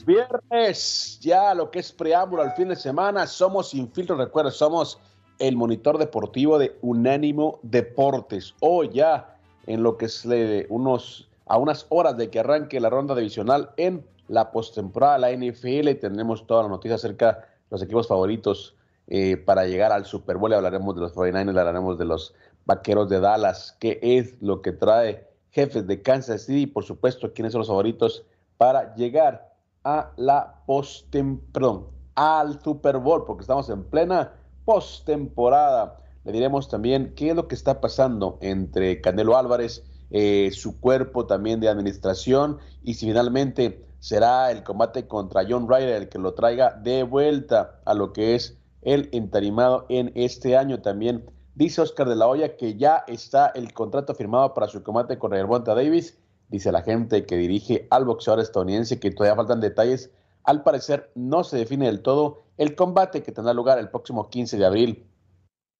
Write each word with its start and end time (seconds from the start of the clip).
Viernes, 0.00 1.18
ya 1.20 1.54
lo 1.54 1.70
que 1.70 1.80
es 1.80 1.92
preámbulo 1.92 2.42
al 2.42 2.52
fin 2.52 2.68
de 2.68 2.76
semana, 2.76 3.26
somos 3.26 3.70
Sin 3.70 3.92
Filtro, 3.92 4.16
recuerda, 4.16 4.50
somos 4.50 4.98
el 5.38 5.54
monitor 5.54 5.98
deportivo 5.98 6.58
de 6.58 6.78
Unánimo 6.80 7.60
Deportes. 7.62 8.54
Hoy 8.60 8.88
ya 8.94 9.36
en 9.66 9.82
lo 9.82 9.98
que 9.98 10.06
es 10.06 10.26
unos, 10.70 11.28
a 11.46 11.58
unas 11.58 11.84
horas 11.90 12.16
de 12.16 12.30
que 12.30 12.40
arranque 12.40 12.80
la 12.80 12.88
ronda 12.88 13.14
divisional 13.14 13.70
en 13.76 14.06
la 14.28 14.50
postemporada, 14.50 15.18
la 15.18 15.32
NFL, 15.32 15.98
tendremos 16.00 16.46
toda 16.46 16.62
la 16.62 16.70
noticia 16.70 16.94
acerca 16.94 17.32
de 17.32 17.44
los 17.70 17.82
equipos 17.82 18.08
favoritos 18.08 18.74
eh, 19.08 19.36
para 19.36 19.66
llegar 19.66 19.92
al 19.92 20.06
Super 20.06 20.38
Bowl. 20.38 20.54
Hablaremos 20.54 20.94
de 20.94 21.02
los 21.02 21.14
49ers, 21.14 21.58
hablaremos 21.58 21.98
de 21.98 22.06
los 22.06 22.34
Vaqueros 22.64 23.10
de 23.10 23.20
Dallas, 23.20 23.76
qué 23.78 23.98
es 24.00 24.40
lo 24.40 24.62
que 24.62 24.72
trae 24.72 25.28
jefes 25.50 25.86
de 25.86 26.00
Kansas 26.00 26.42
City 26.46 26.62
y 26.62 26.66
por 26.66 26.84
supuesto 26.84 27.34
quiénes 27.34 27.52
son 27.52 27.58
los 27.58 27.68
favoritos 27.68 28.24
para 28.56 28.94
llegar 28.94 29.51
a 29.84 30.12
la 30.16 30.62
postemporada, 30.66 31.84
al 32.14 32.60
Super 32.62 32.98
Bowl, 32.98 33.24
porque 33.24 33.42
estamos 33.42 33.68
en 33.70 33.84
plena 33.84 34.32
postemporada. 34.64 35.98
Le 36.24 36.32
diremos 36.32 36.68
también 36.68 37.14
qué 37.16 37.30
es 37.30 37.36
lo 37.36 37.48
que 37.48 37.54
está 37.54 37.80
pasando 37.80 38.38
entre 38.40 39.00
Canelo 39.00 39.36
Álvarez, 39.36 39.84
eh, 40.10 40.50
su 40.52 40.78
cuerpo 40.78 41.26
también 41.26 41.60
de 41.60 41.68
administración 41.68 42.58
y 42.82 42.94
si 42.94 43.06
finalmente 43.06 43.86
será 43.98 44.50
el 44.50 44.62
combate 44.62 45.06
contra 45.06 45.44
John 45.48 45.66
Ryder 45.68 46.02
el 46.02 46.08
que 46.08 46.18
lo 46.18 46.34
traiga 46.34 46.74
de 46.74 47.02
vuelta 47.02 47.80
a 47.86 47.94
lo 47.94 48.12
que 48.12 48.34
es 48.34 48.58
el 48.82 49.08
entarimado 49.12 49.86
en 49.88 50.12
este 50.14 50.56
año. 50.56 50.82
También 50.82 51.24
dice 51.54 51.80
Oscar 51.80 52.08
de 52.08 52.16
la 52.16 52.26
Hoya 52.26 52.56
que 52.56 52.76
ya 52.76 53.04
está 53.06 53.46
el 53.54 53.72
contrato 53.72 54.14
firmado 54.14 54.52
para 54.54 54.68
su 54.68 54.82
combate 54.82 55.18
con 55.18 55.32
Hermonta 55.32 55.74
Davis 55.74 56.18
dice 56.52 56.70
la 56.70 56.82
gente 56.82 57.24
que 57.24 57.36
dirige 57.36 57.88
al 57.90 58.04
boxeador 58.04 58.40
estadounidense 58.40 59.00
que 59.00 59.10
todavía 59.10 59.36
faltan 59.36 59.60
detalles. 59.60 60.10
Al 60.44 60.62
parecer 60.62 61.10
no 61.14 61.44
se 61.44 61.56
define 61.56 61.86
del 61.86 62.02
todo 62.02 62.42
el 62.58 62.76
combate 62.76 63.22
que 63.22 63.32
tendrá 63.32 63.54
lugar 63.54 63.78
el 63.78 63.88
próximo 63.88 64.28
15 64.28 64.58
de 64.58 64.66
abril 64.66 65.06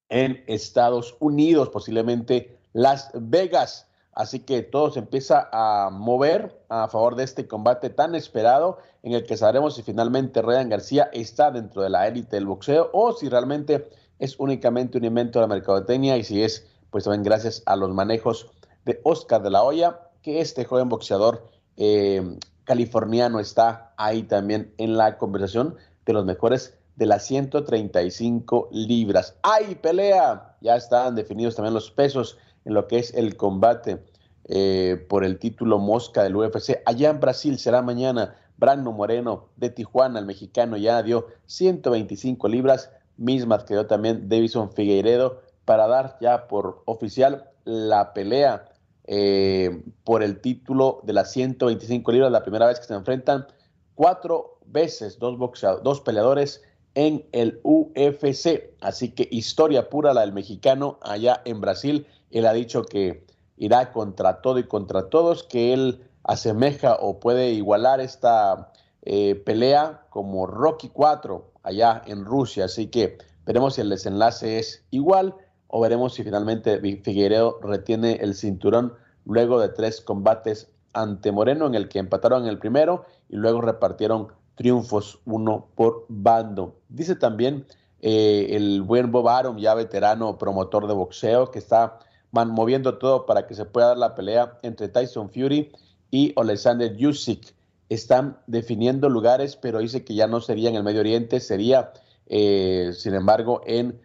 en 0.08 0.42
Estados 0.46 1.16
Unidos, 1.20 1.68
posiblemente 1.68 2.58
Las 2.72 3.10
Vegas. 3.14 3.86
Así 4.14 4.40
que 4.40 4.62
todo 4.62 4.90
se 4.90 5.00
empieza 5.00 5.48
a 5.52 5.90
mover 5.90 6.64
a 6.70 6.88
favor 6.88 7.16
de 7.16 7.24
este 7.24 7.46
combate 7.46 7.90
tan 7.90 8.14
esperado 8.14 8.78
en 9.02 9.12
el 9.12 9.24
que 9.24 9.36
sabremos 9.36 9.74
si 9.74 9.82
finalmente 9.82 10.40
Ryan 10.40 10.70
García 10.70 11.10
está 11.12 11.50
dentro 11.50 11.82
de 11.82 11.90
la 11.90 12.06
élite 12.08 12.36
del 12.36 12.46
boxeo 12.46 12.90
o 12.92 13.12
si 13.12 13.28
realmente 13.28 13.88
es 14.18 14.38
únicamente 14.38 14.96
un 14.96 15.04
invento 15.04 15.38
de 15.38 15.42
la 15.46 15.54
mercadotecnia 15.54 16.16
y 16.16 16.24
si 16.24 16.42
es 16.42 16.66
pues 16.90 17.04
también 17.04 17.22
gracias 17.22 17.62
a 17.66 17.76
los 17.76 17.90
manejos 17.90 18.50
de 18.84 19.00
Oscar 19.04 19.42
de 19.42 19.50
la 19.50 19.62
Hoya 19.62 20.11
que 20.22 20.40
este 20.40 20.64
joven 20.64 20.88
boxeador 20.88 21.50
eh, 21.76 22.38
californiano 22.64 23.40
está 23.40 23.92
ahí 23.96 24.22
también 24.22 24.72
en 24.78 24.96
la 24.96 25.18
conversación 25.18 25.76
de 26.06 26.12
los 26.12 26.24
mejores 26.24 26.78
de 26.96 27.06
las 27.06 27.24
135 27.26 28.68
libras. 28.70 29.36
¡Ay, 29.42 29.76
pelea! 29.76 30.56
Ya 30.60 30.76
están 30.76 31.14
definidos 31.14 31.56
también 31.56 31.74
los 31.74 31.90
pesos 31.90 32.38
en 32.64 32.74
lo 32.74 32.86
que 32.86 32.98
es 32.98 33.14
el 33.14 33.36
combate 33.36 34.04
eh, 34.44 35.04
por 35.08 35.24
el 35.24 35.38
título 35.38 35.78
Mosca 35.78 36.22
del 36.22 36.36
UFC. 36.36 36.80
Allá 36.84 37.10
en 37.10 37.20
Brasil 37.20 37.58
será 37.58 37.82
mañana. 37.82 38.36
Brano 38.58 38.92
Moreno 38.92 39.48
de 39.56 39.70
Tijuana, 39.70 40.20
el 40.20 40.26
mexicano, 40.26 40.76
ya 40.76 41.02
dio 41.02 41.26
125 41.46 42.46
libras, 42.46 42.90
mismas 43.16 43.64
que 43.64 43.74
dio 43.74 43.86
también 43.86 44.28
Davison 44.28 44.70
Figueiredo, 44.70 45.40
para 45.64 45.88
dar 45.88 46.16
ya 46.20 46.46
por 46.46 46.82
oficial 46.84 47.50
la 47.64 48.12
pelea 48.12 48.71
eh, 49.14 49.82
por 50.04 50.22
el 50.22 50.40
título 50.40 51.02
de 51.02 51.12
las 51.12 51.30
125 51.32 52.12
libras, 52.12 52.32
la 52.32 52.44
primera 52.44 52.66
vez 52.66 52.80
que 52.80 52.86
se 52.86 52.94
enfrentan 52.94 53.46
cuatro 53.94 54.56
veces 54.64 55.18
dos, 55.18 55.36
boxeadores, 55.36 55.84
dos 55.84 56.00
peleadores 56.00 56.62
en 56.94 57.26
el 57.32 57.60
UFC. 57.62 58.72
Así 58.80 59.10
que 59.10 59.28
historia 59.30 59.90
pura 59.90 60.14
la 60.14 60.22
del 60.22 60.32
mexicano 60.32 60.98
allá 61.02 61.42
en 61.44 61.60
Brasil. 61.60 62.06
Él 62.30 62.46
ha 62.46 62.54
dicho 62.54 62.84
que 62.84 63.26
irá 63.58 63.92
contra 63.92 64.40
todo 64.40 64.58
y 64.58 64.64
contra 64.64 65.10
todos, 65.10 65.42
que 65.42 65.74
él 65.74 66.08
asemeja 66.24 66.96
o 66.98 67.20
puede 67.20 67.50
igualar 67.50 68.00
esta 68.00 68.72
eh, 69.02 69.34
pelea 69.34 70.06
como 70.08 70.46
Rocky 70.46 70.88
4 70.88 71.52
allá 71.64 72.00
en 72.06 72.24
Rusia. 72.24 72.64
Así 72.64 72.86
que 72.86 73.18
veremos 73.44 73.74
si 73.74 73.82
el 73.82 73.90
desenlace 73.90 74.58
es 74.58 74.86
igual 74.90 75.34
o 75.66 75.82
veremos 75.82 76.14
si 76.14 76.24
finalmente 76.24 76.80
Figueiredo 76.80 77.58
retiene 77.60 78.14
el 78.22 78.34
cinturón 78.34 78.94
luego 79.24 79.60
de 79.60 79.68
tres 79.68 80.00
combates 80.00 80.68
ante 80.92 81.32
Moreno 81.32 81.66
en 81.66 81.74
el 81.74 81.88
que 81.88 81.98
empataron 81.98 82.46
el 82.46 82.58
primero 82.58 83.04
y 83.28 83.36
luego 83.36 83.60
repartieron 83.60 84.28
triunfos 84.54 85.20
uno 85.24 85.68
por 85.74 86.04
bando. 86.08 86.76
Dice 86.88 87.16
también 87.16 87.66
eh, 88.00 88.48
el 88.50 88.82
buen 88.82 89.10
Bob 89.10 89.28
Arum, 89.28 89.58
ya 89.58 89.74
veterano 89.74 90.38
promotor 90.38 90.86
de 90.86 90.94
boxeo, 90.94 91.50
que 91.50 91.58
está 91.58 91.98
moviendo 92.32 92.98
todo 92.98 93.26
para 93.26 93.46
que 93.46 93.54
se 93.54 93.64
pueda 93.64 93.88
dar 93.88 93.98
la 93.98 94.14
pelea 94.14 94.58
entre 94.62 94.88
Tyson 94.88 95.30
Fury 95.30 95.72
y 96.10 96.32
Alexander 96.36 96.94
Usyk. 96.94 97.54
Están 97.88 98.38
definiendo 98.46 99.08
lugares, 99.08 99.56
pero 99.56 99.78
dice 99.78 100.04
que 100.04 100.14
ya 100.14 100.26
no 100.26 100.40
sería 100.40 100.70
en 100.70 100.76
el 100.76 100.82
Medio 100.82 101.00
Oriente, 101.00 101.40
sería, 101.40 101.92
eh, 102.26 102.92
sin 102.94 103.14
embargo, 103.14 103.60
en 103.66 104.00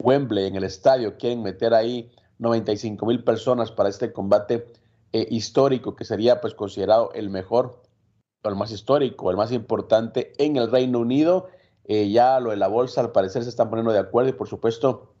Wembley, 0.00 0.46
en 0.46 0.56
el 0.56 0.64
estadio, 0.64 1.16
quieren 1.16 1.42
meter 1.42 1.72
ahí 1.72 2.10
95 2.38 3.06
mil 3.06 3.24
personas 3.24 3.70
para 3.70 3.88
este 3.88 4.12
combate 4.12 4.66
eh, 5.12 5.26
histórico 5.30 5.96
que 5.96 6.04
sería 6.04 6.40
pues 6.40 6.54
considerado 6.54 7.12
el 7.14 7.30
mejor, 7.30 7.82
o 8.42 8.48
el 8.48 8.56
más 8.56 8.70
histórico, 8.70 9.30
el 9.30 9.36
más 9.36 9.52
importante 9.52 10.32
en 10.38 10.56
el 10.56 10.70
Reino 10.70 11.00
Unido. 11.00 11.48
Eh, 11.84 12.10
ya 12.10 12.38
lo 12.40 12.50
de 12.50 12.56
la 12.56 12.68
bolsa 12.68 13.00
al 13.00 13.12
parecer 13.12 13.42
se 13.42 13.48
están 13.48 13.70
poniendo 13.70 13.92
de 13.92 13.98
acuerdo 13.98 14.30
y 14.30 14.34
por 14.34 14.48
supuesto 14.48 15.14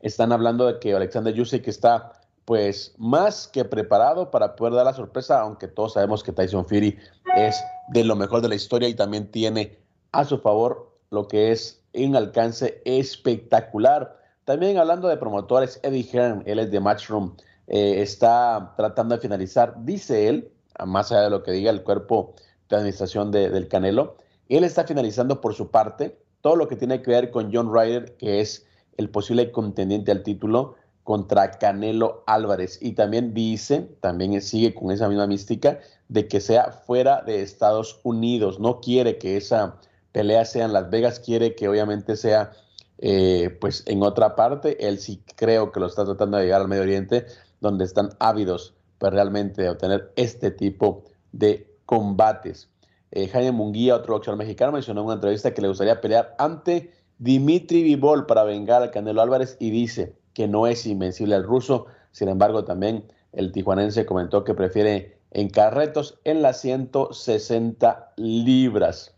están 0.00 0.32
hablando 0.32 0.66
de 0.66 0.78
que 0.78 0.94
Alexander 0.94 1.38
Usyk 1.38 1.66
está 1.66 2.12
pues 2.44 2.94
más 2.96 3.48
que 3.48 3.64
preparado 3.64 4.30
para 4.30 4.54
poder 4.54 4.74
dar 4.74 4.84
la 4.84 4.94
sorpresa, 4.94 5.40
aunque 5.40 5.66
todos 5.66 5.94
sabemos 5.94 6.22
que 6.22 6.32
Tyson 6.32 6.66
Fury 6.66 6.96
es 7.36 7.60
de 7.88 8.04
lo 8.04 8.14
mejor 8.14 8.40
de 8.40 8.48
la 8.48 8.54
historia 8.54 8.88
y 8.88 8.94
también 8.94 9.30
tiene 9.30 9.80
a 10.12 10.24
su 10.24 10.38
favor 10.38 10.96
lo 11.10 11.26
que 11.26 11.50
es 11.50 11.82
un 11.92 12.14
alcance 12.14 12.80
espectacular. 12.84 14.16
También 14.46 14.78
hablando 14.78 15.08
de 15.08 15.16
promotores, 15.16 15.80
Eddie 15.82 16.08
Hearn, 16.12 16.44
él 16.46 16.60
es 16.60 16.70
de 16.70 16.78
Matchroom, 16.78 17.34
eh, 17.66 18.00
está 18.00 18.74
tratando 18.76 19.16
de 19.16 19.20
finalizar, 19.20 19.74
dice 19.84 20.28
él, 20.28 20.52
más 20.86 21.10
allá 21.10 21.22
de 21.22 21.30
lo 21.30 21.42
que 21.42 21.50
diga 21.50 21.72
el 21.72 21.82
cuerpo 21.82 22.34
de 22.68 22.76
administración 22.76 23.32
del 23.32 23.66
Canelo, 23.66 24.16
él 24.48 24.62
está 24.62 24.84
finalizando 24.84 25.40
por 25.40 25.54
su 25.54 25.72
parte 25.72 26.16
todo 26.42 26.54
lo 26.54 26.68
que 26.68 26.76
tiene 26.76 27.02
que 27.02 27.10
ver 27.10 27.32
con 27.32 27.52
John 27.52 27.74
Ryder, 27.74 28.16
que 28.18 28.40
es 28.40 28.64
el 28.96 29.10
posible 29.10 29.50
contendiente 29.50 30.12
al 30.12 30.22
título 30.22 30.76
contra 31.02 31.50
Canelo 31.50 32.22
Álvarez. 32.28 32.78
Y 32.80 32.92
también 32.92 33.34
dice, 33.34 33.96
también 34.00 34.40
sigue 34.40 34.74
con 34.74 34.92
esa 34.92 35.08
misma 35.08 35.26
mística, 35.26 35.80
de 36.06 36.28
que 36.28 36.40
sea 36.40 36.70
fuera 36.70 37.20
de 37.22 37.42
Estados 37.42 37.98
Unidos. 38.04 38.60
No 38.60 38.80
quiere 38.80 39.18
que 39.18 39.36
esa 39.36 39.80
pelea 40.12 40.44
sea 40.44 40.66
en 40.66 40.72
Las 40.72 40.88
Vegas, 40.88 41.18
quiere 41.18 41.56
que 41.56 41.68
obviamente 41.68 42.14
sea 42.14 42.52
eh, 42.98 43.56
pues 43.60 43.84
en 43.86 44.02
otra 44.02 44.36
parte. 44.36 44.88
Él 44.88 44.98
sí 44.98 45.22
creo 45.36 45.72
que 45.72 45.80
lo 45.80 45.86
está 45.86 46.04
tratando 46.04 46.36
de 46.38 46.44
llegar 46.44 46.62
al 46.62 46.68
Medio 46.68 46.82
Oriente, 46.82 47.26
donde 47.60 47.84
están 47.84 48.10
ávidos 48.18 48.74
pues 48.98 49.12
realmente 49.12 49.62
de 49.62 49.70
obtener 49.70 50.12
este 50.16 50.50
tipo 50.50 51.04
de 51.32 51.70
combates. 51.84 52.68
eh, 53.10 53.28
Jaime 53.28 53.52
Munguía, 53.52 53.96
otro 53.96 54.14
boxeador 54.14 54.38
mexicano, 54.38 54.72
mencionó 54.72 55.00
en 55.00 55.06
una 55.06 55.14
entrevista 55.14 55.54
que 55.54 55.62
le 55.62 55.68
gustaría 55.68 56.00
pelear 56.00 56.34
ante 56.38 56.92
Dimitri 57.18 57.82
Vivol 57.82 58.26
para 58.26 58.44
vengar 58.44 58.82
al 58.82 58.90
Canelo 58.90 59.22
Álvarez 59.22 59.56
y 59.60 59.70
dice 59.70 60.16
que 60.34 60.48
no 60.48 60.66
es 60.66 60.86
invencible 60.86 61.34
al 61.34 61.44
ruso. 61.44 61.86
Sin 62.12 62.28
embargo, 62.28 62.64
también 62.64 63.10
el 63.32 63.52
tijuanense 63.52 64.06
comentó 64.06 64.44
que 64.44 64.54
prefiere 64.54 65.18
encarretos 65.30 66.18
en 66.24 66.42
las 66.42 66.60
160 66.60 68.12
libras. 68.16 69.14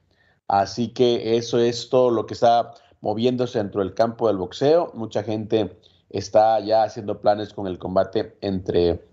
Así 0.49 0.89
que 0.89 1.37
eso 1.37 1.59
es 1.59 1.89
todo 1.89 2.11
lo 2.11 2.27
que 2.27 2.35
está 2.35 2.73
moviéndose 3.01 3.59
dentro 3.59 3.81
del 3.83 3.95
campo 3.95 4.29
del 4.29 4.37
boxeo. 4.37 4.93
Mucha 4.95 5.23
gente 5.23 5.79
está 6.11 6.59
ya 6.61 6.83
haciendo 6.83 7.21
planes 7.21 7.53
con 7.53 7.67
el 7.67 7.79
combate 7.79 8.37
entre 8.41 9.07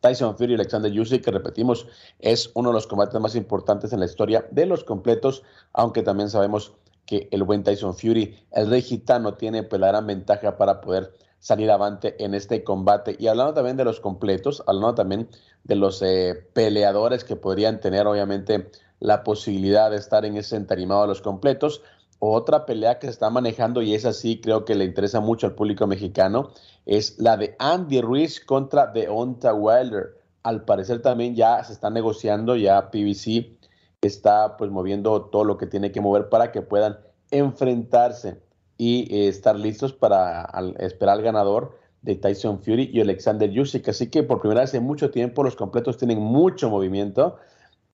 Tyson 0.00 0.36
Fury 0.36 0.52
y 0.52 0.54
Alexander 0.54 1.00
Usyk, 1.00 1.24
que 1.24 1.30
repetimos, 1.30 1.86
es 2.18 2.50
uno 2.54 2.70
de 2.70 2.74
los 2.74 2.86
combates 2.86 3.20
más 3.20 3.34
importantes 3.34 3.92
en 3.92 4.00
la 4.00 4.06
historia 4.06 4.46
de 4.50 4.66
los 4.66 4.84
completos, 4.84 5.42
aunque 5.72 6.02
también 6.02 6.30
sabemos 6.30 6.74
que 7.06 7.28
el 7.30 7.42
buen 7.42 7.62
Tyson 7.62 7.94
Fury, 7.94 8.36
el 8.52 8.70
rey 8.70 8.82
gitano, 8.82 9.34
tiene 9.34 9.62
pues, 9.62 9.80
la 9.80 9.88
gran 9.88 10.06
ventaja 10.06 10.56
para 10.56 10.80
poder 10.80 11.14
salir 11.38 11.70
avante 11.70 12.22
en 12.24 12.34
este 12.34 12.64
combate. 12.64 13.16
Y 13.18 13.26
hablando 13.26 13.52
también 13.52 13.76
de 13.76 13.84
los 13.84 14.00
completos, 14.00 14.62
hablando 14.66 14.94
también 14.94 15.28
de 15.64 15.76
los 15.76 16.00
eh, 16.00 16.48
peleadores 16.54 17.24
que 17.24 17.36
podrían 17.36 17.80
tener, 17.80 18.06
obviamente, 18.06 18.70
la 19.00 19.22
posibilidad 19.24 19.90
de 19.90 19.98
estar 19.98 20.24
en 20.24 20.36
ese 20.36 20.56
entarimado 20.56 21.02
de 21.02 21.08
los 21.08 21.20
completos. 21.20 21.82
Otra 22.26 22.64
pelea 22.64 22.98
que 22.98 23.06
se 23.06 23.12
está 23.12 23.28
manejando, 23.28 23.82
y 23.82 23.92
es 23.94 24.06
así, 24.06 24.40
creo 24.40 24.64
que 24.64 24.74
le 24.74 24.86
interesa 24.86 25.20
mucho 25.20 25.46
al 25.46 25.54
público 25.54 25.86
mexicano, 25.86 26.52
es 26.86 27.18
la 27.18 27.36
de 27.36 27.54
Andy 27.58 28.00
Ruiz 28.00 28.40
contra 28.40 28.86
Deonta 28.86 29.52
Wilder. 29.52 30.16
Al 30.42 30.64
parecer 30.64 31.02
también 31.02 31.34
ya 31.34 31.62
se 31.62 31.74
está 31.74 31.90
negociando, 31.90 32.56
ya 32.56 32.90
PBC 32.90 33.58
está 34.00 34.56
pues 34.56 34.70
moviendo 34.70 35.26
todo 35.26 35.44
lo 35.44 35.58
que 35.58 35.66
tiene 35.66 35.92
que 35.92 36.00
mover 36.00 36.30
para 36.30 36.50
que 36.50 36.62
puedan 36.62 36.98
enfrentarse 37.30 38.40
y 38.78 39.14
eh, 39.14 39.28
estar 39.28 39.58
listos 39.58 39.92
para 39.92 40.50
esperar 40.78 41.18
al 41.18 41.22
ganador 41.22 41.78
de 42.00 42.16
Tyson 42.16 42.62
Fury 42.62 42.90
y 42.90 43.02
Alexander 43.02 43.50
Usyk. 43.50 43.86
Así 43.90 44.08
que 44.08 44.22
por 44.22 44.40
primera 44.40 44.62
vez 44.62 44.72
en 44.72 44.84
mucho 44.84 45.10
tiempo 45.10 45.44
los 45.44 45.56
completos 45.56 45.98
tienen 45.98 46.20
mucho 46.20 46.70
movimiento 46.70 47.36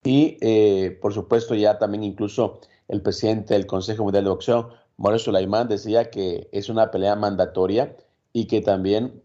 y 0.05 0.37
eh, 0.41 0.97
por 1.03 1.13
supuesto 1.13 1.57
ya 1.57 1.79
también 1.79 2.05
incluso 2.05 2.61
el 2.91 3.03
presidente 3.03 3.55
del 3.55 3.67
Consejo 3.67 4.03
Mundial 4.03 4.25
de 4.25 4.31
Boxeo, 4.31 4.71
Mauricio 4.97 5.27
Sulaimán, 5.27 5.69
decía 5.69 6.11
que 6.11 6.49
es 6.53 6.69
una 6.69 6.91
pelea 6.91 7.15
mandatoria 7.15 7.97
y 8.33 8.47
que 8.47 8.61
también 8.61 9.23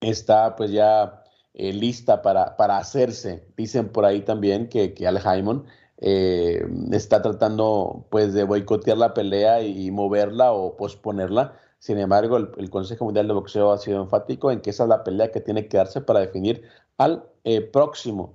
está 0.00 0.54
pues 0.54 0.70
ya 0.70 1.24
eh, 1.54 1.72
lista 1.72 2.22
para, 2.22 2.56
para 2.56 2.78
hacerse. 2.78 3.44
Dicen 3.56 3.88
por 3.88 4.04
ahí 4.04 4.20
también 4.22 4.68
que, 4.68 4.94
que 4.94 5.06
Al 5.08 5.18
Haimon 5.18 5.66
eh, 5.98 6.64
está 6.92 7.20
tratando 7.22 8.06
pues 8.08 8.32
de 8.34 8.44
boicotear 8.44 8.96
la 8.96 9.14
pelea 9.14 9.62
y 9.62 9.90
moverla 9.90 10.52
o 10.52 10.76
posponerla. 10.76 11.54
Sin 11.80 11.98
embargo, 11.98 12.36
el, 12.36 12.70
Consejo 12.70 13.04
Mundial 13.04 13.26
de 13.26 13.34
Boxeo 13.34 13.72
ha 13.72 13.78
sido 13.78 14.00
enfático 14.00 14.52
en 14.52 14.60
que 14.60 14.70
esa 14.70 14.84
es 14.84 14.88
la 14.88 15.02
pelea 15.02 15.32
que 15.32 15.40
tiene 15.40 15.66
que 15.66 15.76
darse 15.76 16.00
para 16.00 16.20
definir 16.20 16.62
al 16.98 17.24
eh, 17.44 17.60
próximo 17.60 18.34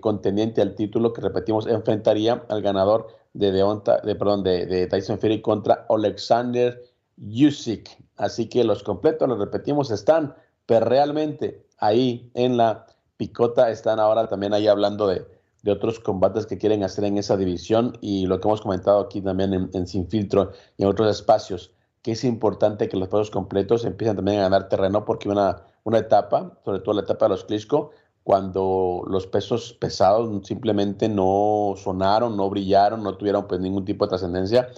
contendiente 0.00 0.60
al 0.60 0.74
título 0.74 1.14
que 1.14 1.22
repetimos 1.22 1.66
enfrentaría 1.66 2.44
al 2.50 2.60
ganador 2.60 3.06
de, 3.34 3.52
Deonta, 3.52 4.00
de, 4.00 4.14
perdón, 4.14 4.42
de, 4.42 4.86
Tyson 4.86 5.18
Fury 5.18 5.42
contra 5.42 5.86
Alexander 5.90 6.82
Usyk. 7.18 7.90
Así 8.16 8.48
que 8.48 8.64
los 8.64 8.82
completos, 8.82 9.28
los 9.28 9.38
repetimos, 9.38 9.90
están, 9.90 10.34
pero 10.66 10.86
realmente 10.86 11.66
ahí 11.78 12.30
en 12.34 12.56
la 12.56 12.86
picota 13.16 13.70
están 13.70 14.00
ahora 14.00 14.28
también 14.28 14.54
ahí 14.54 14.66
hablando 14.66 15.06
de, 15.06 15.26
de 15.64 15.72
otros 15.72 15.98
combates 15.98 16.46
que 16.46 16.58
quieren 16.58 16.84
hacer 16.84 17.04
en 17.04 17.16
esa 17.16 17.36
división 17.38 17.96
y 18.02 18.26
lo 18.26 18.38
que 18.38 18.46
hemos 18.46 18.60
comentado 18.60 19.00
aquí 19.00 19.22
también 19.22 19.70
en, 19.72 19.86
Sin 19.86 20.06
Filtro 20.06 20.52
y 20.76 20.82
en 20.82 20.90
otros 20.90 21.10
espacios, 21.10 21.72
que 22.02 22.12
es 22.12 22.22
importante 22.22 22.86
que 22.86 22.98
los 22.98 23.08
pesos 23.08 23.30
completos 23.30 23.86
empiecen 23.86 24.16
también 24.16 24.40
a 24.40 24.42
ganar 24.42 24.68
terreno 24.68 25.06
porque 25.06 25.30
una, 25.30 25.64
una 25.84 25.98
etapa, 25.98 26.58
sobre 26.66 26.80
todo 26.80 26.96
la 26.96 27.00
etapa 27.00 27.24
de 27.24 27.30
los 27.30 27.44
Klitschko, 27.44 27.92
cuando 28.24 29.04
los 29.06 29.26
pesos 29.26 29.74
pesados 29.74 30.46
simplemente 30.46 31.08
no 31.08 31.74
sonaron, 31.76 32.36
no 32.36 32.48
brillaron, 32.50 33.02
no 33.02 33.16
tuvieron 33.16 33.46
pues 33.46 33.60
ningún 33.60 33.84
tipo 33.84 34.06
de 34.06 34.08
trascendencia. 34.08 34.70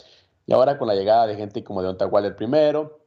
Y 0.46 0.52
ahora 0.52 0.78
con 0.78 0.88
la 0.88 0.94
llegada 0.94 1.26
de 1.26 1.36
gente 1.36 1.64
como 1.64 1.82
de 1.82 2.04
Waller 2.04 2.36
primero, 2.36 3.00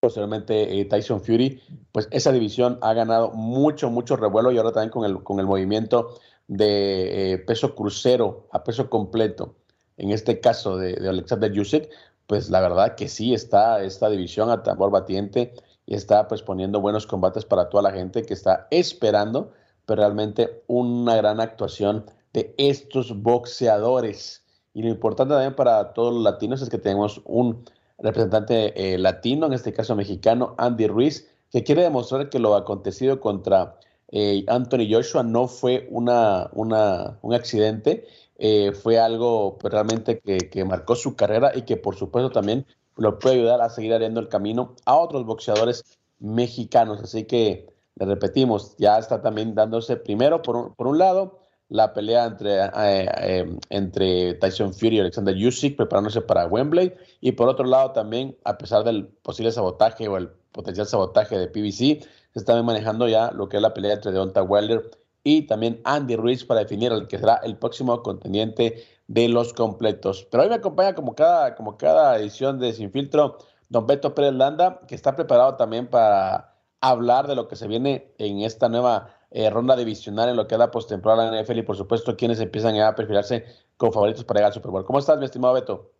posteriormente 0.00 0.80
eh, 0.80 0.84
Tyson 0.84 1.22
Fury, 1.22 1.62
pues 1.90 2.08
esa 2.10 2.30
división 2.30 2.78
ha 2.82 2.92
ganado 2.92 3.30
mucho, 3.32 3.88
mucho 3.88 4.16
revuelo 4.16 4.52
y 4.52 4.58
ahora 4.58 4.72
también 4.72 4.90
con 4.90 5.04
el, 5.06 5.22
con 5.22 5.40
el 5.40 5.46
movimiento 5.46 6.18
de 6.46 7.32
eh, 7.32 7.38
peso 7.38 7.74
crucero 7.74 8.46
a 8.52 8.62
peso 8.64 8.90
completo, 8.90 9.54
en 9.96 10.10
este 10.10 10.40
caso 10.40 10.76
de, 10.76 11.08
Alexander 11.08 11.50
Yusek, 11.50 11.88
pues 12.26 12.50
la 12.50 12.60
verdad 12.60 12.96
que 12.96 13.08
sí 13.08 13.32
está 13.32 13.82
esta 13.82 14.10
división 14.10 14.50
a 14.50 14.62
tambor 14.62 14.90
batiente 14.90 15.54
y 15.86 15.94
está 15.94 16.28
pues 16.28 16.42
poniendo 16.42 16.80
buenos 16.80 17.06
combates 17.06 17.44
para 17.44 17.68
toda 17.68 17.82
la 17.82 17.92
gente 17.92 18.22
que 18.22 18.34
está 18.34 18.66
esperando, 18.70 19.52
pero 19.86 20.02
realmente 20.02 20.62
una 20.66 21.16
gran 21.16 21.40
actuación 21.40 22.06
de 22.32 22.54
estos 22.58 23.22
boxeadores. 23.22 24.42
Y 24.72 24.82
lo 24.82 24.88
importante 24.88 25.34
también 25.34 25.54
para 25.54 25.92
todos 25.92 26.14
los 26.14 26.22
latinos 26.22 26.62
es 26.62 26.68
que 26.68 26.78
tenemos 26.78 27.20
un 27.24 27.64
representante 27.98 28.94
eh, 28.94 28.98
latino, 28.98 29.46
en 29.46 29.52
este 29.52 29.72
caso 29.72 29.94
mexicano, 29.94 30.54
Andy 30.58 30.86
Ruiz, 30.86 31.30
que 31.50 31.62
quiere 31.62 31.82
demostrar 31.82 32.28
que 32.28 32.40
lo 32.40 32.56
acontecido 32.56 33.20
contra 33.20 33.78
eh, 34.10 34.44
Anthony 34.48 34.86
Joshua 34.90 35.22
no 35.22 35.48
fue 35.48 35.86
una, 35.90 36.50
un 36.52 37.34
accidente, 37.34 38.06
eh, 38.36 38.72
fue 38.72 38.98
algo 38.98 39.58
pues, 39.58 39.72
realmente 39.72 40.20
que, 40.20 40.64
marcó 40.64 40.96
su 40.96 41.14
carrera 41.16 41.52
y 41.54 41.62
que 41.62 41.76
por 41.76 41.96
supuesto 41.96 42.30
también 42.30 42.66
lo 42.96 43.18
puede 43.18 43.36
ayudar 43.36 43.60
a 43.60 43.70
seguir 43.70 43.92
abriendo 43.92 44.20
el 44.20 44.28
camino 44.28 44.74
a 44.84 44.96
otros 44.96 45.24
boxeadores 45.24 45.84
mexicanos. 46.18 47.00
Así 47.02 47.24
que, 47.24 47.66
le 47.96 48.06
repetimos, 48.06 48.76
ya 48.78 48.98
está 48.98 49.22
también 49.22 49.54
dándose 49.54 49.96
primero, 49.96 50.42
por 50.42 50.56
un, 50.56 50.74
por 50.74 50.88
un 50.88 50.98
lado, 50.98 51.38
la 51.68 51.92
pelea 51.92 52.26
entre, 52.26 52.58
eh, 52.76 53.58
entre 53.70 54.34
Tyson 54.34 54.74
Fury 54.74 54.96
y 54.96 55.00
Alexander 55.00 55.34
Usyk 55.34 55.76
preparándose 55.76 56.20
para 56.20 56.46
Wembley 56.46 56.94
y 57.20 57.32
por 57.32 57.48
otro 57.48 57.64
lado 57.64 57.92
también 57.92 58.36
a 58.44 58.58
pesar 58.58 58.84
del 58.84 59.06
posible 59.06 59.50
sabotaje 59.50 60.06
o 60.08 60.16
el 60.16 60.28
potencial 60.52 60.86
sabotaje 60.86 61.38
de 61.38 61.48
PBC 61.48 62.02
se 62.02 62.38
está 62.38 62.62
manejando 62.62 63.08
ya 63.08 63.32
lo 63.32 63.48
que 63.48 63.56
es 63.56 63.62
la 63.62 63.74
pelea 63.74 63.94
entre 63.94 64.12
Deonta 64.12 64.42
Wilder 64.42 64.90
y 65.22 65.46
también 65.46 65.80
Andy 65.84 66.16
Ruiz 66.16 66.44
para 66.44 66.60
definir 66.60 66.92
el 66.92 67.08
que 67.08 67.18
será 67.18 67.40
el 67.42 67.56
próximo 67.56 68.02
contendiente 68.02 68.84
de 69.06 69.28
los 69.28 69.52
completos. 69.52 70.26
Pero 70.30 70.42
hoy 70.42 70.48
me 70.48 70.56
acompaña 70.56 70.94
como 70.94 71.14
cada, 71.14 71.54
como 71.54 71.76
cada 71.76 72.18
edición 72.18 72.58
de 72.58 72.72
Sin 72.72 72.90
Filtro 72.90 73.38
don 73.68 73.86
Beto 73.86 74.14
Pérez 74.14 74.34
Landa, 74.34 74.80
que 74.86 74.94
está 74.94 75.16
preparado 75.16 75.56
también 75.56 75.88
para 75.88 76.54
hablar 76.80 77.26
de 77.26 77.34
lo 77.34 77.48
que 77.48 77.56
se 77.56 77.66
viene 77.66 78.14
en 78.18 78.40
esta 78.40 78.68
nueva 78.68 79.16
eh, 79.30 79.50
ronda 79.50 79.74
divisional 79.74 80.28
en 80.28 80.36
lo 80.36 80.46
que 80.46 80.54
es 80.54 80.58
la 80.58 80.70
postemporada 80.70 81.24
de 81.24 81.36
la 81.36 81.42
NFL 81.42 81.58
y 81.58 81.62
por 81.62 81.76
supuesto 81.76 82.16
quienes 82.16 82.38
empiezan 82.40 82.78
a 82.80 82.94
perfilarse 82.94 83.44
como 83.76 83.90
favoritos 83.90 84.24
para 84.24 84.38
llegar 84.38 84.50
al 84.50 84.54
Super 84.54 84.70
Bowl. 84.70 84.84
¿Cómo 84.84 84.98
estás, 84.98 85.18
mi 85.18 85.24
estimado 85.24 85.54
Beto? 85.54 85.92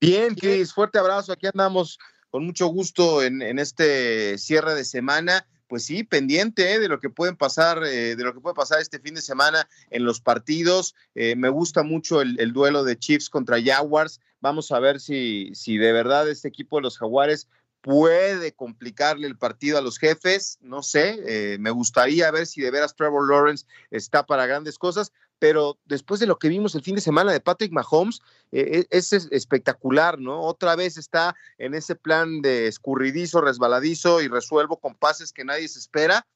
Bien, 0.00 0.34
Cris, 0.34 0.72
fuerte 0.72 0.98
abrazo. 0.98 1.32
Aquí 1.32 1.46
andamos 1.46 1.98
con 2.30 2.46
mucho 2.46 2.68
gusto 2.68 3.22
en, 3.22 3.42
en 3.42 3.58
este 3.58 4.38
cierre 4.38 4.74
de 4.74 4.84
semana 4.84 5.46
pues 5.70 5.84
sí, 5.84 6.02
pendiente 6.02 6.74
¿eh? 6.74 6.80
de 6.80 6.88
lo 6.88 6.98
que 6.98 7.10
pueden 7.10 7.36
pasar, 7.36 7.84
eh, 7.84 8.16
de 8.16 8.24
lo 8.24 8.34
que 8.34 8.40
puede 8.40 8.56
pasar 8.56 8.80
este 8.80 8.98
fin 8.98 9.14
de 9.14 9.22
semana 9.22 9.68
en 9.90 10.04
los 10.04 10.20
partidos. 10.20 10.96
Eh, 11.14 11.36
me 11.36 11.48
gusta 11.48 11.84
mucho 11.84 12.20
el, 12.20 12.52
duelo 12.52 12.82
de 12.82 12.98
Chiefs 12.98 13.30
contra 13.30 13.62
Jaguars. 13.62 14.20
Vamos 14.40 14.72
a 14.72 14.80
ver 14.80 14.98
si, 14.98 15.54
si 15.54 15.78
de 15.78 15.92
verdad 15.92 16.28
este 16.28 16.48
equipo 16.48 16.76
de 16.76 16.82
los 16.82 16.98
Jaguares 16.98 17.48
puede 17.82 18.52
complicarle 18.52 19.28
el 19.28 19.38
partido 19.38 19.78
a 19.78 19.80
los 19.80 19.98
jefes, 19.98 20.58
no 20.60 20.82
sé, 20.82 21.56
me 21.58 21.70
gustaría 21.70 22.30
ver 22.30 22.46
si 22.46 22.60
de 22.60 22.70
veras 22.70 22.94
Trevor 22.94 23.30
Lawrence 23.30 23.64
está 23.90 24.26
para 24.26 24.44
grandes 24.44 24.76
cosas, 24.76 25.12
pero 25.40 25.78
después 25.86 26.20
de 26.20 26.26
lo 26.26 26.38
que 26.38 26.48
vimos 26.48 26.74
el 26.76 26.82
fin 26.82 26.94
de 26.94 27.00
semana 27.00 27.32
de 27.32 27.40
Patrick 27.40 27.72
Mahomes, 27.72 28.20
eh, 28.52 28.86
e, 28.90 28.96
es, 28.96 29.12
espectacular, 29.12 30.20
¿no? 30.20 30.42
Otra 30.42 30.76
vez 30.76 30.96
está 30.96 31.34
en 31.58 31.74
ese 31.74 31.96
plan 31.96 32.42
de 32.42 32.68
escurridizo, 32.68 33.40
resbaladizo 33.40 34.20
y 34.20 34.28
resuelvo 34.28 34.78
con 34.78 34.94
pases 34.94 35.32
que 35.32 35.44
nadie 35.44 35.66
se 35.66 35.80
espera. 35.80 36.26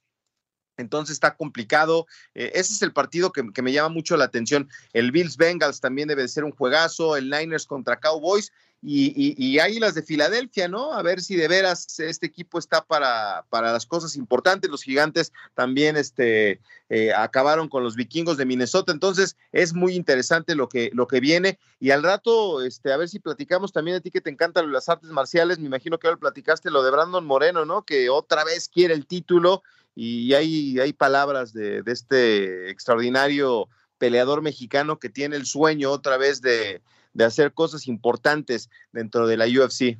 Entonces 0.76 1.14
está 1.14 1.36
complicado. 1.36 2.06
Eh, 2.34 2.52
ese 2.54 2.74
es 2.74 2.82
el 2.82 2.92
partido 2.92 3.32
que, 3.32 3.42
me 3.62 3.72
llama 3.72 3.88
mucho 3.88 4.16
la 4.16 4.24
atención. 4.24 4.68
El 4.92 5.12
Bills 5.12 5.36
Bengals 5.36 5.80
también 5.80 6.08
debe 6.08 6.22
de 6.22 6.28
ser 6.28 6.44
un 6.44 6.52
juegazo. 6.52 7.16
El 7.16 7.30
Niners 7.30 7.66
contra 7.66 8.00
Cowboys 8.00 8.52
y, 8.86 9.34
y, 9.38 9.58
y 9.58 9.78
las 9.78 9.94
de 9.94 10.02
Filadelfia, 10.02 10.68
¿no? 10.68 10.92
A 10.92 11.02
ver 11.02 11.22
si 11.22 11.36
de 11.36 11.48
veras 11.48 11.98
este 12.00 12.26
equipo 12.26 12.58
está 12.58 12.84
para, 12.84 13.46
para 13.48 13.72
las 13.72 13.86
cosas 13.86 14.14
importantes. 14.14 14.70
Los 14.70 14.82
gigantes 14.82 15.32
también 15.54 15.96
este, 15.96 16.60
eh, 16.90 17.10
acabaron 17.14 17.70
con 17.70 17.82
los 17.82 17.96
vikingos 17.96 18.36
de 18.36 18.44
Minnesota, 18.44 18.92
entonces 18.92 19.38
es 19.52 19.72
muy 19.72 19.94
interesante 19.94 20.54
lo 20.54 20.68
que, 20.68 20.90
lo 20.92 21.06
que 21.06 21.20
viene. 21.20 21.58
Y 21.80 21.92
al 21.92 22.02
rato, 22.02 22.62
este, 22.62 22.92
a 22.92 22.98
ver 22.98 23.08
si 23.08 23.20
platicamos 23.20 23.72
también 23.72 23.96
a 23.96 24.00
ti 24.00 24.10
que 24.10 24.20
te 24.20 24.28
encantan 24.28 24.70
las 24.70 24.90
artes 24.90 25.10
marciales, 25.10 25.58
me 25.58 25.66
imagino 25.66 25.98
que 25.98 26.06
ahora 26.06 26.20
platicaste 26.20 26.70
lo 26.70 26.82
de 26.82 26.90
Brandon 26.90 27.24
Moreno, 27.24 27.64
¿no? 27.64 27.84
Que 27.84 28.10
otra 28.10 28.44
vez 28.44 28.68
quiere 28.68 28.92
el 28.92 29.06
título 29.06 29.62
y 29.94 30.34
hay, 30.34 30.78
hay 30.80 30.92
palabras 30.92 31.52
de, 31.52 31.82
de 31.82 31.92
este 31.92 32.70
extraordinario 32.70 33.68
peleador 33.98 34.42
mexicano 34.42 34.98
que 34.98 35.08
tiene 35.08 35.36
el 35.36 35.46
sueño 35.46 35.90
otra 35.90 36.16
vez 36.16 36.40
de, 36.40 36.82
de 37.14 37.24
hacer 37.24 37.54
cosas 37.54 37.86
importantes 37.86 38.68
dentro 38.92 39.26
de 39.26 39.36
la 39.36 39.46
UFC. 39.46 39.98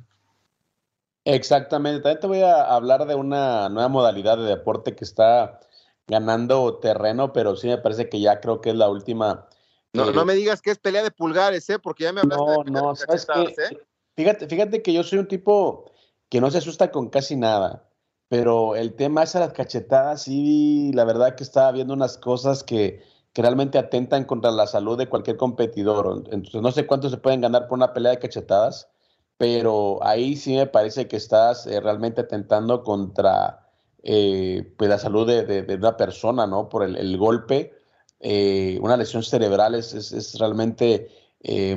Exactamente. 1.23 2.01
También 2.01 2.19
te 2.19 2.27
voy 2.27 2.41
a 2.41 2.63
hablar 2.63 3.07
de 3.07 3.15
una 3.15 3.67
nueva 3.69 3.89
modalidad 3.89 4.37
de 4.37 4.43
deporte 4.43 4.95
que 4.95 5.05
está 5.05 5.59
ganando 6.07 6.77
terreno, 6.77 7.33
pero 7.33 7.55
sí 7.55 7.67
me 7.67 7.79
parece 7.79 8.09
que 8.09 8.19
ya 8.19 8.39
creo 8.39 8.61
que 8.61 8.69
es 8.69 8.75
la 8.75 8.89
última. 8.89 9.47
No, 9.93 10.11
no 10.11 10.25
me 10.25 10.35
digas 10.35 10.61
que 10.61 10.71
es 10.71 10.77
pelea 10.77 11.03
de 11.03 11.09
pulgares, 11.09 11.67
¿eh? 11.69 11.79
Porque 11.79 12.03
ya 12.03 12.13
me 12.13 12.21
hablaste 12.21 12.45
no, 12.45 12.63
de 12.63 12.71
No, 12.71 12.95
sabes 12.95 13.25
que, 13.25 13.41
¿eh? 13.41 13.79
fíjate, 14.15 14.47
fíjate 14.47 14.83
que 14.83 14.93
yo 14.93 15.03
soy 15.03 15.19
un 15.19 15.27
tipo 15.27 15.91
que 16.29 16.41
no 16.41 16.51
se 16.51 16.59
asusta 16.59 16.91
con 16.91 17.09
casi 17.09 17.35
nada, 17.35 17.87
pero 18.27 18.75
el 18.75 18.95
tema 18.95 19.23
es 19.23 19.35
a 19.35 19.39
las 19.41 19.53
cachetadas, 19.53 20.23
sí, 20.23 20.91
la 20.93 21.05
verdad 21.05 21.35
que 21.35 21.43
estaba 21.43 21.71
viendo 21.71 21.93
unas 21.93 22.17
cosas 22.17 22.63
que, 22.63 23.01
que 23.33 23.41
realmente 23.41 23.77
atentan 23.77 24.25
contra 24.25 24.51
la 24.51 24.67
salud 24.67 24.97
de 24.97 25.07
cualquier 25.07 25.37
competidor. 25.37 26.23
Entonces, 26.31 26.61
no 26.61 26.71
sé 26.71 26.85
cuánto 26.87 27.09
se 27.09 27.17
pueden 27.17 27.41
ganar 27.41 27.67
por 27.67 27.77
una 27.77 27.93
pelea 27.93 28.11
de 28.11 28.19
cachetadas 28.19 28.89
pero 29.37 29.99
ahí 30.03 30.35
sí 30.35 30.55
me 30.55 30.67
parece 30.67 31.07
que 31.07 31.17
estás 31.17 31.67
eh, 31.67 31.79
realmente 31.81 32.21
atentando 32.21 32.83
contra 32.83 33.67
eh, 34.03 34.73
pues 34.77 34.89
la 34.89 34.99
salud 34.99 35.27
de, 35.27 35.75
una 35.75 35.97
persona, 35.97 36.47
¿no? 36.47 36.69
Por 36.69 36.83
el, 36.83 37.17
golpe. 37.17 37.73
Eh, 38.19 38.79
una 38.81 38.97
lesión 38.97 39.23
cerebral 39.23 39.75
es, 39.75 39.93
es, 39.93 40.39
realmente 40.39 41.09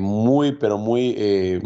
muy, 0.00 0.52
pero 0.52 0.78
muy 0.78 1.61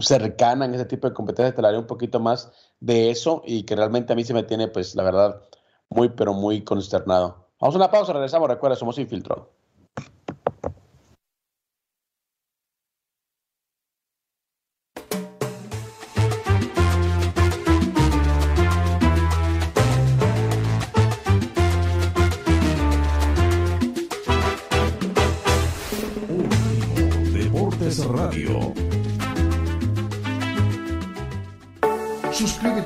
cercana 0.00 0.66
en 0.66 0.74
ese 0.74 0.84
tipo 0.84 1.08
de 1.08 1.14
competencias. 1.14 1.54
Te 1.54 1.60
hablaré 1.60 1.78
un 1.78 1.86
poquito 1.86 2.20
más 2.20 2.52
de 2.80 3.10
eso 3.10 3.42
y 3.44 3.64
que 3.64 3.76
realmente 3.76 4.12
a 4.12 4.16
mí 4.16 4.24
se 4.24 4.34
me 4.34 4.42
tiene, 4.42 4.68
pues, 4.68 4.94
la 4.94 5.02
verdad, 5.02 5.42
muy, 5.88 6.10
pero 6.10 6.34
muy 6.34 6.62
consternado. 6.62 7.48
Vamos 7.60 7.74
a 7.74 7.78
una 7.78 7.90
pausa, 7.90 8.12
regresamos. 8.12 8.48
Recuerda, 8.48 8.76
somos 8.76 8.98
Infiltro. 8.98 9.50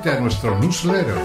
A 0.05 0.19
nuestro 0.19 0.59
newsletter 0.59 1.17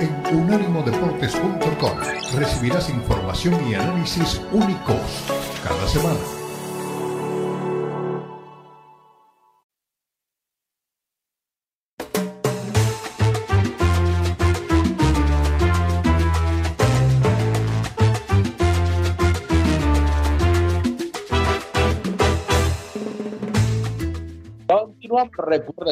en 0.00 0.36
unánimodeportes.com. 0.36 1.98
Recibirás 2.38 2.88
información 2.88 3.68
y 3.68 3.74
análisis 3.74 4.40
únicos 4.52 5.00
cada 5.64 5.88
semana. 5.88 6.39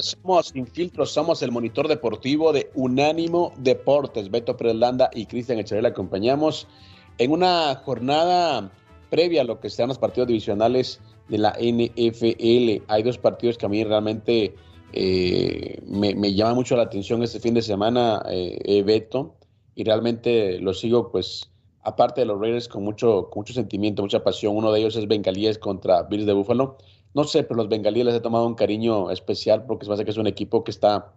Somos 0.00 0.54
Infiltros, 0.54 1.10
somos 1.10 1.42
el 1.42 1.50
monitor 1.50 1.88
deportivo 1.88 2.52
de 2.52 2.70
Unánimo 2.74 3.52
Deportes. 3.58 4.30
Beto 4.30 4.56
Prelanda 4.56 5.10
y 5.12 5.26
Cristian 5.26 5.58
Echeverría 5.58 5.90
acompañamos 5.90 6.68
en 7.18 7.32
una 7.32 7.74
jornada 7.84 8.70
previa 9.10 9.42
a 9.42 9.44
lo 9.44 9.60
que 9.60 9.70
sean 9.70 9.88
los 9.88 9.98
partidos 9.98 10.28
divisionales 10.28 11.00
de 11.28 11.38
la 11.38 11.50
NFL. 11.50 12.84
Hay 12.88 13.02
dos 13.02 13.18
partidos 13.18 13.58
que 13.58 13.66
a 13.66 13.68
mí 13.68 13.82
realmente 13.82 14.54
eh, 14.92 15.80
me, 15.86 16.14
me, 16.14 16.34
llama 16.34 16.54
mucho 16.54 16.76
la 16.76 16.84
atención 16.84 17.22
este 17.22 17.40
fin 17.40 17.54
de 17.54 17.62
semana, 17.62 18.22
eh, 18.28 18.82
Beto, 18.84 19.34
y 19.74 19.84
realmente 19.84 20.58
lo 20.60 20.74
sigo, 20.74 21.10
pues, 21.10 21.50
aparte 21.82 22.20
de 22.20 22.26
los 22.26 22.40
Raiders, 22.40 22.68
con 22.68 22.84
mucho, 22.84 23.28
con 23.30 23.40
mucho 23.40 23.54
sentimiento, 23.54 24.02
mucha 24.02 24.22
pasión. 24.22 24.56
Uno 24.56 24.72
de 24.72 24.80
ellos 24.80 24.96
es 24.96 25.08
Bengalíes 25.08 25.58
contra 25.58 26.02
Bills 26.04 26.26
de 26.26 26.32
Buffalo 26.32 26.78
no 27.14 27.24
sé, 27.24 27.42
pero 27.42 27.56
los 27.56 27.68
bengalíes 27.68 28.06
les 28.06 28.14
he 28.14 28.20
tomado 28.20 28.46
un 28.46 28.54
cariño 28.54 29.10
especial 29.10 29.64
porque 29.66 29.86
se 29.86 29.90
me 29.94 30.04
que 30.04 30.10
es 30.10 30.16
un 30.16 30.26
equipo 30.26 30.64
que 30.64 30.70
está 30.70 31.12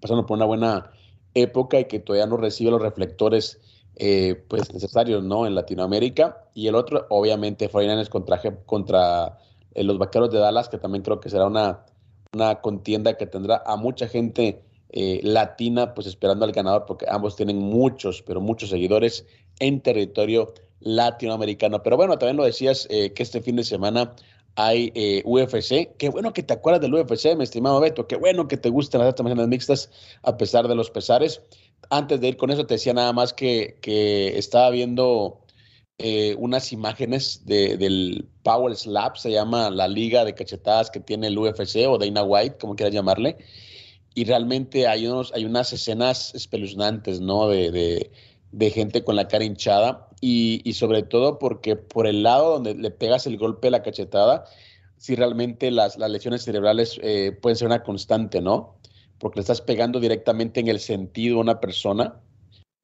pasando 0.00 0.26
por 0.26 0.36
una 0.36 0.46
buena 0.46 0.90
época 1.34 1.80
y 1.80 1.86
que 1.86 1.98
todavía 1.98 2.26
no 2.26 2.36
recibe 2.36 2.70
los 2.70 2.82
reflectores 2.82 3.60
eh, 3.96 4.44
pues 4.48 4.72
necesarios 4.72 5.24
¿no? 5.24 5.46
en 5.46 5.54
Latinoamérica. 5.54 6.44
Y 6.54 6.68
el 6.68 6.74
otro, 6.74 7.06
obviamente, 7.10 7.68
Foreigners 7.68 8.08
contra, 8.08 8.40
contra 8.64 9.38
eh, 9.74 9.82
los 9.82 9.98
Vaqueros 9.98 10.30
de 10.30 10.38
Dallas, 10.38 10.68
que 10.68 10.78
también 10.78 11.02
creo 11.02 11.20
que 11.20 11.30
será 11.30 11.46
una, 11.46 11.84
una 12.32 12.60
contienda 12.60 13.16
que 13.16 13.26
tendrá 13.26 13.62
a 13.66 13.76
mucha 13.76 14.06
gente 14.06 14.62
eh, 14.90 15.20
latina 15.22 15.94
pues 15.94 16.06
esperando 16.06 16.46
al 16.46 16.52
ganador 16.52 16.86
porque 16.86 17.06
ambos 17.08 17.36
tienen 17.36 17.58
muchos, 17.58 18.22
pero 18.22 18.40
muchos 18.40 18.70
seguidores 18.70 19.26
en 19.58 19.80
territorio 19.80 20.54
latinoamericano. 20.80 21.82
Pero 21.82 21.96
bueno, 21.96 22.18
también 22.18 22.36
lo 22.36 22.44
decías 22.44 22.86
que 22.86 23.12
este 23.16 23.42
fin 23.42 23.56
de 23.56 23.64
semana 23.64 24.14
hay 24.58 24.90
eh, 24.96 25.22
UFC. 25.24 25.96
Qué 25.96 26.08
bueno 26.08 26.32
que 26.32 26.42
te 26.42 26.52
acuerdas 26.52 26.82
del 26.82 26.92
UFC, 26.92 27.36
mi 27.36 27.44
estimado 27.44 27.78
Beto. 27.78 28.08
Qué 28.08 28.16
bueno 28.16 28.48
que 28.48 28.56
te 28.56 28.70
gustan 28.70 29.00
las 29.00 29.10
artes 29.10 29.46
mixtas 29.46 29.88
a 30.24 30.36
pesar 30.36 30.66
de 30.66 30.74
los 30.74 30.90
pesares. 30.90 31.42
Antes 31.90 32.20
de 32.20 32.26
ir 32.26 32.36
con 32.36 32.50
eso, 32.50 32.66
te 32.66 32.74
decía 32.74 32.92
nada 32.92 33.12
más 33.12 33.32
que, 33.32 33.78
que 33.80 34.36
estaba 34.36 34.70
viendo 34.70 35.42
eh, 35.98 36.34
unas 36.38 36.72
imágenes 36.72 37.46
de, 37.46 37.76
del 37.76 38.28
Power 38.42 38.74
Slap, 38.74 39.16
se 39.16 39.30
llama 39.30 39.70
la 39.70 39.86
liga 39.86 40.24
de 40.24 40.34
cachetadas 40.34 40.90
que 40.90 40.98
tiene 40.98 41.28
el 41.28 41.38
UFC 41.38 41.86
o 41.86 41.96
Dana 41.96 42.24
White, 42.24 42.56
como 42.58 42.74
quieras 42.74 42.92
llamarle. 42.92 43.36
Y 44.14 44.24
realmente 44.24 44.88
hay, 44.88 45.06
unos, 45.06 45.32
hay 45.34 45.44
unas 45.44 45.72
escenas 45.72 46.34
espeluznantes, 46.34 47.20
¿no? 47.20 47.46
De, 47.48 48.10
de 48.50 48.70
gente 48.72 49.04
con 49.04 49.14
la 49.14 49.28
cara 49.28 49.44
hinchada 49.44 50.07
y, 50.20 50.72
sobre 50.72 51.02
todo 51.02 51.38
porque 51.38 51.76
por 51.76 52.06
el 52.06 52.22
lado 52.22 52.54
donde 52.54 52.74
le 52.74 52.90
pegas 52.90 53.26
el 53.26 53.38
golpe, 53.38 53.70
la 53.70 53.82
cachetada, 53.82 54.44
si 54.96 55.14
realmente 55.14 55.70
las, 55.70 55.96
lesiones 55.96 56.42
cerebrales 56.42 56.98
eh, 57.02 57.32
pueden 57.40 57.56
ser 57.56 57.66
una 57.66 57.82
constante, 57.82 58.40
¿no? 58.40 58.78
Porque 59.18 59.38
le 59.38 59.42
estás 59.42 59.60
pegando 59.60 60.00
directamente 60.00 60.60
en 60.60 60.68
el 60.68 60.80
sentido 60.80 61.38
a 61.38 61.42
una 61.42 61.60
persona 61.60 62.20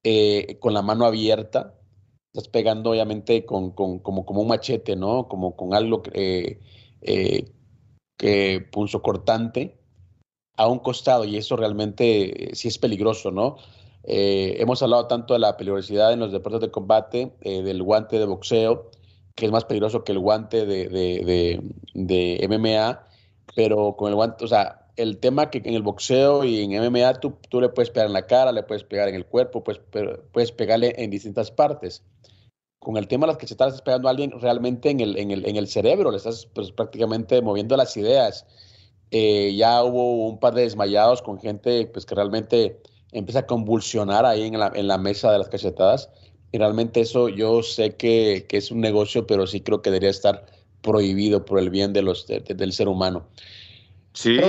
eh, 0.03 0.57
con 0.59 0.73
la 0.73 0.81
mano 0.81 1.05
abierta, 1.05 1.75
estás 2.33 2.47
pegando 2.47 2.91
obviamente 2.91 3.45
con, 3.45 3.71
con, 3.71 3.99
como, 3.99 4.25
como 4.25 4.41
un 4.41 4.47
machete, 4.47 4.95
¿no? 4.95 5.27
Como 5.27 5.55
con 5.55 5.73
algo 5.73 6.03
eh, 6.13 6.59
que 8.17 8.67
punzo 8.71 9.01
cortante 9.01 9.77
a 10.57 10.67
un 10.67 10.79
costado 10.79 11.25
y 11.25 11.35
eso 11.35 11.57
realmente 11.57 12.51
sí 12.53 12.69
es 12.69 12.77
peligroso, 12.77 13.31
¿no? 13.31 13.57
Eh, 14.07 14.57
hemos 14.59 14.83
hablado 14.83 15.07
tanto 15.07 15.33
de 15.33 15.39
la 15.39 15.57
peligrosidad 15.57 16.13
en 16.13 16.19
los 16.19 16.31
deportes 16.31 16.61
de 16.61 16.69
combate, 16.69 17.33
eh, 17.41 17.63
del 17.63 17.81
guante 17.81 18.19
de 18.19 18.25
boxeo, 18.25 18.91
que 19.33 19.47
es 19.47 19.51
más 19.51 19.65
peligroso 19.65 20.03
que 20.03 20.11
el 20.11 20.19
guante 20.19 20.65
de, 20.65 20.87
de, 20.87 21.61
de, 21.93 22.47
MMA, 22.47 23.03
pero 23.55 23.95
con 23.97 24.09
el 24.09 24.15
guante, 24.15 24.45
o 24.45 24.47
sea, 24.47 24.87
el 24.95 25.17
tema 25.17 25.49
que 25.49 25.57
en 25.57 25.73
el 25.73 25.81
boxeo 25.81 26.43
y 26.45 26.61
en 26.61 26.71
MMA 26.71 27.15
tú, 27.15 27.37
tú 27.49 27.59
le 27.59 27.69
puedes 27.69 27.89
pegar 27.89 28.07
en 28.07 28.13
la 28.13 28.27
cara, 28.27 28.51
le 28.51 28.63
puedes 28.63 28.83
pegar 28.83 29.09
en 29.09 29.15
el 29.15 29.25
cuerpo, 29.25 29.63
pues, 29.63 29.81
puedes 30.31 30.51
pegarle 30.51 30.93
en 30.97 31.09
distintas 31.09 31.51
partes. 31.51 32.03
Con 32.79 32.97
el 32.97 33.07
tema 33.07 33.25
de 33.25 33.33
las 33.33 33.41
se 33.41 33.55
estás 33.55 33.81
pegando 33.81 34.07
a 34.07 34.11
alguien 34.11 34.31
realmente 34.39 34.91
en 34.91 34.99
el, 34.99 35.17
en 35.17 35.31
el, 35.31 35.45
en 35.47 35.55
el 35.55 35.67
cerebro, 35.67 36.11
le 36.11 36.17
estás 36.17 36.45
pues, 36.53 36.71
prácticamente 36.71 37.41
moviendo 37.41 37.75
las 37.75 37.97
ideas. 37.97 38.45
Eh, 39.11 39.55
ya 39.55 39.83
hubo 39.83 40.27
un 40.27 40.39
par 40.39 40.53
de 40.53 40.61
desmayados 40.61 41.21
con 41.21 41.39
gente 41.39 41.87
pues, 41.87 42.05
que 42.05 42.15
realmente 42.15 42.79
empieza 43.17 43.39
a 43.39 43.47
convulsionar 43.47 44.25
ahí 44.25 44.43
en 44.43 44.59
la, 44.59 44.71
en 44.75 44.87
la 44.87 44.97
mesa 44.97 45.31
de 45.31 45.39
las 45.39 45.49
cachetadas. 45.49 46.09
Y 46.51 46.57
realmente 46.57 47.01
eso 47.01 47.29
yo 47.29 47.63
sé 47.63 47.95
que, 47.95 48.45
que, 48.47 48.57
es 48.57 48.71
un 48.71 48.81
negocio, 48.81 49.25
pero 49.27 49.47
sí 49.47 49.61
creo 49.61 49.81
que 49.81 49.89
debería 49.89 50.09
estar 50.09 50.45
prohibido 50.81 51.43
por 51.43 51.59
el 51.59 51.69
bien 51.69 51.93
de 51.93 52.01
los, 52.01 52.27
del 52.27 52.71
ser 52.71 52.87
humano. 52.87 53.27
Sí. 54.13 54.39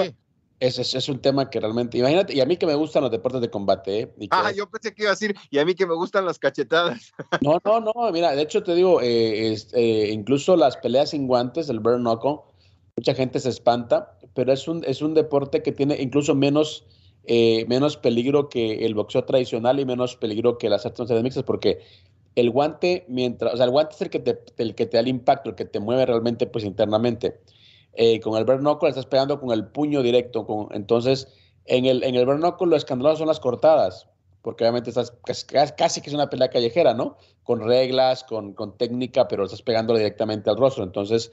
ese, 0.60 0.82
es 0.82 1.08
un 1.08 1.20
tema 1.20 1.50
que 1.50 1.58
realmente, 1.58 1.98
imagínate, 1.98 2.34
y 2.34 2.40
a 2.40 2.46
mí 2.46 2.56
que 2.56 2.66
me 2.66 2.74
gustan 2.74 3.02
los 3.02 3.10
deportes 3.10 3.40
de 3.40 3.50
combate. 3.50 4.00
¿eh? 4.00 4.28
ah, 4.30 4.52
yo 4.52 4.68
pensé 4.68 4.94
que 4.94 5.02
iba 5.02 5.10
a 5.10 5.14
decir, 5.14 5.34
y 5.50 5.58
a 5.58 5.64
mí 5.64 5.74
que 5.74 5.86
me 5.86 5.94
gustan 5.94 6.24
las 6.24 6.38
cachetadas. 6.38 7.12
no, 7.40 7.60
no, 7.64 7.80
no, 7.80 8.12
mira, 8.12 8.32
de 8.36 8.42
hecho 8.42 8.62
te 8.62 8.74
digo, 8.74 9.00
eh, 9.00 9.56
eh, 9.72 10.10
incluso 10.12 10.56
las 10.56 10.76
peleas 10.76 11.10
sin 11.10 11.26
guantes, 11.26 11.68
el 11.68 11.80
burn 11.80 12.02
knuckle, 12.02 12.40
mucha 12.96 13.14
gente 13.14 13.40
se 13.40 13.48
espanta, 13.48 14.16
pero 14.34 14.52
es 14.52 14.68
un, 14.68 14.84
es 14.84 15.02
un 15.02 15.14
deporte 15.14 15.62
que 15.62 15.72
tiene 15.72 16.00
incluso 16.00 16.34
menos 16.34 16.84
eh, 17.26 17.64
menos 17.68 17.96
peligro 17.96 18.48
que 18.48 18.86
el 18.86 18.94
boxeo 18.94 19.24
tradicional 19.24 19.80
y 19.80 19.84
menos 19.84 20.16
peligro 20.16 20.58
que 20.58 20.68
las 20.68 20.86
artes 20.86 21.00
marciales 21.00 21.24
mixtas, 21.24 21.44
porque 21.44 21.80
el 22.36 22.50
guante, 22.50 23.04
mientras, 23.08 23.54
o 23.54 23.56
sea, 23.56 23.64
el 23.64 23.72
guante 23.72 23.94
es 23.94 24.02
el 24.02 24.10
que 24.10 24.20
te, 24.20 24.38
el 24.58 24.74
que 24.74 24.86
te 24.86 24.96
da 24.96 25.00
el 25.00 25.08
impacto, 25.08 25.50
el 25.50 25.56
que 25.56 25.64
te 25.64 25.80
mueve 25.80 26.06
realmente 26.06 26.46
pues 26.46 26.64
internamente. 26.64 27.40
Eh, 27.94 28.20
con 28.20 28.36
el 28.36 28.44
bare 28.44 28.62
estás 28.88 29.06
pegando 29.06 29.40
con 29.40 29.52
el 29.52 29.66
puño 29.66 30.02
directo, 30.02 30.46
con, 30.46 30.68
entonces 30.72 31.28
en 31.64 31.86
el, 31.86 32.04
en 32.04 32.14
el 32.14 32.26
bare 32.26 32.38
lo 32.40 32.76
escandaloso 32.76 33.18
son 33.18 33.28
las 33.28 33.40
cortadas, 33.40 34.06
porque 34.42 34.62
obviamente 34.62 34.90
estás 34.90 35.12
casi, 35.76 36.00
que 36.00 36.10
es 36.10 36.14
una 36.14 36.30
pelea 36.30 36.50
callejera, 36.50 36.94
¿no? 36.94 37.16
Con 37.42 37.60
reglas, 37.60 38.22
con, 38.22 38.52
con 38.52 38.76
técnica, 38.76 39.26
pero 39.26 39.44
estás 39.44 39.62
pegándole 39.62 39.98
directamente 39.98 40.50
al 40.50 40.56
rostro. 40.56 40.84
Entonces, 40.84 41.32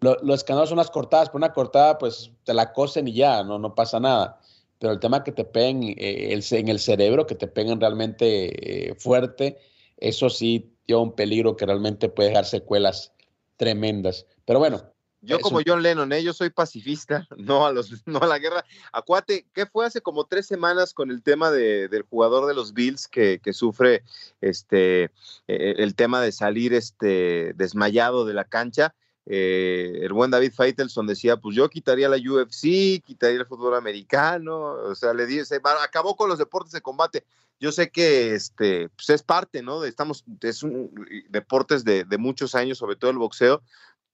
lo, 0.00 0.16
los 0.22 0.36
escándalos 0.36 0.68
son 0.68 0.78
las 0.78 0.90
cortadas, 0.90 1.30
por 1.30 1.40
una 1.40 1.52
cortada, 1.52 1.98
pues 1.98 2.30
te 2.44 2.54
la 2.54 2.72
cosen 2.72 3.08
y 3.08 3.14
ya, 3.14 3.42
no, 3.42 3.58
no 3.58 3.74
pasa 3.74 3.98
nada. 3.98 4.38
Pero 4.78 4.92
el 4.92 5.00
tema 5.00 5.24
que 5.24 5.32
te 5.32 5.44
peguen 5.44 5.82
eh, 5.82 6.32
el, 6.32 6.44
en 6.50 6.68
el 6.68 6.78
cerebro, 6.78 7.26
que 7.26 7.34
te 7.34 7.46
peguen 7.46 7.80
realmente 7.80 8.90
eh, 8.90 8.94
fuerte, 8.96 9.58
eso 9.96 10.30
sí 10.30 10.72
lleva 10.86 11.00
un 11.00 11.14
peligro 11.14 11.56
que 11.56 11.66
realmente 11.66 12.08
puede 12.08 12.30
dejar 12.30 12.44
secuelas 12.44 13.12
tremendas. 13.56 14.26
Pero 14.44 14.58
bueno, 14.58 14.94
yo 15.24 15.40
como 15.40 15.60
John 15.66 15.82
Lennon, 15.82 16.12
¿eh? 16.12 16.22
yo 16.22 16.34
soy 16.34 16.50
pacifista, 16.50 17.26
no 17.36 17.66
a, 17.66 17.72
los, 17.72 18.06
no 18.06 18.18
a 18.18 18.26
la 18.26 18.38
guerra. 18.38 18.64
Acuate, 18.92 19.46
¿qué 19.54 19.66
fue 19.66 19.86
hace 19.86 20.00
como 20.00 20.26
tres 20.26 20.46
semanas 20.46 20.92
con 20.92 21.10
el 21.10 21.22
tema 21.22 21.50
de, 21.50 21.88
del 21.88 22.02
jugador 22.02 22.46
de 22.46 22.54
los 22.54 22.74
Bills 22.74 23.08
que, 23.08 23.40
que 23.42 23.52
sufre 23.52 24.02
este, 24.40 25.04
eh, 25.48 25.74
el 25.78 25.94
tema 25.94 26.20
de 26.20 26.32
salir 26.32 26.74
este, 26.74 27.54
desmayado 27.54 28.24
de 28.24 28.34
la 28.34 28.44
cancha? 28.44 28.94
Eh, 29.26 30.00
el 30.02 30.12
buen 30.12 30.30
David 30.30 30.52
Faitelson 30.52 31.06
decía, 31.06 31.36
pues 31.38 31.56
yo 31.56 31.68
quitaría 31.70 32.08
la 32.08 32.16
UFC, 32.16 33.02
quitaría 33.02 33.40
el 33.40 33.46
fútbol 33.46 33.74
americano, 33.74 34.56
o 34.56 34.94
sea, 34.94 35.14
le 35.14 35.26
dice, 35.26 35.60
acabó 35.82 36.16
con 36.16 36.28
los 36.28 36.38
deportes 36.38 36.72
de 36.72 36.82
combate. 36.82 37.24
Yo 37.58 37.72
sé 37.72 37.90
que 37.90 38.34
este, 38.34 38.88
pues 38.90 39.08
es 39.10 39.22
parte, 39.22 39.62
¿no? 39.62 39.84
Estamos, 39.84 40.24
es 40.42 40.62
un 40.62 40.90
deportes 41.30 41.84
de, 41.84 42.04
de 42.04 42.18
muchos 42.18 42.54
años, 42.54 42.78
sobre 42.78 42.96
todo 42.96 43.10
el 43.10 43.18
boxeo, 43.18 43.62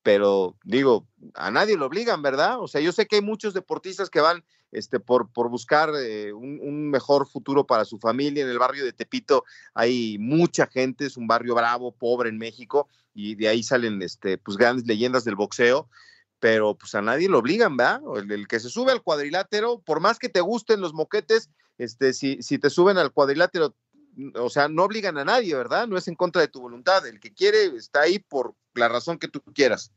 pero 0.03 0.57
digo, 0.65 1.07
a 1.35 1.51
nadie 1.51 1.77
lo 1.77 1.87
obligan, 1.87 2.23
¿verdad? 2.23 2.61
O 2.61 2.69
sea, 2.69 2.81
yo 2.81 2.93
sé 2.93 3.07
que 3.07 3.17
hay 3.17 3.23
muchos 3.23 3.53
deportistas 3.53 4.11
que 4.11 4.21
van 4.21 4.45
este, 4.73 5.01
por, 5.01 5.31
por 5.33 5.49
buscar 5.49 5.93
eh, 5.99 6.33
un, 6.33 6.91
mejor 6.91 7.29
futuro 7.29 7.67
para 7.67 7.85
su 7.85 7.99
familia. 7.99 8.43
En 8.43 8.51
el 8.51 8.59
barrio 8.59 8.85
de 8.85 8.93
Tepito 8.93 9.45
hay 9.75 10.19
mucha 10.19 10.67
gente, 10.67 11.07
es 11.07 11.17
un 11.17 11.27
barrio 11.27 11.55
bravo, 11.55 11.93
pobre 11.93 12.29
en 12.29 12.39
México, 12.39 12.89
y 13.15 13.35
de 13.35 13.49
ahí 13.49 13.63
salen 13.63 14.03
este, 14.03 14.39
pues, 14.39 14.57
grandes 14.57 14.87
leyendas 14.87 15.25
del 15.25 15.37
boxeo, 15.37 15.89
pero 16.39 16.75
pues 16.75 16.95
a 16.95 17.03
nadie 17.03 17.29
lo 17.29 17.39
obligan, 17.39 17.77
¿verdad? 17.77 18.01
El, 18.17 18.33
el, 18.33 18.49
que 18.49 18.61
se 18.61 18.71
sube 18.71 18.93
al 18.93 19.03
cuadrilátero, 19.03 19.81
por 19.81 20.01
más 20.01 20.19
que 20.19 20.29
te 20.29 20.41
gusten 20.41 20.81
los 20.81 20.95
moquetes, 20.95 21.51
este, 21.79 22.13
si, 22.13 22.43
si 22.43 22.59
te 22.59 22.71
suben 22.71 22.99
al 22.99 23.13
cuadrilátero, 23.13 23.75
o 24.35 24.51
sea, 24.51 24.69
no 24.69 24.85
obligan 24.85 25.19
a 25.19 25.25
nadie, 25.25 25.55
¿verdad? 25.55 25.87
No 25.87 25.97
es 25.97 26.09
en 26.09 26.15
contra 26.15 26.43
de 26.43 26.49
tu 26.49 26.61
voluntad. 26.61 27.07
El 27.07 27.21
que 27.21 27.33
quiere 27.33 27.65
está 27.77 28.03
ahí 28.03 28.19
por 28.19 28.55
la 28.75 28.89
razón 28.89 29.19
que 29.19 29.29
tú 29.29 29.41
quieras. 29.55 29.93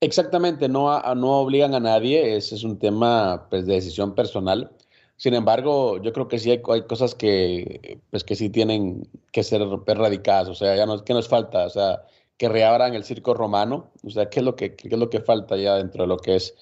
Exactamente, 0.00 0.68
no, 0.68 0.98
no 1.14 1.40
obligan 1.40 1.74
a 1.74 1.80
nadie, 1.80 2.36
ese 2.36 2.54
es 2.54 2.64
un 2.64 2.78
tema 2.78 3.46
pues, 3.50 3.66
de 3.66 3.74
decisión 3.74 4.14
personal. 4.14 4.70
Sin 5.16 5.34
embargo, 5.34 6.00
yo 6.00 6.12
creo 6.14 6.28
que 6.28 6.38
sí 6.38 6.50
hay, 6.50 6.62
hay, 6.70 6.82
cosas 6.82 7.14
que, 7.14 8.00
pues, 8.10 8.24
que 8.24 8.34
sí 8.34 8.48
tienen 8.48 9.06
que 9.32 9.42
ser 9.42 9.60
erradicadas, 9.86 10.48
o 10.48 10.54
sea, 10.54 10.74
ya 10.74 10.86
no, 10.86 11.04
¿qué 11.04 11.12
nos 11.12 11.28
falta? 11.28 11.66
O 11.66 11.70
sea, 11.70 12.02
que 12.38 12.48
reabran 12.48 12.94
el 12.94 13.04
circo 13.04 13.34
romano, 13.34 13.90
o 14.02 14.08
sea, 14.08 14.30
¿qué 14.30 14.40
es 14.40 14.44
lo 14.46 14.56
que, 14.56 14.74
qué 14.74 14.88
es 14.88 14.98
lo 14.98 15.10
que 15.10 15.20
falta 15.20 15.58
ya 15.58 15.74
dentro 15.76 16.04
de 16.04 16.08
lo 16.08 16.16
que 16.16 16.36
es 16.36 16.54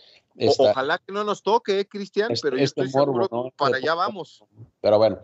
Ojalá 0.58 0.98
que 0.98 1.12
no 1.12 1.24
nos 1.24 1.42
toque, 1.42 1.80
¿eh, 1.80 1.88
Cristian, 1.88 2.30
este, 2.30 2.46
pero 2.46 2.58
yo 2.58 2.64
este 2.64 2.82
estoy 2.82 3.00
morbo, 3.00 3.24
seguro 3.24 3.52
para 3.56 3.76
allá 3.76 3.94
vamos. 3.94 4.44
Pero 4.80 4.98
bueno, 4.98 5.18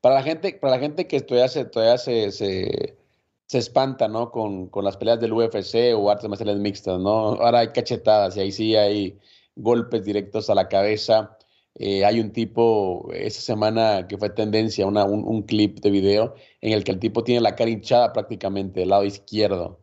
para 0.00 0.16
la 0.16 0.22
gente, 0.22 0.54
para 0.54 0.74
la 0.74 0.80
gente 0.80 1.06
que 1.06 1.20
todavía 1.20 1.48
se, 1.48 1.64
todavía 1.64 1.98
se, 1.98 2.30
se, 2.30 2.96
espanta, 3.58 4.08
¿no? 4.08 4.30
Con, 4.30 4.68
con, 4.68 4.84
las 4.84 4.96
peleas 4.96 5.20
del 5.20 5.32
UFC 5.32 5.94
o 5.96 6.10
artes 6.10 6.28
marciales 6.28 6.58
mixtas, 6.58 7.00
¿no? 7.00 7.34
Ahora 7.34 7.60
hay 7.60 7.68
cachetadas 7.68 8.36
y 8.36 8.40
ahí 8.40 8.52
sí 8.52 8.76
hay 8.76 9.18
golpes 9.56 10.04
directos 10.04 10.50
a 10.50 10.54
la 10.54 10.68
cabeza. 10.68 11.36
Eh, 11.74 12.04
hay 12.04 12.20
un 12.20 12.32
tipo, 12.32 13.10
esa 13.12 13.40
semana 13.40 14.06
que 14.08 14.18
fue 14.18 14.30
tendencia, 14.30 14.86
una, 14.86 15.04
un, 15.04 15.42
clip 15.42 15.80
de 15.80 15.90
video 15.90 16.34
en 16.60 16.72
el 16.72 16.84
que 16.84 16.92
el 16.92 16.98
tipo 16.98 17.24
tiene 17.24 17.40
la 17.40 17.54
cara 17.56 17.70
hinchada 17.70 18.12
prácticamente 18.12 18.80
del 18.80 18.90
lado 18.90 19.04
izquierdo. 19.04 19.80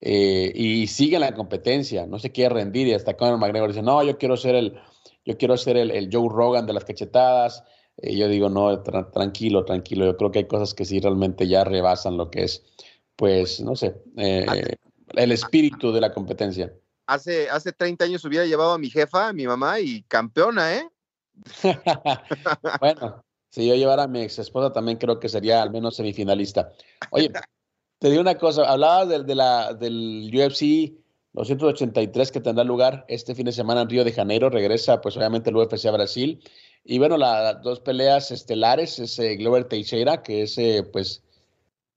Eh, 0.00 0.52
y 0.54 0.86
sigue 0.88 1.16
en 1.16 1.22
la 1.22 1.34
competencia, 1.34 2.06
no 2.06 2.18
se 2.18 2.32
quiere 2.32 2.54
rendir 2.54 2.86
y 2.86 2.94
hasta 2.94 3.16
Conor 3.16 3.38
McGregor 3.38 3.70
dice, 3.70 3.82
no, 3.82 4.02
yo 4.02 4.18
quiero 4.18 4.36
ser 4.36 4.54
el, 4.54 4.78
yo 5.24 5.38
quiero 5.38 5.56
ser 5.56 5.76
el, 5.76 5.90
el 5.90 6.10
Joe 6.12 6.28
Rogan 6.28 6.66
de 6.66 6.72
las 6.74 6.84
cachetadas, 6.84 7.64
eh, 7.98 8.16
yo 8.16 8.28
digo, 8.28 8.48
no, 8.50 8.82
tra 8.82 9.10
tranquilo, 9.10 9.64
tranquilo. 9.64 10.04
Yo 10.06 10.16
creo 10.16 10.30
que 10.30 10.40
hay 10.40 10.44
cosas 10.46 10.74
que 10.74 10.84
sí 10.84 11.00
realmente 11.00 11.48
ya 11.48 11.64
rebasan 11.64 12.16
lo 12.16 12.30
que 12.30 12.44
es, 12.44 12.64
pues, 13.16 13.60
no 13.60 13.74
sé, 13.74 13.96
eh, 14.16 14.76
el 15.14 15.32
espíritu 15.32 15.92
de 15.92 16.00
la 16.00 16.12
competencia. 16.12 16.72
Hace, 17.06 17.48
hace 17.48 17.72
30 17.72 18.04
años 18.04 18.24
hubiera 18.24 18.44
llevado 18.44 18.72
a 18.72 18.78
mi 18.78 18.90
jefa, 18.90 19.28
a 19.28 19.32
mi 19.32 19.46
mamá, 19.46 19.80
y 19.80 20.02
campeona, 20.02 20.76
¿eh? 20.76 20.88
bueno, 22.80 23.24
si 23.50 23.66
yo 23.66 23.74
llevara 23.74 24.04
a 24.04 24.08
mi 24.08 24.22
ex 24.22 24.38
esposa 24.38 24.72
también 24.72 24.98
creo 24.98 25.20
que 25.20 25.28
sería 25.28 25.62
al 25.62 25.70
menos 25.70 25.96
semifinalista. 25.96 26.72
Oye, 27.10 27.30
te 27.98 28.10
digo 28.10 28.20
una 28.20 28.36
cosa, 28.36 28.64
hablabas 28.64 29.08
de, 29.08 29.24
de 29.24 29.34
la, 29.34 29.74
del 29.74 30.30
UFC 30.32 30.94
283 31.32 32.32
que 32.32 32.40
tendrá 32.40 32.64
lugar 32.64 33.04
este 33.08 33.34
fin 33.34 33.44
de 33.44 33.52
semana 33.52 33.82
en 33.82 33.90
Río 33.90 34.04
de 34.04 34.12
Janeiro, 34.12 34.50
regresa 34.50 35.00
pues 35.00 35.16
obviamente 35.16 35.50
el 35.50 35.56
UFC 35.56 35.86
a 35.86 35.92
Brasil 35.92 36.42
y 36.82 36.98
bueno, 36.98 37.18
las 37.18 37.60
dos 37.62 37.80
peleas 37.80 38.30
estelares 38.30 38.98
es 38.98 39.18
eh, 39.18 39.36
Glover 39.36 39.64
Teixeira, 39.64 40.22
que 40.22 40.42
es 40.42 40.56
eh, 40.56 40.84
pues 40.92 41.22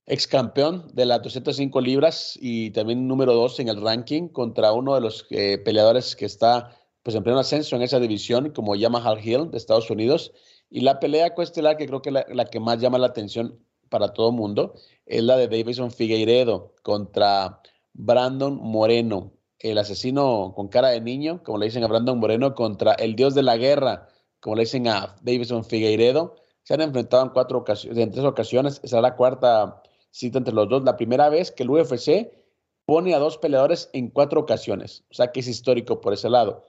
ex 0.09 0.27
campeón 0.27 0.89
de 0.93 1.05
las 1.05 1.21
205 1.21 1.79
libras 1.81 2.37
y 2.41 2.71
también 2.71 3.07
número 3.07 3.33
dos 3.33 3.59
en 3.59 3.69
el 3.69 3.81
ranking 3.81 4.27
contra 4.27 4.73
uno 4.73 4.95
de 4.95 5.01
los 5.01 5.25
eh, 5.29 5.59
peleadores 5.59 6.15
que 6.15 6.25
está 6.25 6.75
pues 7.03 7.15
en 7.15 7.23
pleno 7.23 7.39
ascenso 7.39 7.75
en 7.75 7.83
esa 7.83 7.99
división 7.99 8.51
como 8.51 8.75
Yamaha 8.75 9.19
Hill 9.21 9.51
de 9.51 9.57
Estados 9.57 9.89
Unidos. 9.89 10.33
Y 10.69 10.81
la 10.81 10.99
pelea 10.99 11.33
coestelar 11.35 11.77
que 11.77 11.87
creo 11.87 12.01
que 12.01 12.11
la, 12.11 12.25
la 12.29 12.45
que 12.45 12.59
más 12.59 12.79
llama 12.79 12.97
la 12.97 13.07
atención 13.07 13.59
para 13.89 14.13
todo 14.13 14.31
mundo 14.31 14.73
es 15.05 15.23
la 15.23 15.37
de 15.37 15.47
Davison 15.47 15.91
Figueiredo 15.91 16.73
contra 16.83 17.61
Brandon 17.93 18.55
Moreno, 18.61 19.33
el 19.59 19.77
asesino 19.77 20.53
con 20.55 20.69
cara 20.69 20.89
de 20.89 21.01
niño, 21.01 21.43
como 21.43 21.57
le 21.57 21.65
dicen 21.65 21.83
a 21.83 21.87
Brandon 21.87 22.19
Moreno, 22.19 22.55
contra 22.55 22.93
el 22.93 23.15
dios 23.15 23.35
de 23.35 23.43
la 23.43 23.57
guerra, 23.57 24.07
como 24.39 24.55
le 24.55 24.63
dicen 24.63 24.87
a 24.87 25.15
Davison 25.21 25.63
Figueiredo. 25.63 26.35
Se 26.63 26.73
han 26.75 26.81
enfrentado 26.81 27.23
en, 27.23 27.29
cuatro 27.29 27.59
ocasiones, 27.59 27.97
en 27.97 28.11
tres 28.11 28.25
ocasiones. 28.25 28.81
Será 28.83 29.01
la 29.01 29.15
cuarta 29.15 29.81
cita 30.19 30.37
entre 30.37 30.53
los 30.53 30.69
dos. 30.69 30.83
La 30.83 30.97
primera 30.97 31.29
vez 31.29 31.51
que 31.51 31.63
el 31.63 31.69
UFC 31.69 32.31
pone 32.85 33.13
a 33.13 33.19
dos 33.19 33.37
peleadores 33.37 33.89
en 33.93 34.09
cuatro 34.09 34.41
ocasiones. 34.41 35.03
O 35.11 35.13
sea 35.13 35.31
que 35.31 35.39
es 35.39 35.47
histórico 35.47 36.01
por 36.01 36.13
ese 36.13 36.29
lado. 36.29 36.65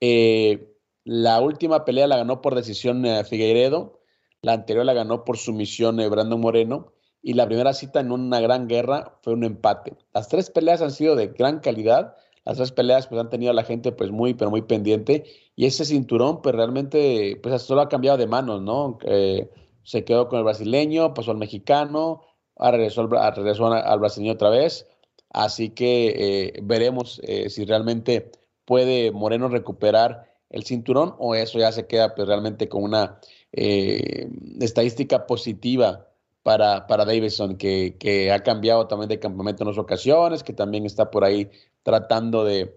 Eh, 0.00 0.72
la 1.04 1.40
última 1.40 1.84
pelea 1.84 2.06
la 2.06 2.18
ganó 2.18 2.40
por 2.40 2.54
decisión 2.54 3.04
eh, 3.06 3.24
Figueiredo. 3.24 4.00
La 4.42 4.52
anterior 4.52 4.84
la 4.84 4.94
ganó 4.94 5.24
por 5.24 5.38
sumisión 5.38 6.00
eh, 6.00 6.08
Brandon 6.08 6.40
Moreno. 6.40 6.92
Y 7.22 7.34
la 7.34 7.46
primera 7.46 7.72
cita 7.74 8.00
en 8.00 8.12
una 8.12 8.40
gran 8.40 8.68
guerra 8.68 9.18
fue 9.22 9.32
un 9.32 9.44
empate. 9.44 9.96
Las 10.14 10.28
tres 10.28 10.50
peleas 10.50 10.80
han 10.80 10.92
sido 10.92 11.16
de 11.16 11.28
gran 11.28 11.58
calidad 11.60 12.14
las 12.46 12.58
tres 12.58 12.70
peleas 12.70 13.08
pues 13.08 13.20
han 13.20 13.28
tenido 13.28 13.50
a 13.50 13.54
la 13.54 13.64
gente 13.64 13.90
pues 13.90 14.12
muy, 14.12 14.32
pero 14.32 14.50
muy 14.50 14.62
pendiente 14.62 15.24
y 15.56 15.66
ese 15.66 15.84
cinturón 15.84 16.42
pues 16.42 16.54
realmente 16.54 17.38
pues 17.42 17.60
solo 17.62 17.80
ha 17.80 17.88
cambiado 17.88 18.16
de 18.16 18.28
manos, 18.28 18.62
¿no? 18.62 18.98
Eh, 19.02 19.50
se 19.82 20.04
quedó 20.04 20.28
con 20.28 20.38
el 20.38 20.44
brasileño, 20.44 21.12
pasó 21.12 21.32
al 21.32 21.38
mexicano, 21.38 22.22
regresó 22.58 23.02
al, 23.02 23.34
regresó 23.34 23.66
al 23.66 23.98
brasileño 23.98 24.32
otra 24.32 24.50
vez, 24.50 24.86
así 25.30 25.70
que 25.70 26.14
eh, 26.16 26.60
veremos 26.62 27.20
eh, 27.24 27.50
si 27.50 27.64
realmente 27.64 28.30
puede 28.64 29.12
Moreno 29.12 29.48
recuperar 29.48 30.32
el 30.50 30.64
cinturón 30.64 31.14
o 31.18 31.34
eso 31.34 31.58
ya 31.58 31.72
se 31.72 31.86
queda 31.86 32.14
pues 32.14 32.28
realmente 32.28 32.68
con 32.68 32.82
una 32.84 33.20
estadística 33.52 35.26
positiva 35.26 36.06
para, 36.46 36.86
para 36.86 37.04
Davidson, 37.04 37.56
que, 37.56 37.96
que, 37.98 38.30
ha 38.30 38.44
cambiado 38.44 38.86
también 38.86 39.08
de 39.08 39.18
campamento 39.18 39.64
en 39.64 39.68
otras 39.68 39.82
ocasiones, 39.82 40.44
que 40.44 40.52
también 40.52 40.86
está 40.86 41.10
por 41.10 41.24
ahí 41.24 41.50
tratando 41.82 42.44
de, 42.44 42.72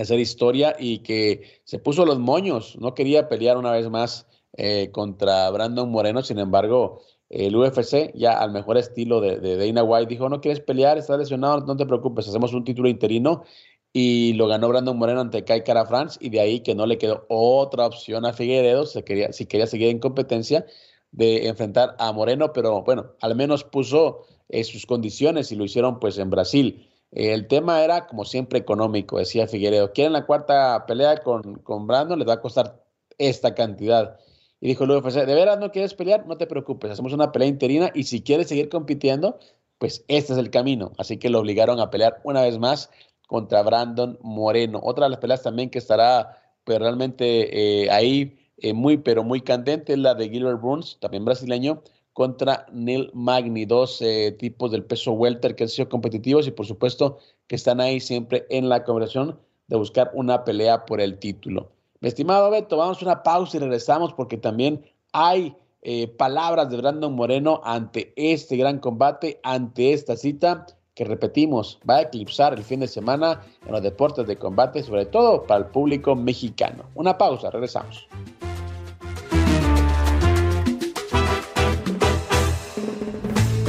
hacer 0.00 0.18
historia 0.18 0.74
y 0.78 1.00
que 1.00 1.60
se 1.64 1.78
puso 1.78 2.06
los 2.06 2.18
moños, 2.18 2.78
no 2.80 2.94
quería 2.94 3.28
pelear 3.28 3.58
una 3.58 3.72
vez 3.72 3.90
más 3.90 4.26
eh, 4.54 4.90
contra 4.90 5.50
Brandon 5.50 5.90
Moreno, 5.90 6.22
sin 6.22 6.38
embargo, 6.38 7.02
el 7.32 7.56
UFC 7.56 8.12
ya 8.14 8.38
al 8.38 8.52
mejor 8.52 8.76
estilo 8.76 9.20
de, 9.20 9.40
de, 9.40 9.56
Dana 9.56 9.82
White 9.82 10.08
dijo, 10.08 10.28
no 10.28 10.40
quieres 10.40 10.60
pelear, 10.60 10.98
estás 10.98 11.18
lesionado, 11.18 11.60
no 11.60 11.76
te 11.76 11.86
preocupes, 11.86 12.28
hacemos 12.28 12.52
un 12.52 12.62
título 12.62 12.88
interino 12.88 13.44
y 13.92 14.34
lo 14.34 14.46
ganó 14.48 14.68
Brandon 14.68 14.96
Moreno 14.96 15.20
ante 15.20 15.44
Kai 15.44 15.64
Cara 15.64 15.86
France 15.86 16.18
y 16.20 16.30
de 16.30 16.40
ahí 16.40 16.60
que 16.60 16.74
no 16.74 16.86
le 16.86 16.98
quedó 16.98 17.24
otra 17.28 17.86
opción 17.86 18.26
a 18.26 18.32
Figueredo, 18.34 18.86
si 18.86 19.02
quería, 19.02 19.32
seguir 19.66 19.88
en 19.88 19.98
competencia, 19.98 20.66
de 21.10 21.48
enfrentar 21.48 21.94
a 21.98 22.12
Moreno, 22.12 22.52
pero 22.52 22.82
bueno, 22.82 23.12
al 23.20 23.34
menos 23.34 23.64
puso 23.64 24.24
eh, 24.48 24.64
sus 24.64 24.86
condiciones 24.86 25.52
y 25.52 25.56
lo 25.56 25.64
hicieron 25.64 26.00
pues 26.00 26.18
en 26.18 26.30
Brasil. 26.30 26.88
El 27.10 27.48
tema 27.48 27.84
era, 27.84 28.06
como 28.06 28.24
siempre, 28.24 28.58
económico, 28.58 29.18
decía 29.18 29.46
Figueredo. 29.46 29.92
Quieren 29.92 30.14
la 30.14 30.24
cuarta 30.24 30.86
pelea 30.86 31.18
con, 31.18 31.56
con 31.56 31.86
Brandon, 31.86 32.18
les 32.18 32.26
va 32.26 32.34
a 32.34 32.40
costar 32.40 32.82
esta 33.18 33.54
cantidad. 33.54 34.18
Y 34.62 34.68
dijo 34.68 34.84
el 34.84 34.92
UFC, 34.92 35.26
¿de 35.26 35.34
veras 35.34 35.58
no 35.58 35.72
quieres 35.72 35.92
pelear? 35.92 36.24
No 36.28 36.36
te 36.36 36.46
preocupes, 36.46 36.92
hacemos 36.92 37.12
una 37.12 37.32
pelea 37.32 37.48
interina 37.48 37.90
y 37.96 38.04
si 38.04 38.22
quieres 38.22 38.46
seguir 38.46 38.68
compitiendo, 38.68 39.40
pues 39.78 40.04
este 40.06 40.34
es 40.34 40.38
el 40.38 40.50
camino. 40.50 40.92
Así 40.98 41.16
que 41.16 41.30
lo 41.30 41.40
obligaron 41.40 41.80
a 41.80 41.90
pelear 41.90 42.20
una 42.22 42.42
vez 42.42 42.60
más 42.60 42.88
contra 43.26 43.64
Brandon 43.64 44.20
Moreno. 44.22 44.80
Otra 44.80 45.06
de 45.06 45.10
las 45.10 45.18
peleas 45.18 45.42
también 45.42 45.68
que 45.68 45.78
estará 45.78 46.40
pues, 46.62 46.78
realmente 46.78 47.82
eh, 47.82 47.90
ahí 47.90 48.38
eh, 48.58 48.72
muy, 48.72 48.98
pero 48.98 49.24
muy 49.24 49.40
candente, 49.40 49.94
es 49.94 49.98
la 49.98 50.14
de 50.14 50.28
Gilbert 50.28 50.60
Burns, 50.60 50.96
también 51.00 51.24
brasileño, 51.24 51.82
contra 52.12 52.66
Neil 52.70 53.10
Magni, 53.14 53.64
dos 53.64 54.00
eh, 54.00 54.30
tipos 54.38 54.70
del 54.70 54.84
peso 54.84 55.10
welter 55.10 55.56
que 55.56 55.64
han 55.64 55.70
sido 55.70 55.88
competitivos 55.88 56.46
y 56.46 56.52
por 56.52 56.66
supuesto 56.66 57.18
que 57.48 57.56
están 57.56 57.80
ahí 57.80 57.98
siempre 57.98 58.46
en 58.48 58.68
la 58.68 58.84
conversación 58.84 59.40
de 59.66 59.76
buscar 59.76 60.12
una 60.14 60.44
pelea 60.44 60.86
por 60.86 61.00
el 61.00 61.18
título. 61.18 61.71
Mi 62.02 62.08
estimado 62.08 62.50
Beto, 62.50 62.76
vamos 62.76 63.00
a 63.00 63.04
una 63.04 63.22
pausa 63.22 63.56
y 63.56 63.60
regresamos 63.60 64.12
porque 64.12 64.36
también 64.36 64.84
hay 65.12 65.54
eh, 65.82 66.08
palabras 66.08 66.68
de 66.68 66.76
Brandon 66.76 67.14
Moreno 67.14 67.60
ante 67.62 68.12
este 68.16 68.56
gran 68.56 68.80
combate, 68.80 69.38
ante 69.44 69.92
esta 69.92 70.16
cita 70.16 70.66
que 70.96 71.04
repetimos, 71.04 71.78
va 71.88 71.98
a 71.98 72.02
eclipsar 72.02 72.54
el 72.54 72.64
fin 72.64 72.80
de 72.80 72.88
semana 72.88 73.42
en 73.64 73.70
los 73.70 73.84
deportes 73.84 74.26
de 74.26 74.36
combate, 74.36 74.82
sobre 74.82 75.06
todo 75.06 75.44
para 75.44 75.60
el 75.60 75.66
público 75.66 76.16
mexicano. 76.16 76.86
Una 76.96 77.16
pausa, 77.16 77.50
regresamos. 77.50 78.08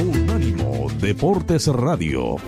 Unánimo 0.00 0.88
Deportes 0.98 1.68
Radio. 1.68 2.38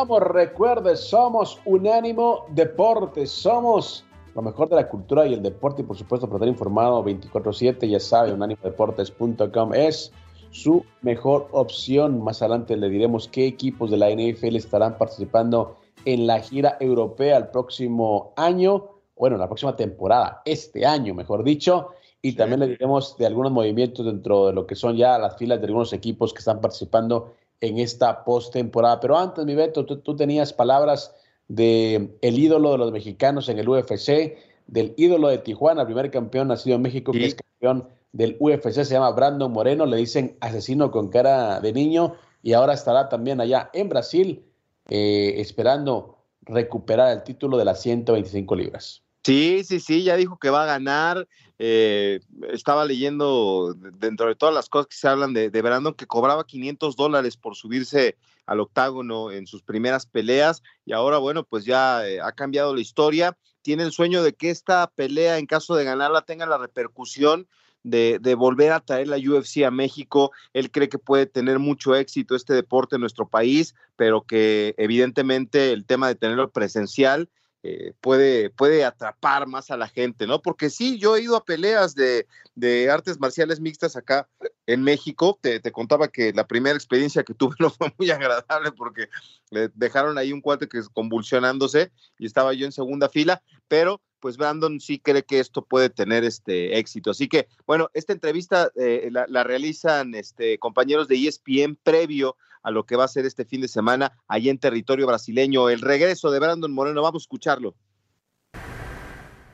Continuamos, 0.00 0.32
recuerde, 0.32 0.96
somos 0.96 1.60
Unánimo 1.66 2.46
Deportes, 2.52 3.30
somos 3.30 4.02
lo 4.34 4.40
mejor 4.40 4.70
de 4.70 4.76
la 4.76 4.88
cultura 4.88 5.26
y 5.26 5.34
el 5.34 5.42
deporte 5.42 5.82
y 5.82 5.84
por 5.84 5.94
supuesto 5.94 6.26
para 6.26 6.38
estar 6.38 6.48
informado 6.48 7.04
24/7, 7.04 7.86
ya 7.86 8.00
sabe, 8.00 8.32
unánimodeportes.com 8.32 9.74
es 9.74 10.10
su 10.52 10.86
mejor 11.02 11.48
opción. 11.52 12.24
Más 12.24 12.40
adelante 12.40 12.78
le 12.78 12.88
diremos 12.88 13.28
qué 13.28 13.46
equipos 13.46 13.90
de 13.90 13.98
la 13.98 14.08
NFL 14.08 14.56
estarán 14.56 14.96
participando 14.96 15.76
en 16.06 16.26
la 16.26 16.40
gira 16.40 16.78
europea 16.80 17.36
el 17.36 17.48
próximo 17.48 18.32
año, 18.36 18.88
bueno, 19.18 19.36
la 19.36 19.48
próxima 19.48 19.76
temporada, 19.76 20.40
este 20.46 20.86
año, 20.86 21.14
mejor 21.14 21.44
dicho. 21.44 21.90
Y 22.22 22.36
también 22.36 22.60
le 22.60 22.68
diremos 22.68 23.18
de 23.18 23.26
algunos 23.26 23.52
movimientos 23.52 24.06
dentro 24.06 24.46
de 24.46 24.54
lo 24.54 24.66
que 24.66 24.76
son 24.76 24.96
ya 24.96 25.18
las 25.18 25.36
filas 25.36 25.60
de 25.60 25.66
algunos 25.66 25.92
equipos 25.92 26.32
que 26.32 26.38
están 26.38 26.62
participando 26.62 27.34
en 27.60 27.78
esta 27.78 28.24
postemporada. 28.24 29.00
Pero 29.00 29.18
antes, 29.18 29.44
mi 29.44 29.54
Beto, 29.54 29.84
tú, 29.84 30.16
tenías 30.16 30.52
palabras 30.52 31.14
de 31.48 32.16
el 32.22 32.38
ídolo 32.38 32.72
de 32.72 32.78
los 32.78 32.92
mexicanos 32.92 33.48
en 33.48 33.58
el 33.58 33.68
UFC, 33.68 34.36
del 34.66 34.94
ídolo 34.96 35.28
de 35.28 35.38
Tijuana, 35.38 35.84
primer 35.84 36.10
campeón 36.10 36.48
nacido 36.48 36.76
en 36.76 36.82
México, 36.82 37.12
que 37.12 37.26
es 37.26 37.34
campeón 37.34 37.88
del 38.12 38.36
UFC, 38.38 38.84
se 38.84 38.94
llama 38.94 39.10
Brandon 39.10 39.52
Moreno, 39.52 39.86
le 39.86 39.96
dicen 39.96 40.36
asesino 40.40 40.90
con 40.90 41.08
cara 41.08 41.60
de 41.60 41.72
niño, 41.72 42.14
y 42.42 42.52
ahora 42.54 42.74
estará 42.74 43.08
también 43.08 43.40
allá 43.40 43.70
en 43.72 43.88
Brasil 43.88 44.44
eh, 44.88 45.34
esperando 45.36 46.16
recuperar 46.42 47.12
el 47.12 47.22
título 47.22 47.58
de 47.58 47.64
las 47.64 47.80
125 47.82 48.56
libras. 48.56 49.02
Sí, 49.22 49.64
sí, 49.64 49.80
sí, 49.80 50.02
ya 50.02 50.16
dijo 50.16 50.38
que 50.38 50.50
va 50.50 50.62
a 50.62 50.66
ganar. 50.66 51.28
Eh, 51.58 52.20
estaba 52.48 52.86
leyendo 52.86 53.74
dentro 53.74 54.28
de 54.28 54.34
todas 54.34 54.54
las 54.54 54.70
cosas 54.70 54.86
que 54.86 54.96
se 54.96 55.08
hablan 55.08 55.34
de, 55.34 55.50
Brandon 55.50 55.92
que 55.92 56.06
cobraba 56.06 56.46
500 56.46 56.96
dólares 56.96 57.36
por 57.36 57.54
subirse 57.54 58.16
al 58.46 58.60
octágono 58.60 59.30
en 59.30 59.46
sus 59.46 59.62
primeras 59.62 60.06
peleas 60.06 60.62
y 60.86 60.92
ahora, 60.92 61.18
bueno, 61.18 61.44
pues 61.44 61.66
ya 61.66 62.08
eh, 62.08 62.20
ha 62.20 62.32
cambiado 62.32 62.74
la 62.74 62.80
historia. 62.80 63.36
Tiene 63.60 63.82
el 63.82 63.92
sueño 63.92 64.22
de 64.22 64.32
que 64.32 64.48
esta 64.48 64.90
pelea, 64.94 65.36
en 65.36 65.44
caso 65.44 65.74
de 65.74 65.84
ganarla, 65.84 66.22
tenga 66.22 66.46
la 66.46 66.56
repercusión 66.56 67.46
de, 67.82 68.18
de, 68.20 68.34
volver 68.34 68.72
a 68.72 68.80
traer 68.80 69.08
la 69.08 69.18
UFC 69.18 69.64
a 69.64 69.70
México. 69.70 70.32
Él 70.54 70.70
cree 70.70 70.88
que 70.88 70.98
puede 70.98 71.26
tener 71.26 71.58
mucho 71.58 71.94
éxito 71.94 72.34
este 72.34 72.54
deporte 72.54 72.96
en 72.96 73.02
nuestro 73.02 73.28
país, 73.28 73.74
pero 73.96 74.22
que 74.22 74.74
evidentemente 74.78 75.72
el 75.72 75.84
tema 75.84 76.08
de 76.08 76.14
tenerlo 76.14 76.50
presencial 76.50 77.28
eh, 77.62 77.92
puede, 78.00 78.48
puede 78.48 78.84
atrapar 78.84 79.46
más 79.46 79.70
a 79.70 79.76
la 79.76 79.86
gente, 79.86 80.26
¿no? 80.26 80.40
Porque 80.40 80.70
sí, 80.70 80.98
yo 80.98 81.16
he 81.16 81.22
ido 81.22 81.36
a 81.36 81.44
peleas 81.44 81.94
de, 81.94 82.26
de 82.54 82.90
artes 82.90 83.20
marciales 83.20 83.60
mixtas 83.60 83.96
acá 83.96 84.28
en 84.66 84.82
México. 84.82 85.38
Te, 85.42 85.60
te, 85.60 85.70
contaba 85.70 86.08
que 86.08 86.32
la 86.32 86.46
primera 86.46 86.74
experiencia 86.74 87.22
que 87.22 87.34
tuve 87.34 87.56
no 87.60 87.68
fue 87.68 87.92
muy 87.98 88.10
agradable 88.10 88.72
porque 88.72 89.08
le 89.50 89.68
dejaron 89.74 90.16
ahí 90.16 90.32
un 90.32 90.40
cuate 90.40 90.68
que 90.68 90.80
convulsionándose 90.94 91.92
y 92.18 92.24
estaba 92.24 92.54
yo 92.54 92.64
en 92.64 92.72
segunda 92.72 93.10
fila, 93.10 93.42
pero 93.68 94.00
pues 94.20 94.36
Brandon 94.36 94.80
sí 94.80 94.98
cree 94.98 95.24
que 95.24 95.40
esto 95.40 95.64
puede 95.64 95.90
tener 95.90 96.24
este 96.24 96.78
éxito. 96.78 97.10
Así 97.10 97.28
que, 97.28 97.48
bueno, 97.66 97.90
esta 97.94 98.12
entrevista 98.12 98.70
eh, 98.76 99.08
la, 99.10 99.26
la, 99.28 99.44
realizan 99.44 100.14
este, 100.14 100.58
compañeros 100.58 101.08
de 101.08 101.16
ESPN 101.26 101.76
previo 101.82 102.36
a 102.62 102.70
lo 102.70 102.84
que 102.84 102.96
va 102.96 103.04
a 103.04 103.08
ser 103.08 103.26
este 103.26 103.44
fin 103.44 103.60
de 103.60 103.68
semana 103.68 104.12
allí 104.28 104.48
en 104.48 104.58
territorio 104.58 105.06
brasileño. 105.06 105.68
El 105.68 105.80
regreso 105.80 106.30
de 106.30 106.38
Brandon 106.38 106.72
Moreno, 106.72 107.02
vamos 107.02 107.22
a 107.22 107.24
escucharlo. 107.24 107.74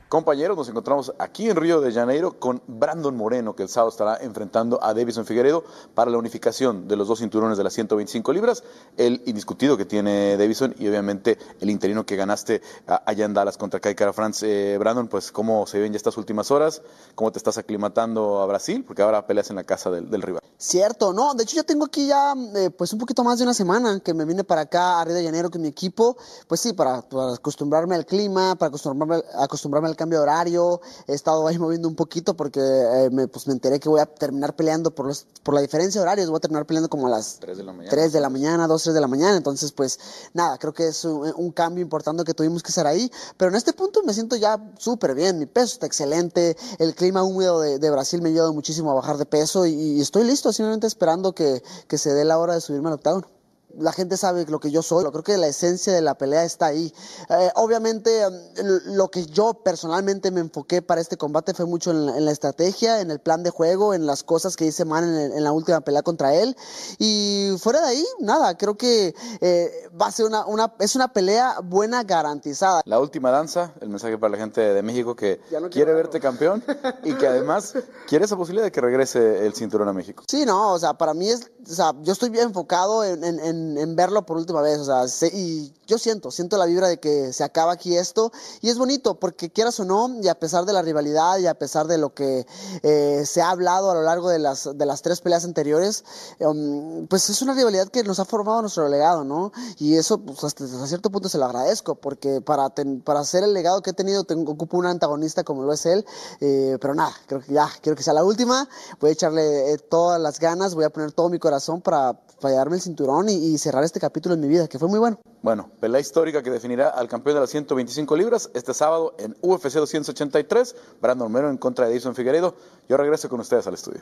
Compañeros, 0.09 0.55
nos 0.55 0.69
encontramos 0.69 1.11
aquí 1.19 1.49
en 1.49 1.57
Río 1.57 1.81
de 1.81 1.91
Janeiro 1.91 2.39
con 2.39 2.61
Brandon 2.65 3.13
Moreno, 3.13 3.57
que 3.57 3.63
el 3.63 3.67
sábado 3.67 3.89
estará 3.89 4.17
enfrentando 4.21 4.81
a 4.81 4.93
Davison 4.93 5.25
Figueredo 5.25 5.65
para 5.93 6.09
la 6.09 6.17
unificación 6.17 6.87
de 6.87 6.95
los 6.95 7.09
dos 7.09 7.19
cinturones 7.19 7.57
de 7.57 7.65
las 7.65 7.73
125 7.73 8.31
libras, 8.31 8.63
el 8.95 9.21
indiscutido 9.25 9.75
que 9.75 9.83
tiene 9.83 10.37
Davison 10.37 10.73
y 10.79 10.87
obviamente 10.87 11.37
el 11.59 11.69
interino 11.69 12.05
que 12.05 12.15
ganaste 12.15 12.61
allá 12.85 13.25
en 13.25 13.33
Dallas 13.33 13.57
contra 13.57 13.81
Kai 13.81 13.95
Cara 13.95 14.13
France. 14.13 14.47
Eh, 14.47 14.77
Brandon, 14.77 15.09
pues 15.09 15.29
cómo 15.33 15.67
se 15.67 15.77
ven 15.77 15.91
ya 15.91 15.97
estas 15.97 16.15
últimas 16.15 16.51
horas, 16.51 16.83
cómo 17.13 17.33
te 17.33 17.39
estás 17.39 17.57
aclimatando 17.57 18.39
a 18.39 18.45
Brasil, 18.45 18.85
porque 18.87 19.01
ahora 19.01 19.27
peleas 19.27 19.49
en 19.49 19.57
la 19.57 19.65
casa 19.65 19.91
del, 19.91 20.21
rival. 20.21 20.41
Cierto, 20.57 21.11
no, 21.11 21.33
de 21.33 21.43
hecho 21.43 21.57
yo 21.57 21.65
tengo 21.65 21.83
aquí 21.83 22.07
ya 22.07 22.33
eh, 22.55 22.69
pues 22.69 22.93
un 22.93 22.99
poquito 22.99 23.25
más 23.25 23.39
de 23.39 23.43
una 23.43 23.53
semana 23.53 23.99
que 23.99 24.13
me 24.13 24.23
vine 24.23 24.45
para 24.45 24.61
acá 24.61 25.01
a 25.01 25.03
Río 25.03 25.15
de 25.15 25.25
Janeiro 25.25 25.51
con 25.51 25.61
mi 25.61 25.67
equipo, 25.67 26.15
pues 26.47 26.61
sí, 26.61 26.71
para, 26.71 27.03
acostumbrarme 27.35 27.95
al 27.95 28.05
clima, 28.05 28.55
para 28.55 28.69
acostumbrarme, 28.69 29.21
acostumbrarme 29.37 29.89
al 29.89 29.96
cambio 29.97 30.19
de 30.19 30.23
horario, 30.23 30.79
he 31.07 31.13
estado 31.13 31.45
ahí 31.47 31.59
moviendo 31.59 31.89
un 31.89 31.95
poquito 31.95 32.35
porque 32.35 32.61
eh, 32.61 33.09
me, 33.11 33.27
pues 33.27 33.47
me 33.47 33.53
enteré 33.53 33.79
que 33.79 33.89
voy 33.89 33.99
a 33.99 34.05
terminar 34.05 34.55
peleando 34.55 34.95
por, 34.95 35.07
los, 35.07 35.25
por 35.43 35.53
la 35.53 35.61
diferencia 35.61 35.99
de 35.99 36.03
horarios, 36.03 36.29
voy 36.29 36.37
a 36.37 36.39
terminar 36.39 36.65
peleando 36.65 36.89
como 36.89 37.07
a 37.07 37.09
las 37.09 37.39
3 37.39 37.57
de 37.57 37.63
la 37.63 37.73
mañana, 37.73 37.89
3 37.89 38.13
de 38.13 38.21
la 38.21 38.29
mañana 38.29 38.67
2, 38.67 38.83
3 38.83 38.93
de 38.95 39.01
la 39.01 39.07
mañana, 39.07 39.35
entonces 39.35 39.73
pues 39.73 39.99
nada, 40.33 40.57
creo 40.57 40.73
que 40.73 40.87
es 40.87 41.03
un, 41.03 41.51
cambio 41.51 41.81
importante 41.81 42.23
que 42.23 42.33
tuvimos 42.33 42.61
que 42.61 42.69
hacer 42.69 42.85
ahí, 42.85 43.11
pero 43.35 43.49
en 43.49 43.55
este 43.55 43.73
punto 43.73 44.03
me 44.03 44.13
siento 44.13 44.35
ya 44.35 44.61
súper 44.77 45.15
bien, 45.15 45.39
mi 45.39 45.47
peso 45.47 45.73
está 45.73 45.87
excelente, 45.87 46.55
el 46.77 46.93
clima 46.93 47.23
húmedo 47.23 47.59
de, 47.59 47.79
de, 47.79 47.89
Brasil 47.89 48.21
me 48.21 48.29
ha 48.29 48.31
ayudado 48.31 48.53
muchísimo 48.53 48.91
a 48.91 48.93
bajar 48.93 49.17
de 49.17 49.25
peso 49.25 49.65
y, 49.65 49.73
y 49.73 50.01
estoy 50.01 50.23
listo, 50.23 50.53
simplemente 50.53 50.87
esperando 50.87 51.33
que, 51.33 51.63
que 51.87 51.97
se 51.97 52.13
dé 52.13 52.25
la 52.25 52.37
hora 52.37 52.53
de 52.53 52.61
subirme 52.61 52.89
al 52.89 52.95
octágono 52.95 53.36
la 53.77 53.91
gente 53.91 54.17
sabe 54.17 54.45
lo 54.47 54.59
que 54.59 54.71
yo 54.71 54.81
soy. 54.81 55.05
Creo 55.05 55.23
que 55.23 55.37
la 55.37 55.47
esencia 55.47 55.93
de 55.93 56.01
la 56.01 56.17
pelea 56.17 56.43
está 56.43 56.67
ahí. 56.67 56.93
Eh, 57.29 57.51
obviamente, 57.55 58.27
mm, 58.29 58.95
lo 58.95 59.09
que 59.09 59.25
yo 59.25 59.53
personalmente 59.63 60.31
me 60.31 60.41
enfoqué 60.41 60.81
para 60.81 61.01
este 61.01 61.17
combate 61.17 61.53
fue 61.53 61.65
mucho 61.65 61.91
en, 61.91 62.25
la 62.25 62.31
estrategia, 62.31 63.01
en 63.01 63.11
el 63.11 63.19
plan 63.19 63.43
de 63.43 63.49
juego, 63.49 63.93
en 63.93 64.05
las 64.05 64.23
cosas 64.23 64.55
que 64.55 64.65
hice 64.65 64.85
Man 64.85 65.03
en, 65.03 65.43
la 65.43 65.51
última 65.51 65.81
pelea 65.81 66.01
contra 66.01 66.33
él. 66.33 66.55
Y 66.97 67.55
fuera 67.59 67.81
de 67.81 67.87
ahí, 67.87 68.05
nada, 68.19 68.57
creo 68.57 68.77
que 68.77 69.13
eh, 69.41 69.89
va 69.99 70.07
a 70.07 70.11
ser 70.11 70.25
una, 70.25 70.45
una, 70.45 70.73
es 70.79 70.95
una 70.95 71.13
pelea 71.13 71.59
buena 71.63 72.03
garantizada. 72.03 72.81
La 72.85 72.99
última 72.99 73.31
danza, 73.31 73.73
el 73.81 73.89
mensaje 73.89 74.17
para 74.17 74.31
la 74.31 74.37
gente 74.37 74.61
de 74.61 74.81
México 74.81 75.15
que 75.15 75.39
quiere 75.71 75.93
verte 75.93 76.19
campeón 76.19 76.63
y 77.03 77.13
que 77.13 77.27
además 77.27 77.73
quiere 78.07 78.25
esa 78.25 78.35
posibilidad 78.35 78.65
de 78.65 78.71
que 78.71 78.81
regrese 78.81 79.45
el 79.45 79.53
cinturón 79.53 79.87
a 79.87 79.93
México. 79.93 80.23
Sí, 80.27 80.45
no, 80.45 80.73
o 80.73 80.79
sea, 80.79 80.95
para 80.95 81.13
mí 81.13 81.29
es, 81.29 81.51
o 81.69 81.73
sea, 81.73 81.93
yo 82.01 82.13
estoy 82.13 82.29
bien 82.29 82.45
enfocado 82.45 83.03
en, 83.03 83.23
en 83.23 83.66
en, 83.75 83.95
verlo 83.95 84.25
por 84.25 84.37
última 84.37 84.61
vez. 84.61 84.79
O 84.79 84.85
sea, 84.85 85.27
y 85.33 85.73
yo 85.87 85.97
siento, 85.97 86.31
siento 86.31 86.57
la 86.57 86.65
vibra 86.65 86.87
de 86.87 86.99
que 86.99 87.33
se 87.33 87.43
acaba 87.43 87.71
aquí 87.71 87.95
esto. 87.95 88.31
Y 88.61 88.69
es 88.69 88.77
bonito, 88.77 89.19
porque 89.19 89.49
quieras 89.49 89.79
o 89.79 89.85
no, 89.85 90.19
y 90.21 90.27
a 90.27 90.35
pesar 90.35 90.65
de 90.65 90.73
la 90.73 90.81
rivalidad 90.81 91.39
y 91.39 91.47
a 91.47 91.55
pesar 91.55 91.87
de 91.87 91.97
lo 91.97 92.13
que 92.13 92.45
eh, 92.83 93.23
se 93.25 93.41
ha 93.41 93.49
hablado 93.49 93.89
a 93.89 93.95
lo 93.95 94.03
largo 94.03 94.29
de 94.29 94.39
las, 94.39 94.69
de 94.77 94.85
las 94.85 95.01
tres 95.01 95.21
peleas 95.21 95.45
anteriores, 95.45 96.03
um, 96.39 97.07
pues 97.07 97.29
es 97.29 97.41
una 97.41 97.53
rivalidad 97.53 97.87
que 97.87 98.03
nos 98.03 98.19
ha 98.19 98.25
formado 98.25 98.61
nuestro 98.61 98.87
legado, 98.89 99.23
¿no? 99.23 99.51
Y 99.79 99.95
eso, 99.95 100.19
pues 100.19 100.43
hasta, 100.43 100.67
cierto 100.87 101.09
punto 101.09 101.29
se 101.29 101.37
lo 101.37 101.45
agradezco, 101.45 101.95
porque 101.95 102.41
para, 102.41 102.69
para 103.03 103.21
hacer 103.21 103.43
el 103.43 103.53
legado 103.53 103.81
que 103.81 103.91
he 103.91 103.93
tenido, 103.93 104.25
tengo, 104.25 104.51
ocupo 104.51 104.77
un 104.77 104.85
antagonista 104.85 105.43
como 105.43 105.63
lo 105.63 105.73
es 105.73 105.85
él. 105.85 106.05
Eh, 106.41 106.77
pero 106.81 106.93
nada, 106.93 107.13
creo 107.27 107.41
que 107.41 107.53
ya, 107.53 107.69
quiero 107.81 107.95
que 107.95 108.03
sea 108.03 108.13
la 108.13 108.23
última. 108.23 108.67
Voy 108.99 109.11
a 109.11 109.13
echarle 109.13 109.71
eh, 109.71 109.77
todas 109.77 110.19
las 110.19 110.39
ganas, 110.39 110.75
voy 110.75 110.83
a 110.83 110.89
poner 110.89 111.13
todo 111.13 111.29
mi 111.29 111.39
corazón 111.39 111.81
para 111.81 112.19
fallarme 112.39 112.75
el 112.75 112.81
cinturón 112.81 113.29
y, 113.29 113.57
cerrar 113.57 113.83
este 113.83 113.99
capítulo 113.99 114.35
en 114.35 114.41
mi 114.41 114.47
vida, 114.47 114.67
que 114.67 114.77
fue 114.77 114.87
muy 114.87 114.99
bueno. 114.99 115.19
Bueno, 115.41 115.71
pelea 115.79 115.99
histórica 115.99 116.43
que 116.43 116.49
definirá 116.49 116.89
al 116.89 117.07
campeón 117.07 117.35
de 117.35 117.41
las 117.41 117.49
125 117.49 118.15
libras 118.15 118.49
este 118.53 118.73
sábado 118.73 119.15
en 119.19 119.35
UFC 119.41 119.73
283, 119.73 120.75
Brandon 121.01 121.27
Romero 121.27 121.49
en 121.49 121.57
contra 121.57 121.85
de 121.85 121.93
Edison 121.93 122.15
Figueredo. 122.15 122.55
Yo 122.89 122.97
regreso 122.97 123.29
con 123.29 123.39
ustedes 123.39 123.67
al 123.67 123.75
estudio. 123.75 124.01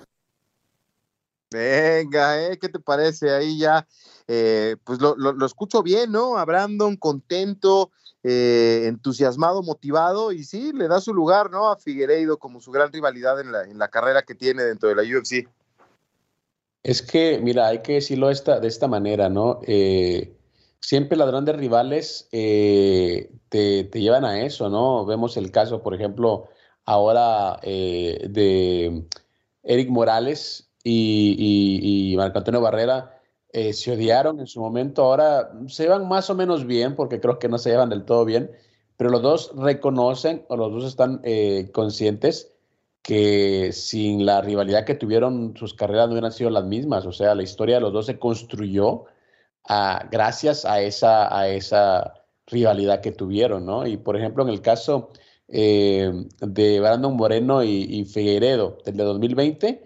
Venga, 1.52 2.44
¿eh? 2.44 2.58
¿qué 2.60 2.70
te 2.70 2.80
parece? 2.80 3.32
Ahí 3.32 3.60
ya, 3.60 3.88
eh, 4.28 4.76
pues 4.84 5.00
lo, 5.00 5.16
lo, 5.16 5.46
escucho 5.46 5.84
bien, 5.84 6.12
¿no? 6.12 6.38
A 6.38 6.46
Brandon 6.46 6.98
contento, 6.98 7.92
eh, 8.24 8.84
entusiasmado, 8.88 9.62
motivado, 9.62 10.32
y 10.32 10.44
sí, 10.44 10.74
le 10.74 10.88
da 10.88 11.00
su 11.00 11.14
lugar, 11.14 11.52
¿no? 11.52 11.70
A 11.70 11.78
Figueiredo 11.78 12.38
como 12.40 12.60
su 12.60 12.72
gran 12.72 12.92
rivalidad 12.92 13.40
en 13.40 13.52
la, 13.52 13.64
en 13.64 13.78
la 13.78 13.88
carrera 13.88 14.24
que 14.24 14.36
tiene 14.36 14.64
dentro 14.64 14.90
de 14.90 14.96
la 14.96 15.04
UFC. 15.04 15.48
Es 16.84 17.02
que, 17.02 17.40
mira, 17.42 17.68
hay 17.68 17.82
que 17.82 17.94
decirlo 17.94 18.30
esta, 18.30 18.60
de 18.60 18.68
esta 18.68 18.88
manera, 18.88 19.30
¿no? 19.30 19.60
Eh, 19.66 20.36
siempre 20.80 21.18
las 21.18 21.28
grandes 21.28 21.56
rivales 21.56 22.28
te, 22.32 23.30
te, 23.50 24.02
llevan 24.02 24.26
a 24.26 24.46
eso, 24.46 24.70
¿no? 24.70 25.06
Vemos 25.06 25.38
el 25.38 25.52
caso, 25.52 25.82
por 25.82 25.96
ejemplo, 25.96 26.48
ahora 26.86 27.60
de 27.64 29.06
Eric 29.64 29.90
Morales 29.90 30.70
y, 30.86 32.14
Marco 32.18 32.38
Antonio 32.38 32.62
Barrera 32.62 33.20
eh, 33.52 33.74
se 33.74 33.92
odiaron 33.92 34.40
en 34.40 34.48
su 34.48 34.60
momento. 34.62 35.04
Ahora 35.04 35.52
se 35.68 35.84
llevan 35.84 36.08
más 36.08 36.30
o 36.30 36.36
menos 36.36 36.66
bien, 36.66 36.96
porque 36.96 37.20
creo 37.20 37.40
que 37.40 37.50
no 37.50 37.58
se 37.58 37.72
llevan 37.72 37.90
del 37.90 38.06
todo 38.06 38.26
bien, 38.26 38.52
pero 38.98 39.10
los 39.10 39.22
dos 39.22 39.52
reconocen 39.56 40.46
o 40.50 40.58
los 40.58 40.72
dos 40.72 40.86
están 40.86 41.22
eh, 41.24 41.70
conscientes 41.74 42.52
que 43.02 43.72
sin 43.72 44.26
la 44.26 44.42
rivalidad 44.42 44.86
que 44.86 44.96
tuvieron 44.96 45.56
sus 45.56 45.74
carreras 45.76 46.08
no 46.08 46.14
hubieran 46.14 46.32
sido 46.32 46.50
las 46.50 46.66
mismas. 46.66 47.06
O 47.06 47.12
sea, 47.12 47.36
la 47.36 47.44
historia 47.44 47.76
de 47.76 47.82
los 47.82 47.94
dos 47.94 48.08
se 48.08 48.20
construyó 48.20 49.06
gracias 50.12 50.66
a 50.66 50.82
esa, 50.82 51.38
a 51.38 51.48
esa 51.48 52.14
rivalidad 52.48 53.02
que 53.02 53.12
tuvieron, 53.12 53.66
¿no? 53.66 53.88
Y 53.88 53.98
por 53.98 54.16
ejemplo, 54.16 54.44
en 54.44 54.50
el 54.50 54.62
caso 54.62 55.10
eh, 55.48 56.12
de 56.40 56.80
Brandon 56.80 57.16
Moreno 57.16 57.64
y, 57.64 57.88
y 57.90 58.06
Figueiredo, 58.06 58.78
del 58.86 58.98
de 58.98 59.04
2020, 59.04 59.86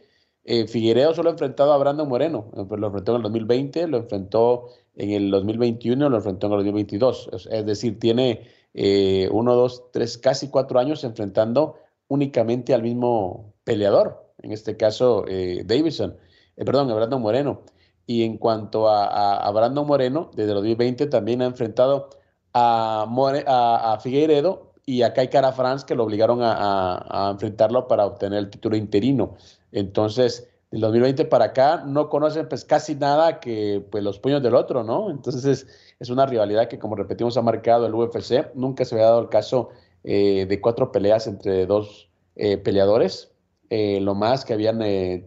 eh, 0.51 0.67
Figueiredo 0.67 1.13
solo 1.13 1.29
ha 1.29 1.33
enfrentado 1.33 1.73
a 1.73 1.77
Brandon 1.77 2.09
Moreno, 2.09 2.49
eh, 2.57 2.63
pues 2.67 2.81
lo 2.81 2.87
enfrentó 2.87 3.11
en 3.11 3.17
el 3.17 3.21
2020, 3.21 3.87
lo 3.87 3.97
enfrentó 3.97 4.69
en 4.95 5.11
el 5.11 5.29
2021, 5.29 6.09
lo 6.09 6.17
enfrentó 6.17 6.47
en 6.47 6.53
el 6.53 6.57
2022. 6.59 7.29
Es, 7.51 7.65
decir, 7.67 7.99
tiene 7.99 8.47
eh, 8.73 9.29
uno, 9.31 9.53
dos, 9.53 9.91
tres, 9.91 10.17
casi 10.17 10.49
cuatro 10.49 10.79
años 10.79 11.03
enfrentando 11.03 11.75
únicamente 12.07 12.73
al 12.73 12.81
mismo 12.81 13.53
peleador, 13.63 14.33
en 14.41 14.51
este 14.51 14.75
caso 14.75 15.23
Davidson, 15.65 16.17
perdón, 16.55 16.87
Brandon 16.95 17.21
Moreno. 17.21 17.61
Y 18.09 18.23
en 18.23 18.39
cuanto 18.39 18.89
a, 18.89 19.51
Brandon 19.51 19.85
Moreno, 19.85 20.31
desde 20.33 20.49
el 20.49 20.55
2020 20.55 21.05
también 21.05 21.43
ha 21.43 21.45
enfrentado 21.45 22.09
a, 22.55 23.05
a, 23.05 23.99
Figueiredo 23.99 24.73
y 24.83 25.03
a 25.03 25.13
Kai 25.13 25.29
Cara 25.29 25.51
France, 25.51 25.85
que 25.87 25.93
lo 25.93 26.05
obligaron 26.05 26.39
a, 26.41 27.29
enfrentarlo 27.31 27.87
para 27.87 28.07
obtener 28.07 28.39
el 28.39 28.49
título 28.49 28.75
interino. 28.77 29.35
Entonces, 29.71 30.49
del 30.71 30.81
2020 30.81 31.25
para 31.25 31.45
acá 31.45 31.83
no 31.85 32.09
conocen 32.09 32.49
pues 32.49 32.65
casi 32.65 32.95
nada 32.95 33.39
que 33.39 33.85
pues 33.91 34.03
los 34.03 34.17
puños 34.17 34.41
del 34.41 34.55
otro, 34.55 34.83
¿no? 34.83 35.11
Entonces 35.11 35.67
es, 35.99 36.09
una 36.09 36.25
rivalidad 36.25 36.67
que 36.67 36.79
como 36.79 36.95
repetimos 36.95 37.37
ha 37.37 37.43
marcado 37.43 37.85
el 37.85 37.93
UFC. 37.93 38.55
Nunca 38.55 38.85
se 38.85 38.95
había 38.95 39.05
dado 39.05 39.21
el 39.21 39.29
caso 39.29 39.69
eh, 40.03 40.47
de 40.49 40.61
cuatro 40.61 40.91
peleas 40.91 41.27
entre 41.27 41.67
dos 41.67 42.09
eh, 42.35 42.57
peleadores. 42.57 43.31
Eh, 43.69 43.99
lo 44.01 44.15
más 44.15 44.45
que 44.45 44.53
habían 44.53 44.79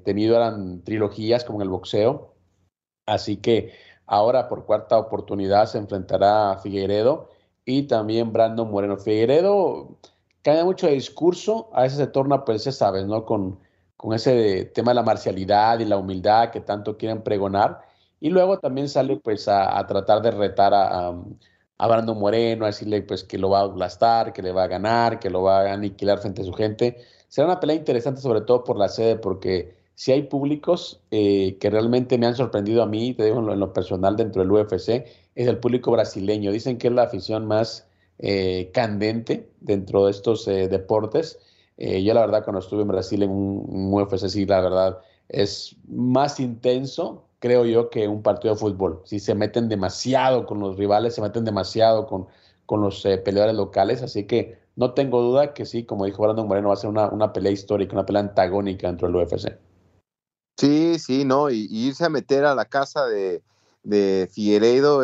tenido 0.03 0.35
eran 0.35 0.83
trilogías 0.83 1.45
como 1.45 1.61
en 1.61 1.63
el 1.63 1.69
boxeo. 1.69 2.32
Así 3.07 3.37
que 3.39 3.73
ahora 4.07 4.49
por 4.49 4.65
cuarta 4.65 4.99
oportunidad 4.99 5.67
se 5.67 5.79
enfrentará 5.79 6.53
a 6.53 6.59
Figueiredo 6.59 7.29
y 7.65 7.85
también 7.85 8.33
Brandon 8.33 8.71
Moreno. 8.71 8.97
Figueiredo 8.97 9.99
cambia 10.43 10.65
mucho 10.65 10.87
de 10.87 10.95
discurso, 10.95 11.71
a 11.73 11.83
veces 11.83 11.99
se 11.99 12.07
torna, 12.09 12.45
pues 12.45 12.65
ya 12.65 12.73
sabes, 12.73 13.07
¿no? 13.07 13.25
Con 13.25 13.59
con 14.03 14.15
ese 14.15 14.65
tema 14.75 14.91
de 14.91 14.97
la 14.97 15.05
marcialidad 15.05 15.79
y 15.79 15.85
la 15.85 15.97
humildad 15.97 16.51
que 16.51 16.61
tanto 16.61 16.97
quieren 16.97 17.23
pregonar. 17.23 17.83
Y 18.21 18.31
luego 18.31 18.59
también 18.59 18.89
sale 18.89 19.17
pues 19.19 19.47
a, 19.47 19.87
tratar 19.87 20.23
de 20.23 20.33
retar 20.33 20.75
a, 20.75 21.15
a, 21.79 21.87
Brandon 21.87 22.19
Moreno, 22.19 22.65
a 22.65 22.69
decirle 22.69 23.03
pues 23.03 23.23
que 23.23 23.39
lo 23.39 23.51
va 23.51 23.61
a 23.61 23.65
aplastar, 23.65 24.33
que 24.33 24.43
le 24.43 24.51
va 24.51 24.65
a 24.65 24.67
ganar, 24.67 25.21
que 25.21 25.31
lo 25.31 25.43
va 25.43 25.61
a 25.61 25.73
aniquilar 25.75 26.19
frente 26.19 26.43
a 26.43 26.45
su 26.45 26.53
gente. 26.53 26.97
Será 27.29 27.47
una 27.47 27.61
pelea 27.61 27.77
interesante 27.77 28.21
sobre 28.21 28.41
todo 28.41 28.65
por 28.65 28.77
la 28.77 28.89
sede, 28.89 29.17
porque 29.17 29.77
si 29.95 30.13
hay 30.13 30.23
públicos 30.23 31.01
eh, 31.11 31.57
que 31.61 31.71
realmente 31.71 32.19
me 32.19 32.27
han 32.27 32.37
sorprendido 32.37 32.83
a 32.83 32.87
mí, 32.87 33.15
te 33.15 33.25
digo 33.25 33.39
en 33.39 33.61
lo, 33.61 33.73
personal 33.73 34.17
dentro 34.17 34.43
del 34.43 34.51
UFC, 34.51 35.07
es 35.35 35.47
el 35.49 35.59
público 35.59 35.91
brasileño. 35.93 36.53
Dicen 36.53 36.79
que 36.79 36.89
es 36.89 36.93
la 36.93 37.05
afición 37.05 37.47
más 37.47 37.87
eh, 38.19 38.71
candente 38.73 39.49
dentro 39.61 40.07
de 40.07 40.11
estos 40.13 40.47
eh, 40.49 40.69
deportes 40.69 41.39
eh, 41.85 42.03
yo 42.03 42.15
la 42.15 42.21
verdad 42.21 42.45
cuando 42.45 42.61
estuve 42.61 42.83
en 42.83 42.89
Brasil 42.89 43.23
en 43.23 43.31
un, 43.31 43.93
UFC, 43.93 44.29
sí, 44.29 44.47
la 44.47 44.61
verdad 44.61 45.01
es 45.29 45.77
más 45.89 46.39
intenso, 46.41 47.25
creo 47.39 47.65
yo, 47.65 47.91
que 47.91 48.07
un 48.09 48.23
partido 48.23 48.55
de 48.55 48.61
fútbol. 48.61 49.01
Si 49.05 49.19
se 49.19 49.35
meten 49.35 49.69
demasiado 49.69 50.47
con 50.47 50.61
los 50.61 50.77
rivales, 50.77 51.15
se 51.15 51.23
meten 51.23 51.45
demasiado 51.45 52.07
con, 52.07 52.29
con 52.67 52.83
los 52.83 53.05
eh, 53.07 53.19
peleadores 53.19 53.57
locales, 53.57 54.03
así 54.03 54.29
que 54.29 54.59
no 54.77 54.95
tengo 54.95 55.23
duda 55.23 55.55
que 55.55 55.67
sí, 55.67 55.85
como 55.85 56.05
dijo 56.05 56.23
Brandon 56.23 56.47
Moreno, 56.47 56.69
va 56.69 56.75
a 56.75 56.77
ser 56.77 56.91
una, 56.91 57.09
una 57.09 57.33
pelea 57.33 57.53
histórica, 57.53 57.95
una 57.95 58.07
pelea 58.07 58.21
antagónica 58.23 58.87
dentro 58.87 59.09
del 59.09 59.17
UFC. 59.17 59.53
Sí, 60.57 60.99
sí, 60.99 61.25
no, 61.25 61.51
y 61.51 61.67
irse 61.71 62.05
a 62.05 62.11
meter 62.11 62.45
a 62.45 62.55
la 62.55 62.67
casa 62.67 63.07
de, 63.07 63.43
de 63.83 64.29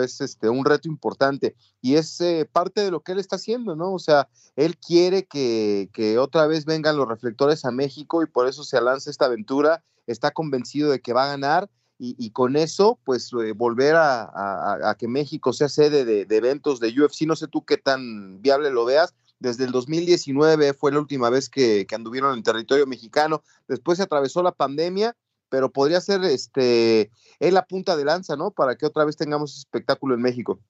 es 0.02 0.20
este, 0.20 0.48
un 0.48 0.64
reto 0.64 0.88
importante 0.88 1.56
y 1.80 1.96
es 1.96 2.20
eh, 2.20 2.48
parte 2.50 2.82
de 2.82 2.90
lo 2.90 3.00
que 3.00 3.12
él 3.12 3.18
está 3.18 3.37
haciendo, 3.37 3.74
¿no? 3.74 3.92
O 3.92 3.98
sea, 3.98 4.28
él 4.56 4.76
quiere 4.78 5.26
que, 5.26 6.16
otra 6.18 6.46
vez 6.46 6.64
vengan 6.64 6.96
los 6.96 7.08
reflectores 7.08 7.64
a 7.64 7.70
México 7.70 8.22
y 8.22 8.26
por 8.26 8.48
eso 8.48 8.64
se 8.64 8.80
lanza 8.80 9.11
esta 9.11 9.26
aventura, 9.26 9.84
está 10.06 10.30
convencido 10.30 10.90
de 10.90 11.00
que 11.00 11.12
va 11.12 11.24
a 11.24 11.28
ganar 11.28 11.70
y, 12.00 12.30
con 12.30 12.54
eso, 12.54 12.96
pues 13.04 13.32
eh, 13.32 13.52
volver 13.52 13.96
a, 13.96 14.94
que 14.96 15.08
México 15.08 15.52
sea 15.52 15.68
sede 15.68 16.04
de, 16.04 16.37
eventos 16.37 16.78
de 16.78 16.90
UFC, 16.90 17.22
no 17.22 17.34
sé 17.34 17.48
tú 17.48 17.64
qué 17.64 17.76
tan 17.76 18.40
viable 18.40 18.70
lo 18.70 18.84
veas. 18.84 19.14
Desde 19.40 19.64
el 19.64 19.72
2019 19.72 20.74
fue 20.74 20.92
la 20.92 21.00
última 21.00 21.28
vez 21.28 21.48
que, 21.48 21.87
que 21.87 21.94
anduvieron 21.96 22.37
en 22.37 22.44
territorio 22.44 22.87
mexicano, 22.87 23.42
después 23.66 23.98
se 23.98 24.04
atravesó 24.04 24.44
la 24.44 24.52
pandemia 24.52 25.16
pero 25.48 25.70
podría 25.70 26.00
ser 26.00 26.24
este 26.24 27.11
él 27.40 27.54
la 27.54 27.66
punta 27.66 27.96
de 27.96 28.04
lanza, 28.04 28.37
¿no? 28.37 28.50
Para 28.50 28.76
que 28.76 28.87
otra 28.87 29.04
vez 29.04 29.16
tengamos 29.16 29.56
espectáculo 29.56 30.14
en 30.14 30.22
México. 30.22 30.61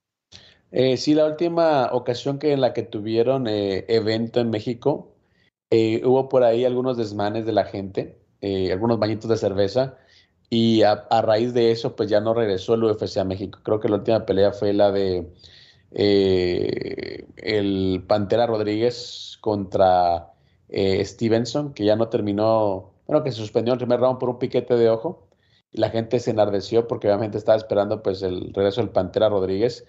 Eh, 0.71 0.97
sí, 0.97 1.15
la 1.15 1.27
última 1.27 1.91
ocasión 1.93 2.39
que 2.39 2.53
en 2.53 2.61
la 2.61 2.73
que 2.75 2.83
tuvieron 2.83 3.47
eh, 3.47 3.85
evento 3.89 4.41
en 4.41 4.51
México, 4.51 5.15
eh, 5.71 6.03
hubo 6.05 6.29
por 6.29 6.45
ahí 6.45 6.65
algunos 6.65 6.97
desmanes 6.97 7.47
de 7.47 7.53
la 7.53 7.65
gente, 7.65 8.19
eh, 8.41 8.73
algunos 8.73 8.99
bañitos 8.99 9.31
de 9.31 9.37
cerveza, 9.37 9.97
y 10.51 10.83
a, 10.83 11.07
raíz 11.23 11.55
de 11.55 11.71
eso, 11.73 11.97
pues 11.97 12.09
ya 12.09 12.21
no 12.21 12.35
regresó 12.35 12.75
el 12.75 12.85
UFC 12.85 13.19
a 13.19 13.25
México. 13.25 13.61
Creo 13.63 13.81
que 13.81 13.89
la 13.89 13.97
última 13.97 14.27
pelea 14.27 14.53
fue 14.53 14.73
la 14.73 14.91
de 14.93 15.31
el 15.91 18.05
Pantera 18.07 18.47
Rodríguez 18.47 19.39
contra 19.41 20.33
Stevenson, 20.71 21.73
que 21.75 21.85
ya 21.85 21.97
no 21.97 22.09
terminó 22.09 22.93
bueno, 23.09 23.25
que 23.25 23.33
se 23.33 23.39
suspendió 23.39 23.73
el 23.73 23.79
primer 23.79 24.01
round 24.01 24.19
por 24.19 24.29
un 24.29 24.39
piquete 24.39 24.77
de 24.77 24.91
ojo. 24.91 25.29
Y 25.73 25.81
la 25.81 25.91
gente 25.91 26.21
se 26.21 26.31
enardeció 26.31 26.87
porque 26.87 27.09
obviamente 27.09 27.39
estaba 27.39 27.57
esperando 27.57 28.03
pues 28.03 28.23
el 28.23 28.53
regreso 28.55 28.83
del 28.83 28.91
Pantera 28.91 29.29
Rodríguez. 29.31 29.85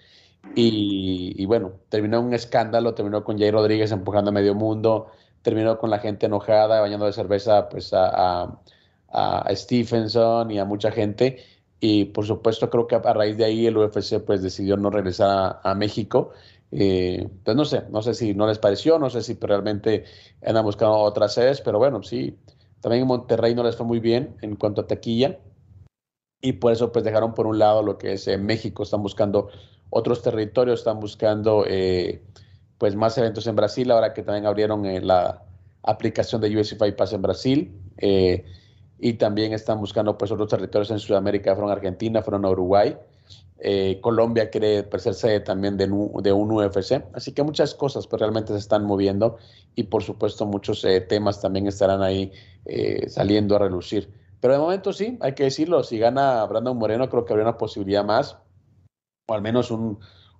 Y, 0.56 1.44
bueno, 1.46 1.72
terminó 1.90 2.20
un 2.20 2.32
escándalo, 2.32 2.94
terminó 2.94 3.22
con 3.22 3.38
Jay 3.38 3.50
Rodríguez 3.50 3.92
empujando 3.92 4.30
a 4.30 4.32
medio 4.32 4.54
mundo, 4.54 5.08
terminó 5.42 5.78
con 5.78 5.90
la 5.90 5.98
gente 5.98 6.26
enojada, 6.26 6.80
bañando 6.80 7.06
de 7.06 7.12
cerveza 7.12 7.68
pues 7.68 7.92
a, 7.92 8.58
a, 9.12 9.54
Stephenson 9.54 10.50
y 10.50 10.58
a 10.58 10.64
mucha 10.64 10.90
gente. 10.90 11.44
Y 11.78 12.06
por 12.06 12.26
supuesto 12.26 12.70
creo 12.70 12.86
que 12.86 12.94
a 12.96 13.12
raíz 13.12 13.36
de 13.36 13.44
ahí 13.44 13.66
el 13.66 13.76
UFC 13.76 14.20
pues 14.24 14.42
decidió 14.42 14.76
no 14.78 14.90
regresar 14.90 15.60
a, 15.62 15.74
México. 15.74 16.30
Eh, 16.72 17.28
pues 17.44 17.56
no 17.56 17.64
sé, 17.66 17.82
no 17.90 18.00
sé 18.00 18.14
si 18.14 18.32
no 18.34 18.46
les 18.46 18.58
pareció, 18.58 18.98
no 18.98 19.10
sé 19.10 19.22
si 19.22 19.36
realmente 19.40 20.04
andan 20.44 20.64
buscando 20.64 20.96
otras 20.98 21.34
sedes, 21.34 21.60
pero 21.60 21.78
bueno, 21.78 22.02
sí, 22.02 22.38
también 22.80 23.02
en 23.02 23.08
Monterrey 23.08 23.54
no 23.54 23.62
les 23.62 23.76
fue 23.76 23.86
muy 23.86 24.00
bien 24.00 24.36
en 24.40 24.56
cuanto 24.56 24.80
a 24.80 24.86
taquilla. 24.86 25.38
Y 26.40 26.54
por 26.54 26.72
eso 26.72 26.90
pues 26.90 27.04
dejaron 27.04 27.34
por 27.34 27.46
un 27.46 27.58
lado 27.58 27.82
lo 27.82 27.98
que 27.98 28.14
es 28.14 28.26
eh, 28.26 28.38
México, 28.38 28.82
están 28.82 29.02
buscando 29.02 29.50
otros 29.90 30.22
territorios, 30.22 30.80
están 30.80 31.00
buscando 31.00 31.64
eh, 31.66 32.22
pues 32.78 32.96
más 32.96 33.18
eventos 33.18 33.46
en 33.46 33.56
Brasil, 33.56 33.90
ahora 33.90 34.14
que 34.14 34.22
también 34.22 34.46
abrieron 34.46 34.86
eh, 34.86 35.02
la 35.02 35.42
aplicación 35.82 36.40
de 36.40 36.56
UFC 36.56 36.78
Fight 36.78 36.96
Pass 36.96 37.12
en 37.12 37.22
Brasil. 37.22 37.72
Y 39.02 39.14
también 39.14 39.54
están 39.54 39.80
buscando 39.80 40.16
pues 40.16 40.30
otros 40.30 40.48
territorios 40.48 40.90
en 40.90 40.98
Sudamérica, 40.98 41.54
fueron 41.54 41.70
Argentina, 41.70 42.22
fueron 42.22 42.44
Uruguay, 42.44 42.96
Colombia 44.02 44.50
quiere 44.50 44.86
sede 44.98 45.40
también 45.40 45.78
de, 45.78 45.86
de, 45.86 46.32
un 46.32 46.52
UFC, 46.52 47.02
así 47.14 47.32
que 47.32 47.42
muchas 47.42 47.74
cosas 47.74 48.06
pues 48.06 48.20
realmente 48.20 48.52
se 48.52 48.58
están 48.58 48.84
moviendo. 48.84 49.38
Y 49.74 49.84
por 49.84 50.02
supuesto 50.02 50.44
muchos 50.44 50.86
temas 51.08 51.40
también 51.40 51.66
estarán 51.66 52.02
ahí 52.02 52.30
eh, 52.64 53.08
saliendo 53.08 53.56
a 53.56 53.60
relucir. 53.60 54.12
Pero 54.40 54.54
de 54.54 54.60
momento 54.60 54.92
sí, 54.92 55.18
hay 55.20 55.34
que 55.34 55.44
decirlo, 55.44 55.82
si 55.82 55.98
gana 55.98 56.44
Brandon 56.46 56.76
Moreno 56.76 57.08
creo 57.08 57.24
que 57.24 57.32
habría 57.32 57.48
una 57.48 57.58
posibilidad 57.58 58.04
más, 58.04 58.38
o 59.28 59.34
al 59.34 59.42
menos 59.42 59.72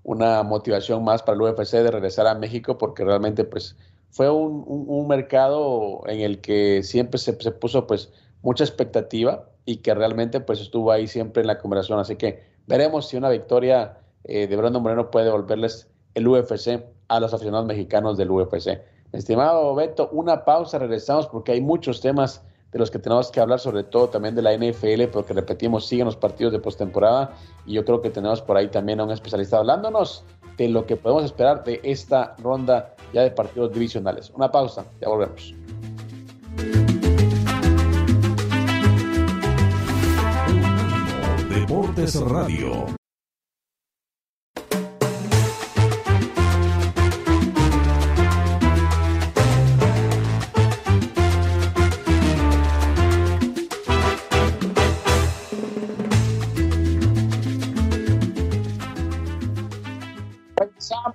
una 0.02 0.42
motivación 0.42 1.04
más 1.04 1.22
para 1.22 1.36
el 1.36 1.42
UFC 1.42 1.74
de 1.74 1.90
regresar 1.90 2.26
a 2.26 2.34
México, 2.34 2.78
porque 2.78 3.04
realmente 3.04 3.44
pues 3.44 3.76
fue 4.10 4.30
un, 4.30 5.06
mercado 5.08 6.02
en 6.06 6.20
el 6.20 6.40
que 6.40 6.82
siempre 6.82 7.18
se, 7.18 7.32
puso 7.34 7.86
pues 7.86 8.12
mucha 8.42 8.64
expectativa 8.64 9.50
y 9.64 9.78
que 9.78 9.94
realmente 9.94 10.40
pues 10.40 10.60
estuvo 10.60 10.90
ahí 10.92 11.06
siempre 11.06 11.42
en 11.42 11.46
la 11.46 11.58
conversación. 11.58 11.98
Así 11.98 12.16
que 12.16 12.42
veremos 12.66 13.08
si 13.08 13.16
una 13.16 13.28
victoria 13.28 13.98
eh, 14.24 14.46
de 14.46 14.56
Brandon 14.56 14.82
Moreno 14.82 15.10
puede 15.10 15.26
devolverles 15.26 15.88
el 16.14 16.26
UFC 16.26 16.82
a 17.08 17.20
los 17.20 17.32
aficionados 17.34 17.66
mexicanos 17.66 18.16
del 18.16 18.30
UFC. 18.30 18.80
Estimado 19.12 19.74
Beto, 19.74 20.08
una 20.12 20.44
pausa, 20.44 20.78
regresamos 20.78 21.26
porque 21.26 21.52
hay 21.52 21.60
muchos 21.60 22.00
temas 22.00 22.42
de 22.70 22.78
los 22.78 22.90
que 22.90 23.00
tenemos 23.00 23.30
que 23.30 23.40
hablar, 23.40 23.58
sobre 23.58 23.82
todo 23.82 24.08
también 24.08 24.34
de 24.36 24.42
la 24.42 24.56
NFL, 24.56 25.04
porque 25.12 25.32
repetimos, 25.32 25.86
siguen 25.86 26.06
los 26.06 26.16
partidos 26.16 26.52
de 26.52 26.60
postemporada 26.60 27.32
y 27.66 27.74
yo 27.74 27.84
creo 27.84 28.00
que 28.00 28.10
tenemos 28.10 28.40
por 28.40 28.56
ahí 28.56 28.68
también 28.68 29.00
a 29.00 29.04
un 29.04 29.10
especialista 29.10 29.58
hablándonos 29.58 30.24
de 30.56 30.68
lo 30.68 30.86
que 30.86 30.96
podemos 30.96 31.24
esperar 31.24 31.64
de 31.64 31.80
esta 31.82 32.36
ronda 32.38 32.94
ya 33.12 33.22
de 33.22 33.30
partidos 33.32 33.72
divisionales. 33.72 34.30
Una 34.30 34.50
pausa, 34.50 34.84
ya 35.00 35.08
volvemos. 35.08 35.54
Deportes 41.48 42.20
Radio. 42.20 42.99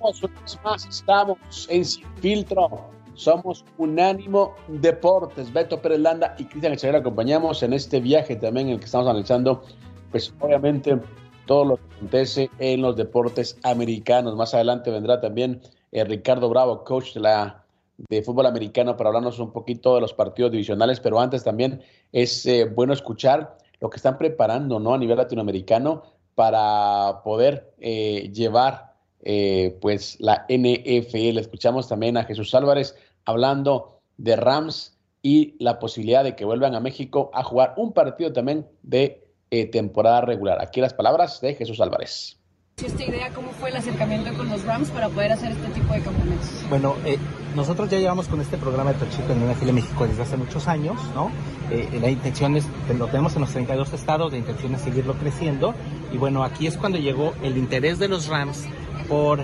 Una 0.06 0.12
vez 0.12 0.60
más 0.64 0.86
estamos 0.86 1.68
en 1.68 1.84
Sin 1.84 2.06
Filtro. 2.18 2.92
Somos 3.16 3.66
Unánimo 3.80 4.54
Deportes. 4.68 5.52
Beto 5.52 5.82
Pérez 5.82 6.00
Landa 6.00 6.36
y 6.38 6.46
Cristian 6.46 6.74
Echeverría 6.74 7.00
acompañamos 7.00 7.64
en 7.64 7.74
este 7.74 8.00
viaje 8.00 8.36
también 8.36 8.68
en 8.68 8.74
el 8.74 8.80
que 8.80 8.86
estamos 8.86 9.08
analizando, 9.08 9.64
pues 10.12 10.32
obviamente, 10.42 11.00
todo 11.48 11.66
lo 11.66 11.78
que 11.78 11.96
acontece 11.96 12.52
en 12.60 12.84
los 12.84 12.96
deportes 12.96 13.58
americanos. 13.64 14.36
Más 14.36 14.54
adelante 14.54 14.92
vendrá 14.92 15.20
también 15.20 15.62
eh, 15.92 16.04
Ricardo 16.04 16.50
Bravo, 16.50 16.84
coach 16.84 17.16
de 17.16 17.22
la 17.22 17.66
de 17.98 18.22
fútbol 18.22 18.46
americano, 18.46 18.96
para 18.98 19.10
hablarnos 19.10 19.40
un 19.40 19.52
poquito 19.52 19.96
de 19.96 20.02
los 20.02 20.14
partidos 20.14 20.52
divisionales, 20.52 21.00
pero 21.00 21.20
antes 21.20 21.44
también 21.44 21.82
es 22.12 22.46
eh, 22.46 22.66
bueno 22.66 22.94
escuchar 22.94 23.58
lo 23.80 23.90
que 23.90 23.96
están 23.96 24.20
preparando 24.20 24.80
¿no? 24.80 24.94
a 24.94 25.00
nivel 25.00 25.18
latinoamericano 25.18 26.04
para 26.36 27.24
poder 27.24 27.74
eh, 27.80 28.30
llevar 28.32 28.95
eh, 29.26 29.78
pues 29.82 30.18
la 30.20 30.46
NFL. 30.48 31.40
Escuchamos 31.40 31.90
también 31.90 32.16
a 32.16 32.24
Jesús 32.24 32.54
Álvarez 32.56 32.96
hablando 33.26 34.00
de 34.18 34.36
Rams 34.36 34.98
y 35.22 35.56
la 35.58 35.80
posibilidad 35.80 36.24
de 36.24 36.36
que 36.36 36.46
vuelvan 36.46 36.76
a 36.76 36.80
México 36.80 37.32
a 37.34 37.44
jugar 37.44 37.74
un 37.78 37.94
partido 37.94 38.32
también 38.32 38.68
de 38.84 39.26
eh, 39.50 39.66
temporada 39.66 40.22
regular. 40.22 40.62
Aquí 40.62 40.82
las 40.82 40.94
palabras 40.94 41.42
de 41.42 41.56
Jesús 41.56 41.82
Álvarez. 41.82 42.38
esta 42.84 43.04
idea, 43.04 43.32
¿cómo 43.34 43.50
fue 43.54 43.70
el 43.70 43.76
acercamiento 43.78 44.32
con 44.38 44.50
los 44.50 44.64
Rams 44.64 44.92
para 44.92 45.10
poder 45.10 45.32
hacer 45.32 45.52
este 45.52 45.68
tipo 45.70 45.94
de 45.94 46.02
campamentos? 46.02 46.48
Bueno, 46.70 46.96
eh, 47.06 47.18
nosotros 47.56 47.90
ya 47.90 47.98
llevamos 47.98 48.28
con 48.28 48.40
este 48.40 48.58
programa 48.58 48.94
de 48.94 49.00
Tochito 49.00 49.34
en 49.34 49.50
NFL 49.50 49.72
México 49.72 50.06
desde 50.06 50.22
hace 50.22 50.38
muchos 50.38 50.68
años, 50.68 50.98
¿no? 51.16 51.32
Eh, 51.72 51.90
la 52.00 52.10
intención 52.12 52.56
es, 52.56 52.66
lo 52.96 53.08
tenemos 53.08 53.34
en 53.36 53.42
los 53.42 53.52
32 53.52 53.94
estados, 53.94 54.32
la 54.32 54.38
intención 54.38 54.76
es 54.76 54.82
seguirlo 54.82 55.16
creciendo. 55.16 55.74
Y 56.14 56.18
bueno, 56.18 56.44
aquí 56.44 56.68
es 56.68 56.78
cuando 56.78 57.00
llegó 57.00 57.34
el 57.42 57.58
interés 57.58 57.98
de 57.98 58.10
los 58.10 58.28
Rams 58.28 58.68
por 59.08 59.40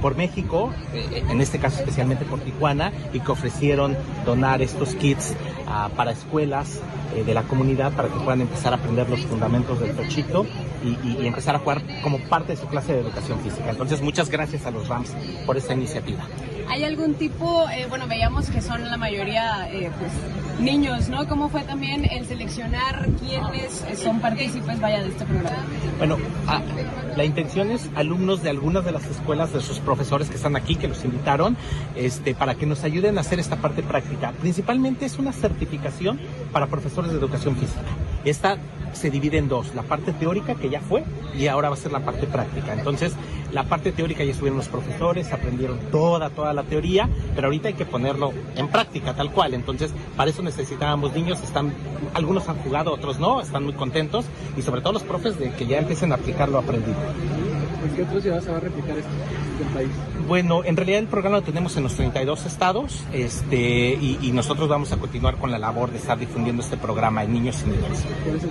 por 0.00 0.16
México, 0.16 0.70
eh, 0.92 1.24
en 1.30 1.40
este 1.40 1.58
caso 1.58 1.78
especialmente 1.78 2.24
por 2.24 2.38
Tijuana, 2.40 2.92
y 3.12 3.20
que 3.20 3.32
ofrecieron 3.32 3.96
donar 4.24 4.60
estos 4.62 4.94
kits 4.94 5.34
ah, 5.74 5.90
para 5.96 6.12
escuelas 6.12 6.80
eh, 7.14 7.24
de 7.24 7.34
la 7.34 7.42
comunidad 7.42 7.92
para 7.92 8.08
que 8.08 8.18
puedan 8.20 8.40
empezar 8.40 8.72
a 8.72 8.76
aprender 8.76 9.08
los 9.08 9.20
fundamentos 9.20 9.80
del 9.80 9.92
tochito 9.96 10.46
y, 10.82 11.08
y, 11.08 11.26
empezar 11.26 11.56
a 11.56 11.58
jugar 11.58 11.82
como 12.02 12.18
parte 12.18 12.52
de 12.52 12.56
su 12.58 12.66
clase 12.66 12.92
de 12.92 13.00
educación 13.00 13.40
física. 13.40 13.70
Entonces, 13.70 14.02
muchas 14.02 14.30
gracias 14.30 14.66
a 14.66 14.70
los 14.70 14.88
Rams 14.88 15.12
por 15.46 15.56
esta 15.56 15.74
iniciativa. 15.74 16.24
¿Hay 16.68 16.82
algún 16.84 17.14
tipo, 17.14 17.68
eh, 17.68 17.86
bueno, 17.88 18.06
veíamos 18.06 18.50
que 18.50 18.60
son 18.60 18.84
la 18.90 18.96
mayoría 18.96 19.68
eh, 19.70 19.90
pues, 19.98 20.12
niños, 20.60 21.08
¿no? 21.08 21.26
¿Cómo 21.28 21.48
fue 21.48 21.62
también 21.62 22.04
el 22.10 22.26
seleccionar 22.26 23.08
quiénes 23.20 23.84
son 23.98 24.20
partícipes, 24.20 24.80
vaya, 24.80 25.02
de 25.02 25.08
este 25.08 25.24
programa? 25.24 25.64
Bueno, 25.98 26.18
ah, 26.46 26.62
la 27.16 27.24
intención 27.24 27.70
es 27.70 27.88
alumnos 27.94 28.42
de 28.42 28.50
algunas 28.50 28.84
de 28.84 28.92
las 28.92 29.04
escuelas 29.06 29.52
de 29.52 29.60
sus 29.60 29.78
profesores 29.80 30.28
que 30.28 30.36
están 30.36 30.56
aquí, 30.56 30.76
que 30.76 30.88
los 30.88 31.04
invitaron, 31.04 31.56
este, 31.96 32.34
para 32.34 32.54
que 32.54 32.66
nos 32.66 32.82
ayuden 32.82 33.18
a 33.18 33.20
hacer 33.20 33.38
esta 33.38 33.56
parte 33.56 33.82
práctica. 33.82 34.32
Principalmente 34.40 35.04
es 35.06 35.18
una 35.18 35.32
certificación 35.32 35.63
para 36.52 36.66
profesores 36.66 37.10
de 37.10 37.18
educación 37.18 37.56
física. 37.56 37.82
Esta 38.24 38.58
se 38.92 39.10
divide 39.10 39.38
en 39.38 39.48
dos, 39.48 39.74
la 39.74 39.82
parte 39.82 40.12
teórica 40.12 40.54
que 40.54 40.70
ya 40.70 40.80
fue 40.80 41.04
y 41.36 41.48
ahora 41.48 41.68
va 41.68 41.74
a 41.74 41.78
ser 41.78 41.92
la 41.92 42.00
parte 42.00 42.26
práctica. 42.26 42.72
Entonces, 42.72 43.14
la 43.52 43.64
parte 43.64 43.92
teórica 43.92 44.24
ya 44.24 44.30
estuvieron 44.30 44.56
los 44.56 44.68
profesores, 44.68 45.32
aprendieron 45.32 45.78
toda, 45.90 46.30
toda 46.30 46.52
la 46.52 46.62
teoría, 46.62 47.08
pero 47.34 47.48
ahorita 47.48 47.68
hay 47.68 47.74
que 47.74 47.84
ponerlo 47.84 48.32
en 48.56 48.68
práctica 48.68 49.14
tal 49.14 49.30
cual. 49.30 49.54
Entonces, 49.54 49.92
para 50.16 50.30
eso 50.30 50.42
necesitábamos 50.42 51.12
niños, 51.12 51.42
están, 51.42 51.72
algunos 52.14 52.48
han 52.48 52.56
jugado, 52.56 52.92
otros 52.92 53.18
no, 53.18 53.40
están 53.40 53.64
muy 53.64 53.74
contentos 53.74 54.24
y 54.56 54.62
sobre 54.62 54.80
todo 54.80 54.94
los 54.94 55.02
profes 55.02 55.38
de 55.38 55.50
que 55.52 55.66
ya 55.66 55.78
empiecen 55.78 56.12
a 56.12 56.16
aplicar 56.16 56.48
lo 56.48 56.58
aprendido. 56.58 56.96
¿En 57.84 57.94
qué 57.94 58.02
otras 58.02 58.22
ciudades 58.22 58.44
se 58.44 58.50
va 58.50 58.56
a 58.56 58.60
replicar 58.60 58.98
esto 58.98 59.10
del 59.58 59.68
país? 59.74 59.90
Bueno, 60.26 60.64
en 60.64 60.76
realidad 60.76 61.00
el 61.00 61.06
programa 61.06 61.36
lo 61.36 61.42
tenemos 61.42 61.76
en 61.76 61.82
los 61.82 61.94
32 61.94 62.46
estados 62.46 63.04
este, 63.12 63.58
y, 64.00 64.18
y, 64.22 64.32
nosotros 64.32 64.68
vamos 64.68 64.92
a 64.92 64.96
continuar 64.96 65.36
con 65.36 65.50
la 65.50 65.58
labor 65.58 65.90
de 65.90 65.98
estar 65.98 66.18
difundiendo 66.18 66.62
este 66.62 66.76
programa 66.76 67.24
en 67.24 67.32
niños 67.32 67.62
y 67.66 67.70
niñas. 67.70 68.04
¿Cuál 68.24 68.36
es 68.36 68.44
el 68.44 68.50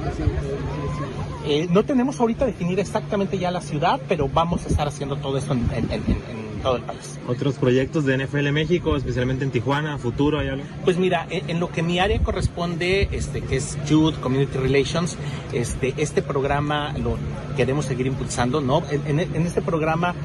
eh, 1.45 1.67
no 1.69 1.83
tenemos 1.83 2.19
ahorita 2.19 2.45
definir 2.45 2.79
exactamente 2.79 3.37
ya 3.37 3.51
la 3.51 3.59
ciudad, 3.59 3.99
pero 4.07 4.29
vamos 4.29 4.65
a 4.65 4.69
estar 4.69 4.87
haciendo 4.87 5.17
todo 5.17 5.37
eso 5.37 5.53
en, 5.53 5.69
en, 5.73 5.91
en, 5.91 6.01
en 6.07 6.42
todo 6.63 6.77
el 6.77 6.81
país. 6.81 7.19
¿Otros 7.27 7.55
proyectos 7.55 8.05
de 8.05 8.17
NFL 8.17 8.51
México, 8.51 8.95
especialmente 8.95 9.43
en 9.43 9.51
Tijuana, 9.51 9.97
futuro, 9.99 10.39
hay 10.39 10.47
algo? 10.47 10.63
Pues 10.83 10.97
mira, 10.97 11.27
en, 11.29 11.59
lo 11.59 11.69
que 11.69 11.83
mi 11.83 11.99
área 11.99 12.19
corresponde, 12.23 13.09
este, 13.11 13.41
que 13.41 13.57
es 13.57 13.77
Youth 13.87 14.19
Community 14.19 14.57
Relations, 14.57 15.17
este, 15.51 15.93
este 15.97 16.21
programa 16.23 16.93
lo 16.97 17.17
queremos 17.55 17.85
seguir 17.85 18.07
impulsando, 18.07 18.61
¿no? 18.61 18.81
En, 18.89 19.19
este 19.19 19.61
programa 19.61 20.15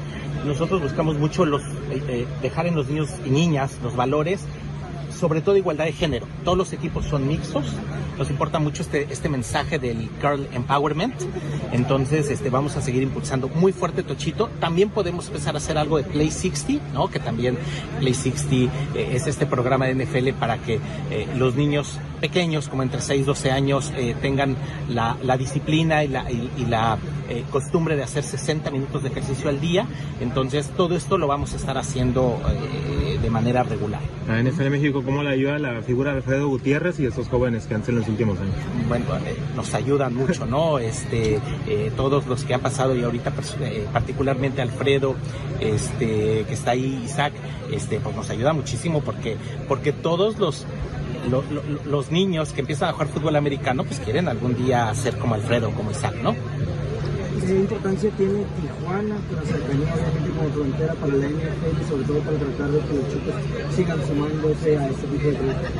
nosotros 0.45 0.81
buscamos 0.81 1.17
mucho 1.17 1.45
los, 1.45 1.61
eh, 1.61 2.01
eh, 2.07 2.27
dejar 2.41 2.65
en 2.65 2.75
los 2.75 2.87
niños 2.87 3.09
y 3.25 3.29
niñas 3.29 3.77
los 3.83 3.95
valores 3.95 4.41
sobre 5.19 5.41
todo 5.41 5.57
igualdad 5.57 5.85
de 5.85 5.91
género. 5.91 6.25
Todos 6.43 6.57
los 6.57 6.73
equipos 6.73 7.05
son 7.05 7.27
mixtos. 7.27 7.65
Nos 8.17 8.29
importa 8.29 8.59
mucho 8.59 8.81
este, 8.81 9.07
este 9.11 9.29
mensaje 9.29 9.79
del 9.79 10.09
Girl 10.21 10.47
Empowerment. 10.53 11.15
Entonces, 11.71 12.29
este, 12.29 12.49
vamos 12.49 12.75
a 12.75 12.81
seguir 12.81 13.03
impulsando 13.03 13.47
muy 13.49 13.71
fuerte 13.71 14.03
Tochito. 14.03 14.49
También 14.59 14.89
podemos 14.89 15.27
empezar 15.27 15.55
a 15.55 15.57
hacer 15.57 15.77
algo 15.77 15.97
de 15.97 16.03
Play 16.03 16.31
60, 16.31 16.93
¿no? 16.93 17.09
Que 17.09 17.19
también 17.19 17.57
Play 17.99 18.13
60 18.13 18.55
eh, 18.55 18.69
es 19.13 19.27
este 19.27 19.45
programa 19.45 19.85
de 19.85 19.95
NFL 19.95 20.29
para 20.39 20.57
que 20.57 20.79
eh, 21.11 21.27
los 21.37 21.55
niños 21.55 21.99
pequeños, 22.19 22.69
como 22.69 22.83
entre 22.83 23.01
6 23.01 23.21
y 23.21 23.23
12 23.23 23.51
años, 23.51 23.93
eh, 23.95 24.15
tengan 24.21 24.55
la, 24.89 25.17
la, 25.23 25.37
disciplina 25.37 26.03
y 26.03 26.07
la, 26.09 26.29
y, 26.31 26.51
y 26.57 26.65
la 26.65 26.97
eh, 27.29 27.43
costumbre 27.51 27.95
de 27.95 28.01
hacer 28.01 28.23
60 28.23 28.71
minutos 28.71 29.03
de 29.03 29.09
ejercicio 29.09 29.49
al 29.49 29.61
día. 29.61 29.85
Entonces, 30.19 30.71
todo 30.75 30.95
esto 30.95 31.19
lo 31.19 31.27
vamos 31.27 31.53
a 31.53 31.57
estar 31.57 31.77
haciendo 31.77 32.39
eh, 32.49 33.19
de 33.21 33.29
manera 33.29 33.61
regular. 33.61 34.01
A 34.27 34.41
NFL 34.41 34.71
México, 34.71 35.03
¿cómo 35.03 35.21
le 35.21 35.29
ayuda 35.29 35.59
la 35.59 35.81
figura 35.83 36.09
de 36.11 36.17
Alfredo 36.17 36.47
Gutiérrez 36.47 36.99
y 36.99 37.05
estos 37.05 37.27
jóvenes 37.27 37.67
que 37.67 37.75
han 37.75 37.83
sido 37.83 37.93
en 37.93 37.99
los 37.99 38.09
últimos 38.09 38.39
años? 38.39 38.55
Bueno, 38.87 39.05
eh, 39.27 39.37
nos 39.55 39.75
ayudan 39.75 40.15
mucho, 40.15 40.47
¿no? 40.47 40.79
Este, 40.79 41.39
todos 41.95 42.25
los 42.25 42.43
que 42.45 42.55
han 42.55 42.61
pasado 42.61 42.95
y 42.95 43.03
ahorita 43.03 43.31
particularmente 43.93 44.63
Alfredo, 44.63 45.15
este, 45.59 46.45
que 46.47 46.53
está 46.53 46.71
ahí, 46.71 47.03
Isaac, 47.05 47.33
este, 47.71 47.99
pues 47.99 48.15
nos 48.15 48.29
ayuda 48.31 48.53
muchísimo 48.53 49.01
porque, 49.01 49.37
porque 49.67 49.93
todos 49.93 50.39
los 50.39 50.65
lo, 51.29 51.43
lo, 51.43 51.63
los 51.85 52.11
niños 52.11 52.53
que 52.53 52.61
empiezan 52.61 52.89
a 52.89 52.93
jugar 52.93 53.07
fútbol 53.07 53.35
americano, 53.35 53.83
pues 53.83 53.99
quieren 53.99 54.27
algún 54.27 54.55
día 54.55 54.93
ser 54.95 55.17
como 55.17 55.35
Alfredo, 55.35 55.71
como 55.71 55.91
Isaac, 55.91 56.15
¿no? 56.23 56.35
¿Qué 57.49 57.55
importancia 57.55 58.11
tiene 58.11 58.43
Tijuana 58.61 59.15
para 59.27 59.41
cercanía 59.43 59.93
obviamente 59.93 60.29
como 60.37 60.49
frontera 60.49 60.93
para 60.93 61.13
la 61.13 61.25
NFL 61.29 61.81
y 61.81 61.89
sobre 61.89 62.03
todo 62.03 62.19
para 62.19 62.37
tratar 62.37 62.69
de 62.69 62.79
que 62.79 62.93
los 62.93 63.09
chicos 63.09 63.33
sigan 63.75 64.07
sumándose 64.07 64.77
a 64.77 64.87
este 64.87 65.07
tipo 65.07 65.27
de 65.29 65.35
proyectos? 65.35 65.71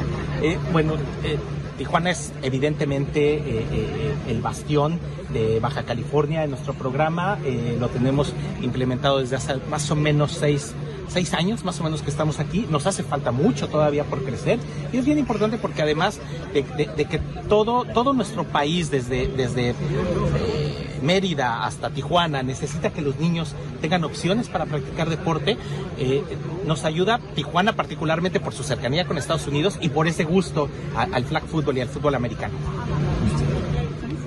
Eh, 0.42 0.58
bueno, 0.72 0.94
eh, 1.24 1.38
Tijuana 1.78 2.12
es 2.12 2.32
evidentemente 2.42 3.36
eh, 3.36 4.16
el 4.28 4.42
bastión 4.42 5.00
de 5.32 5.60
Baja 5.60 5.84
California 5.84 6.44
en 6.44 6.50
nuestro 6.50 6.74
programa. 6.74 7.38
Lo 7.80 7.88
tenemos 7.90 8.34
implementado 8.62 9.20
desde 9.20 9.36
hace 9.36 9.56
más 9.70 9.90
o 9.92 9.96
menos 9.96 10.32
seis 10.32 10.74
seis 11.10 11.34
años 11.34 11.64
más 11.64 11.80
o 11.80 11.84
menos 11.84 12.02
que 12.02 12.10
estamos 12.10 12.40
aquí, 12.40 12.66
nos 12.70 12.88
hace 12.88 13.04
falta 13.04 13.32
mucho 13.32 13.68
todavía 13.68 14.04
por 14.04 14.24
crecer 14.24 14.60
y 14.94 14.98
es 14.98 15.06
bien 15.06 15.18
importante 15.18 15.58
porque 15.58 15.82
además 15.82 16.20
de, 16.54 16.64
de, 16.64 16.86
de 16.96 17.06
que 17.06 17.20
todo, 17.48 17.86
todo 17.86 18.14
nuestro 18.14 18.44
país, 18.44 18.92
desde, 18.92 19.28
desde 19.28 19.72
eh, 19.72 21.00
Mérida 21.02 21.66
hasta 21.66 21.90
Tijuana, 21.90 22.44
necesita 22.44 22.92
que 22.92 23.02
los 23.02 23.20
niños 23.20 23.56
tengan 23.82 24.04
opciones 24.04 24.50
para 24.50 24.66
practicar 24.66 25.10
deporte, 25.10 25.58
eh, 25.98 26.24
nos 26.66 26.86
ayuda 26.86 27.20
Tijuana 27.36 27.74
particularmente 27.74 28.40
por 28.40 28.54
su 28.54 28.64
cercanía 28.64 29.06
con 29.06 29.18
Estados 29.18 29.48
Unidos 29.48 29.78
y 29.82 29.90
por 29.90 30.08
ese 30.08 30.24
gusto 30.24 30.70
a, 30.96 31.04
al 31.04 31.26
flag 31.26 31.44
football 31.46 31.78
y 31.78 31.82
al 31.82 31.90
fútbol 31.90 32.16
americano. 32.16 32.54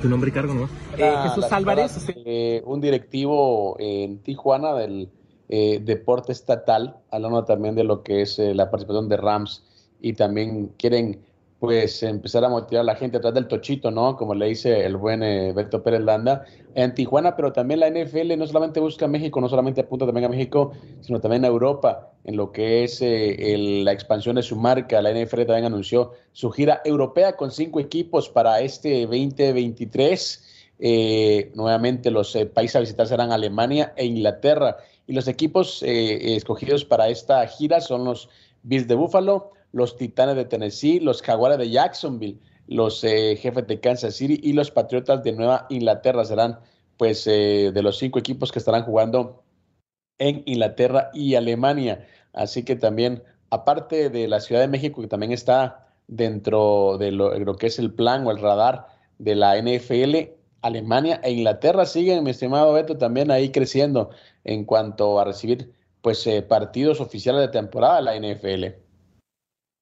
Tu 0.01 0.09
nombre 0.09 0.30
y 0.30 0.33
cargo, 0.33 0.53
¿no? 0.53 0.68
Eh, 0.99 1.14
Jesús 1.28 1.45
Álvarez. 1.53 1.97
Eh, 2.24 2.61
un 2.66 2.80
directivo 2.80 3.76
en 3.78 4.18
Tijuana 4.18 4.74
del 4.74 5.09
eh, 5.55 5.80
deporte 5.84 6.32
estatal, 6.32 6.96
hablando 7.11 7.44
también 7.44 7.74
de 7.74 7.84
lo 7.84 8.03
que 8.03 8.22
es 8.22 8.38
la 8.38 8.70
participación 8.70 9.09
de 9.09 9.18
Rams 9.18 9.62
y 10.00 10.14
también 10.14 10.72
quieren 10.78 11.20
pues 11.62 12.03
empezar 12.03 12.44
a 12.44 12.48
motivar 12.48 12.80
a 12.80 12.84
la 12.84 12.96
gente 12.96 13.18
atrás 13.18 13.34
del 13.34 13.46
tochito, 13.46 13.92
¿no? 13.92 14.16
Como 14.16 14.34
le 14.34 14.46
dice 14.46 14.84
el 14.84 14.96
buen 14.96 15.22
eh, 15.22 15.53
Beto 15.53 15.80
Pérez 15.80 16.00
Landa, 16.00 16.44
en 16.74 16.92
Tijuana, 16.92 17.36
pero 17.36 17.53
también 17.53 17.78
la 17.78 17.88
NFL 17.88 18.36
no 18.36 18.48
solamente 18.48 18.80
busca 18.80 19.07
México, 19.07 19.40
no 19.40 19.48
solamente 19.48 19.82
apunta 19.82 20.05
también 20.05 20.24
a 20.24 20.28
México, 20.28 20.72
sino 21.03 21.20
también 21.20 21.44
a 21.44 21.46
Europa, 21.46 22.11
en 22.24 22.36
lo 22.36 22.50
que 22.50 22.82
es 22.82 23.00
eh, 23.00 23.57
la 23.84 23.92
expansión 23.92 24.34
de 24.34 24.42
su 24.42 24.57
marca. 24.57 25.00
La 25.00 25.12
NFL 25.12 25.44
también 25.44 25.66
anunció 25.66 26.14
su 26.32 26.50
gira 26.50 26.82
europea 26.84 27.36
con 27.36 27.53
cinco 27.53 27.78
equipos 27.78 28.28
para 28.28 28.61
este 28.61 29.03
2023. 29.03 30.48
Eh, 30.80 31.53
nuevamente 31.55 32.11
los 32.11 32.36
países 32.53 32.74
a 32.74 32.80
visitar 32.80 33.07
serán 33.07 33.30
Alemania 33.30 33.92
e 33.94 34.05
Inglaterra. 34.05 34.78
Y 35.07 35.12
los 35.14 35.28
equipos 35.28 35.82
escogidos 35.82 36.84
para 36.84 37.09
esta 37.09 37.46
gira 37.46 37.80
son 37.80 38.05
los 38.05 38.28
Bills 38.62 38.88
de 38.88 38.94
Buffalo, 38.94 39.53
los 39.72 39.96
Titanes 39.96 40.36
de 40.36 40.44
Tennessee, 40.44 41.00
los 41.00 41.22
Jaguares 41.22 41.59
de 41.59 41.70
Jacksonville, 41.70 42.38
los 42.68 43.03
eh, 43.05 43.36
Jefes 43.36 43.66
de 43.66 43.80
Kansas 43.80 44.14
City 44.14 44.38
y 44.42 44.53
los 44.53 44.70
Patriotas 44.70 45.22
de 45.22 45.32
Nueva 45.32 45.66
Inglaterra 45.70 46.24
serán 46.24 46.59
pues 46.96 47.26
eh, 47.26 47.72
de 47.72 47.82
los 47.82 47.98
cinco 47.98 48.18
equipos 48.18 48.53
que 48.53 48.59
estarán 48.59 48.84
jugando 48.84 49.42
en 50.18 50.42
Inglaterra 50.46 51.11
y 51.12 51.34
Alemania. 51.34 52.07
Así 52.32 52.64
que 52.64 52.76
también, 52.76 53.22
aparte 53.50 54.09
de 54.11 54.28
la 54.28 54.40
Ciudad 54.40 54.61
de 54.61 54.68
México, 54.68 55.03
que 55.03 55.09
también 55.09 55.32
está 55.32 55.88
dentro 56.07 56.98
de 56.98 57.11
lo 57.11 57.57
que 57.57 57.66
es 57.66 57.78
el 57.78 57.92
plan 57.92 58.26
o 58.26 58.30
el 58.30 58.38
radar 58.38 58.86
de 59.18 59.34
la 59.34 59.57
NFL, 59.61 60.32
Alemania 60.62 61.20
e 61.22 61.32
Inglaterra 61.32 61.84
siguen, 61.86 62.24
mi 62.24 62.30
estimado 62.30 62.72
Beto, 62.72 62.96
también 62.96 63.30
ahí 63.30 63.50
creciendo 63.50 64.10
en 64.44 64.64
cuanto 64.64 65.20
a 65.20 65.24
recibir 65.24 65.72
pues 66.00 66.26
eh, 66.26 66.42
partidos 66.42 67.00
oficiales 67.00 67.42
de 67.42 67.48
temporada 67.48 67.96
de 67.96 68.02
la 68.02 68.34
NFL. 68.34 68.82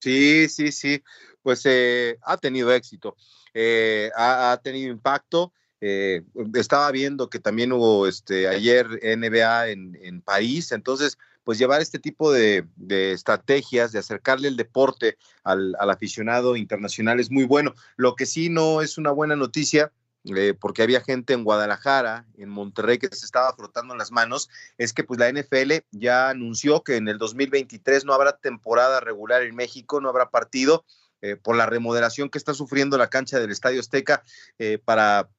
Sí, 0.01 0.49
sí, 0.49 0.73
sí, 0.73 1.03
pues 1.43 1.63
eh, 1.67 2.19
ha 2.23 2.39
tenido 2.39 2.73
éxito, 2.73 3.17
eh, 3.53 4.11
ha, 4.17 4.59
tenido 4.63 4.91
impacto. 4.91 5.53
Eh, 5.83 6.23
estaba 6.55 6.91
viendo 6.91 7.31
que 7.31 7.39
también 7.39 7.73
hubo 7.73 8.07
este, 8.07 8.49
ayer 8.49 8.87
NBA 9.03 9.69
en, 9.71 10.23
París, 10.23 10.73
entonces, 10.73 11.19
pues 11.45 11.59
llevar 11.59 11.81
este 11.81 11.99
tipo 11.99 12.33
de, 12.33 12.67
estrategias, 12.89 13.93
de 13.93 13.99
acercarle 13.99 14.49
el 14.49 14.57
deporte 14.57 15.17
al, 15.43 15.75
al, 15.79 15.91
aficionado 15.91 16.57
internacional 16.57 17.19
es 17.19 17.31
muy 17.31 17.45
bueno. 17.45 17.75
Lo 17.97 18.15
que 18.15 18.27
sí 18.27 18.51
no 18.51 18.83
es 18.83 18.99
una 18.99 19.11
buena 19.11 19.37
noticia 19.37 19.93
eh, 20.25 20.55
porque 20.59 20.83
había 20.83 21.01
gente 21.01 21.33
en 21.33 21.45
Guadalajara, 21.45 22.27
en 22.37 22.51
Monterrey, 22.51 22.99
que 22.99 23.09
se 23.09 23.25
estaba 23.25 23.55
frotando 23.55 23.97
las 23.97 24.13
manos, 24.13 24.51
es 24.77 24.93
que 24.93 25.03
pues 25.03 25.19
la 25.19 25.33
NFL 25.33 25.87
ya 25.93 26.29
anunció 26.29 26.83
que 26.83 26.97
en 26.97 27.09
el 27.09 27.17
2023 27.17 28.05
no 28.05 28.13
habrá 28.13 28.37
temporada 28.37 29.01
regular 29.01 29.43
en 29.43 29.55
México, 29.55 30.01
no 30.01 30.11
habrá 30.11 30.29
partido 30.29 30.85
eh, 31.23 31.37
por 31.37 31.57
la 31.57 31.65
remodelación 31.65 32.29
que 32.29 32.37
está 32.37 32.53
sufriendo 32.53 32.99
la 32.99 33.09
cancha 33.09 33.41
del 33.41 33.51
Estadio 33.51 33.81
Azteca 33.81 34.23
eh, 34.59 34.79
para 34.85 35.31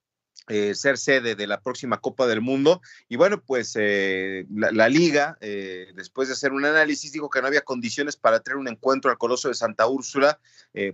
ser 0.74 0.98
sede 0.98 1.36
de 1.36 1.48
la 1.48 1.62
próxima 1.62 2.02
Copa 2.02 2.28
del 2.28 2.42
Mundo. 2.42 2.82
Y 3.08 3.16
bueno, 3.16 3.42
pues 3.42 3.76
la, 3.78 4.90
liga, 4.90 5.38
después 5.40 6.28
de 6.28 6.34
hacer 6.34 6.52
un 6.52 6.66
análisis, 6.66 7.14
dijo 7.14 7.30
que 7.30 7.40
no 7.40 7.48
había 7.48 7.62
condiciones 7.62 8.18
para 8.18 8.42
tener 8.42 8.58
un 8.58 8.68
encuentro 8.68 9.12
al 9.12 9.18
Coloso 9.18 9.48
de 9.48 9.54
Santa 9.54 9.88
Úrsula, 9.88 10.40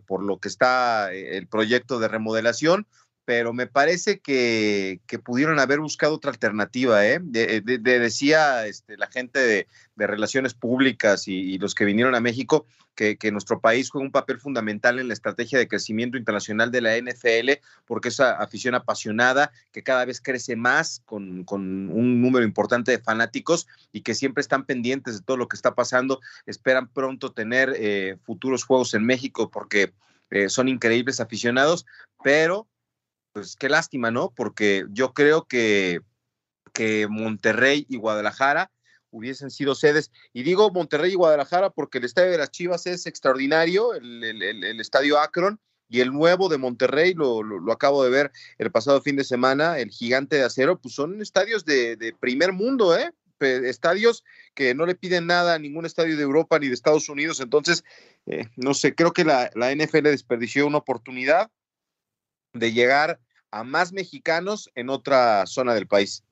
por 0.05 0.21
lo 0.21 0.39
que 0.39 0.49
está 0.49 1.11
el 1.11 1.47
proyecto 1.47 1.97
de 1.97 2.07
remodelación 2.07 2.85
pero 3.28 3.51
me 3.51 3.67
parece 3.67 4.19
que, 4.19 5.01
pudieron 5.21 5.59
haber 5.59 5.82
buscado 5.82 6.15
otra 6.15 6.32
alternativa. 6.32 7.05
¿eh? 7.05 7.19
De, 7.21 7.59
decía 7.59 8.65
este, 8.67 8.95
la 8.95 9.07
gente 9.07 9.39
de, 9.39 9.67
relaciones 9.97 10.53
públicas 10.53 11.28
y, 11.28 11.57
los 11.57 11.75
que 11.75 11.84
vinieron 11.84 12.15
a 12.15 12.21
México 12.21 12.65
que, 12.95 13.17
nuestro 13.34 13.59
país 13.59 13.89
juega 13.89 14.05
un 14.05 14.13
papel 14.13 14.39
fundamental 14.39 14.97
en 14.97 15.09
la 15.09 15.13
estrategia 15.13 15.59
de 15.59 15.67
crecimiento 15.67 16.17
internacional 16.17 16.71
de 16.71 16.80
la 16.80 16.95
NFL, 16.95 17.59
porque 17.86 18.07
es 18.07 18.21
afición 18.21 18.75
apasionada, 18.75 19.51
que 19.73 19.84
cada 19.84 20.05
vez 20.05 20.21
crece 20.21 20.55
más 20.55 21.01
con, 21.03 21.45
un 21.51 22.21
número 22.21 22.45
importante 22.45 22.91
de 22.91 22.99
fanáticos 22.99 23.67
y 23.91 24.03
que 24.03 24.15
siempre 24.15 24.39
están 24.39 24.63
pendientes 24.63 25.15
de 25.17 25.25
todo 25.25 25.36
lo 25.36 25.49
que 25.49 25.57
está 25.57 25.75
pasando. 25.75 26.21
Esperan 26.45 26.88
pronto 26.88 27.34
tener 27.34 27.73
eh, 27.75 28.15
futuros 28.23 28.63
juegos 28.63 28.93
en 28.93 29.03
México 29.03 29.51
porque 29.51 29.91
eh, 30.30 30.47
son 30.47 30.69
increíbles 30.69 31.19
aficionados, 31.19 31.86
pero 32.23 32.67
pues 33.38 33.55
qué 33.55 33.69
lástima, 33.69 34.09
¿no? 34.09 34.33
Porque 34.35 34.85
yo 34.89 35.13
creo 35.13 35.45
que, 35.45 36.01
que 36.73 37.07
Monterrey 37.07 37.85
y 37.88 37.97
Guadalajara 37.97 38.71
hubiesen 39.11 39.51
sido 39.51 39.75
sedes. 39.75 40.11
Y 40.33 40.41
digo 40.41 40.71
Monterrey 40.71 41.11
y 41.11 41.15
Guadalajara 41.15 41.69
porque 41.69 41.99
el 41.99 42.05
estadio 42.05 42.31
de 42.31 42.39
las 42.39 42.49
Chivas 42.49 42.88
es 42.88 43.05
extraordinario, 43.05 43.93
el, 43.93 44.79
estadio 44.81 45.19
Akron, 45.19 45.59
y 45.88 45.99
el 46.01 46.11
nuevo 46.11 46.49
de 46.49 46.57
Monterrey, 46.57 47.13
lo, 47.13 47.43
acabo 47.71 48.03
de 48.03 48.09
ver 48.09 48.31
el 48.57 48.71
pasado 48.71 49.03
fin 49.03 49.15
de 49.15 49.23
semana, 49.23 49.77
el 49.77 49.91
gigante 49.91 50.38
de 50.38 50.43
acero, 50.43 50.79
pues 50.79 50.95
son 50.95 51.21
estadios 51.21 51.63
de, 51.63 52.15
primer 52.19 52.53
mundo, 52.53 52.97
¿eh? 52.97 53.11
estadios 53.39 54.23
que 54.55 54.73
no 54.73 54.88
le 54.88 54.95
piden 54.95 55.27
nada 55.27 55.53
a 55.53 55.59
ningún 55.59 55.85
estadio 55.85 56.17
de 56.17 56.23
Europa 56.23 56.57
ni 56.57 56.69
de 56.69 56.73
Estados 56.73 57.07
Unidos. 57.07 57.39
Entonces, 57.39 57.83
eh, 58.25 58.47
no 58.55 58.73
sé, 58.73 58.95
creo 58.95 59.13
que 59.13 59.23
la, 59.23 59.51
la 59.53 59.71
NFL 59.75 60.05
desperdició 60.05 60.65
una 60.65 60.79
oportunidad 60.79 61.51
de 62.53 62.73
llegar 62.73 63.19
a 63.51 63.63
más 63.63 63.93
mexicanos 63.93 64.69
en 64.75 64.89
otra 64.89 65.45
zona 65.45 65.73
del 65.73 65.87
país. 65.87 66.23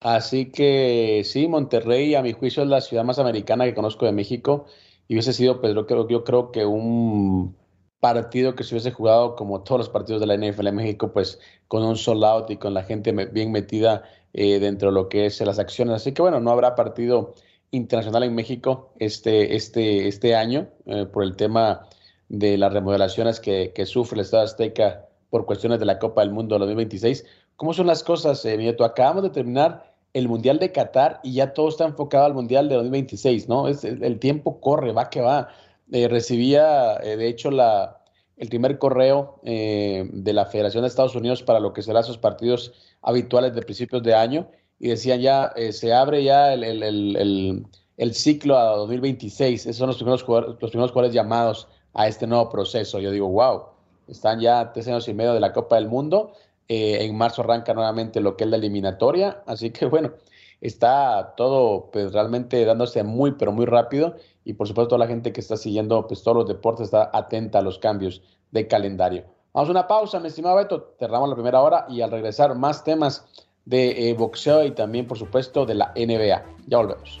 Así 0.00 0.50
que 0.50 1.22
sí, 1.24 1.46
Monterrey 1.46 2.14
a 2.14 2.22
mi 2.22 2.32
juicio 2.32 2.62
es 2.64 2.68
la 2.68 2.80
ciudad 2.80 3.04
más 3.04 3.18
americana 3.18 3.64
que 3.64 3.74
conozco 3.74 4.04
de 4.04 4.12
México 4.12 4.66
y 5.06 5.14
hubiese 5.14 5.32
sido, 5.32 5.60
pues 5.60 5.74
yo 5.74 5.86
creo, 5.86 6.08
yo 6.08 6.24
creo 6.24 6.50
que 6.50 6.66
un 6.66 7.56
partido 8.00 8.56
que 8.56 8.64
se 8.64 8.74
hubiese 8.74 8.90
jugado 8.90 9.36
como 9.36 9.62
todos 9.62 9.78
los 9.78 9.88
partidos 9.88 10.20
de 10.20 10.26
la 10.26 10.34
NFL 10.36 10.66
en 10.66 10.74
México, 10.74 11.12
pues 11.12 11.38
con 11.68 11.84
un 11.84 11.96
sold 11.96 12.24
out 12.24 12.50
y 12.50 12.56
con 12.56 12.74
la 12.74 12.82
gente 12.82 13.12
bien 13.12 13.52
metida 13.52 14.02
eh, 14.32 14.58
dentro 14.58 14.88
de 14.88 14.94
lo 14.94 15.08
que 15.08 15.26
es 15.26 15.40
las 15.40 15.60
acciones. 15.60 15.94
Así 15.94 16.12
que 16.12 16.22
bueno, 16.22 16.40
no 16.40 16.50
habrá 16.50 16.74
partido 16.74 17.34
internacional 17.70 18.24
en 18.24 18.34
México 18.34 18.92
este, 18.98 19.54
este, 19.54 20.08
este 20.08 20.34
año 20.34 20.68
eh, 20.86 21.06
por 21.06 21.22
el 21.22 21.36
tema 21.36 21.88
de 22.28 22.58
las 22.58 22.72
remodelaciones 22.72 23.38
que, 23.38 23.72
que 23.72 23.86
sufre 23.86 24.16
el 24.16 24.22
Estado 24.22 24.42
Azteca 24.42 25.08
por 25.32 25.46
cuestiones 25.46 25.80
de 25.80 25.86
la 25.86 25.98
Copa 25.98 26.20
del 26.20 26.30
Mundo 26.30 26.58
2026. 26.58 27.24
¿Cómo 27.56 27.72
son 27.72 27.86
las 27.86 28.02
cosas, 28.02 28.44
eh, 28.44 28.58
Nieto? 28.58 28.84
Acabamos 28.84 29.22
de 29.22 29.30
terminar 29.30 29.94
el 30.12 30.28
Mundial 30.28 30.58
de 30.58 30.72
Qatar 30.72 31.20
y 31.22 31.32
ya 31.32 31.54
todo 31.54 31.70
está 31.70 31.86
enfocado 31.86 32.26
al 32.26 32.34
Mundial 32.34 32.68
de 32.68 32.74
2026, 32.74 33.48
¿no? 33.48 33.66
Es, 33.66 33.82
el 33.82 34.18
tiempo 34.18 34.60
corre, 34.60 34.92
va 34.92 35.08
que 35.08 35.22
va. 35.22 35.48
Eh, 35.90 36.06
recibía, 36.06 36.98
eh, 37.02 37.16
de 37.16 37.28
hecho, 37.28 37.50
la, 37.50 38.02
el 38.36 38.50
primer 38.50 38.76
correo 38.76 39.40
eh, 39.42 40.06
de 40.12 40.32
la 40.34 40.44
Federación 40.44 40.82
de 40.82 40.88
Estados 40.88 41.16
Unidos 41.16 41.42
para 41.42 41.60
lo 41.60 41.72
que 41.72 41.80
serán 41.80 42.04
sus 42.04 42.18
partidos 42.18 42.74
habituales 43.00 43.54
de 43.54 43.62
principios 43.62 44.02
de 44.02 44.14
año 44.14 44.50
y 44.78 44.88
decían 44.88 45.22
ya, 45.22 45.54
se 45.70 45.94
abre 45.94 46.24
ya 46.24 46.52
el, 46.52 46.62
el, 46.62 47.64
el, 47.96 48.14
ciclo 48.14 48.58
a 48.58 48.76
2026. 48.76 49.62
Esos 49.62 49.76
son 49.76 49.86
los 49.86 49.96
primeros, 49.96 50.26
los 50.28 50.70
primeros 50.70 50.90
jugadores 50.90 51.14
llamados 51.14 51.68
a 51.94 52.06
este 52.06 52.26
nuevo 52.26 52.50
proceso. 52.50 52.98
Yo 52.98 53.10
digo, 53.12 53.28
wow, 53.28 53.62
están 54.08 54.40
ya 54.40 54.72
tres 54.72 54.88
años 54.88 55.08
y 55.08 55.14
medio 55.14 55.34
de 55.34 55.40
la 55.40 55.52
Copa 55.52 55.76
del 55.76 55.88
Mundo. 55.88 56.32
Eh, 56.68 57.04
en 57.04 57.16
marzo 57.16 57.42
arranca 57.42 57.74
nuevamente 57.74 58.20
lo 58.20 58.36
que 58.36 58.44
es 58.44 58.50
la 58.50 58.56
eliminatoria. 58.56 59.42
Así 59.46 59.70
que 59.70 59.86
bueno, 59.86 60.12
está 60.60 61.34
todo 61.36 61.90
pues, 61.92 62.12
realmente 62.12 62.64
dándose 62.64 63.02
muy, 63.02 63.32
pero 63.32 63.52
muy 63.52 63.66
rápido. 63.66 64.16
Y 64.44 64.54
por 64.54 64.68
supuesto, 64.68 64.90
toda 64.90 65.00
la 65.00 65.06
gente 65.06 65.32
que 65.32 65.40
está 65.40 65.56
siguiendo 65.56 66.06
pues, 66.06 66.22
todos 66.22 66.38
los 66.38 66.48
deportes 66.48 66.86
está 66.86 67.10
atenta 67.12 67.58
a 67.58 67.62
los 67.62 67.78
cambios 67.78 68.22
de 68.50 68.66
calendario. 68.66 69.24
Vamos 69.52 69.68
a 69.68 69.72
una 69.72 69.86
pausa, 69.86 70.18
mi 70.18 70.28
estimado 70.28 70.56
Beto. 70.56 70.94
Cerramos 70.98 71.28
la 71.28 71.34
primera 71.34 71.60
hora 71.60 71.86
y 71.88 72.00
al 72.00 72.10
regresar, 72.10 72.54
más 72.54 72.84
temas 72.84 73.26
de 73.64 74.08
eh, 74.08 74.14
boxeo 74.14 74.64
y 74.64 74.70
también, 74.72 75.06
por 75.06 75.18
supuesto, 75.18 75.66
de 75.66 75.74
la 75.74 75.92
NBA. 75.94 76.42
Ya 76.66 76.78
volvemos. 76.78 77.20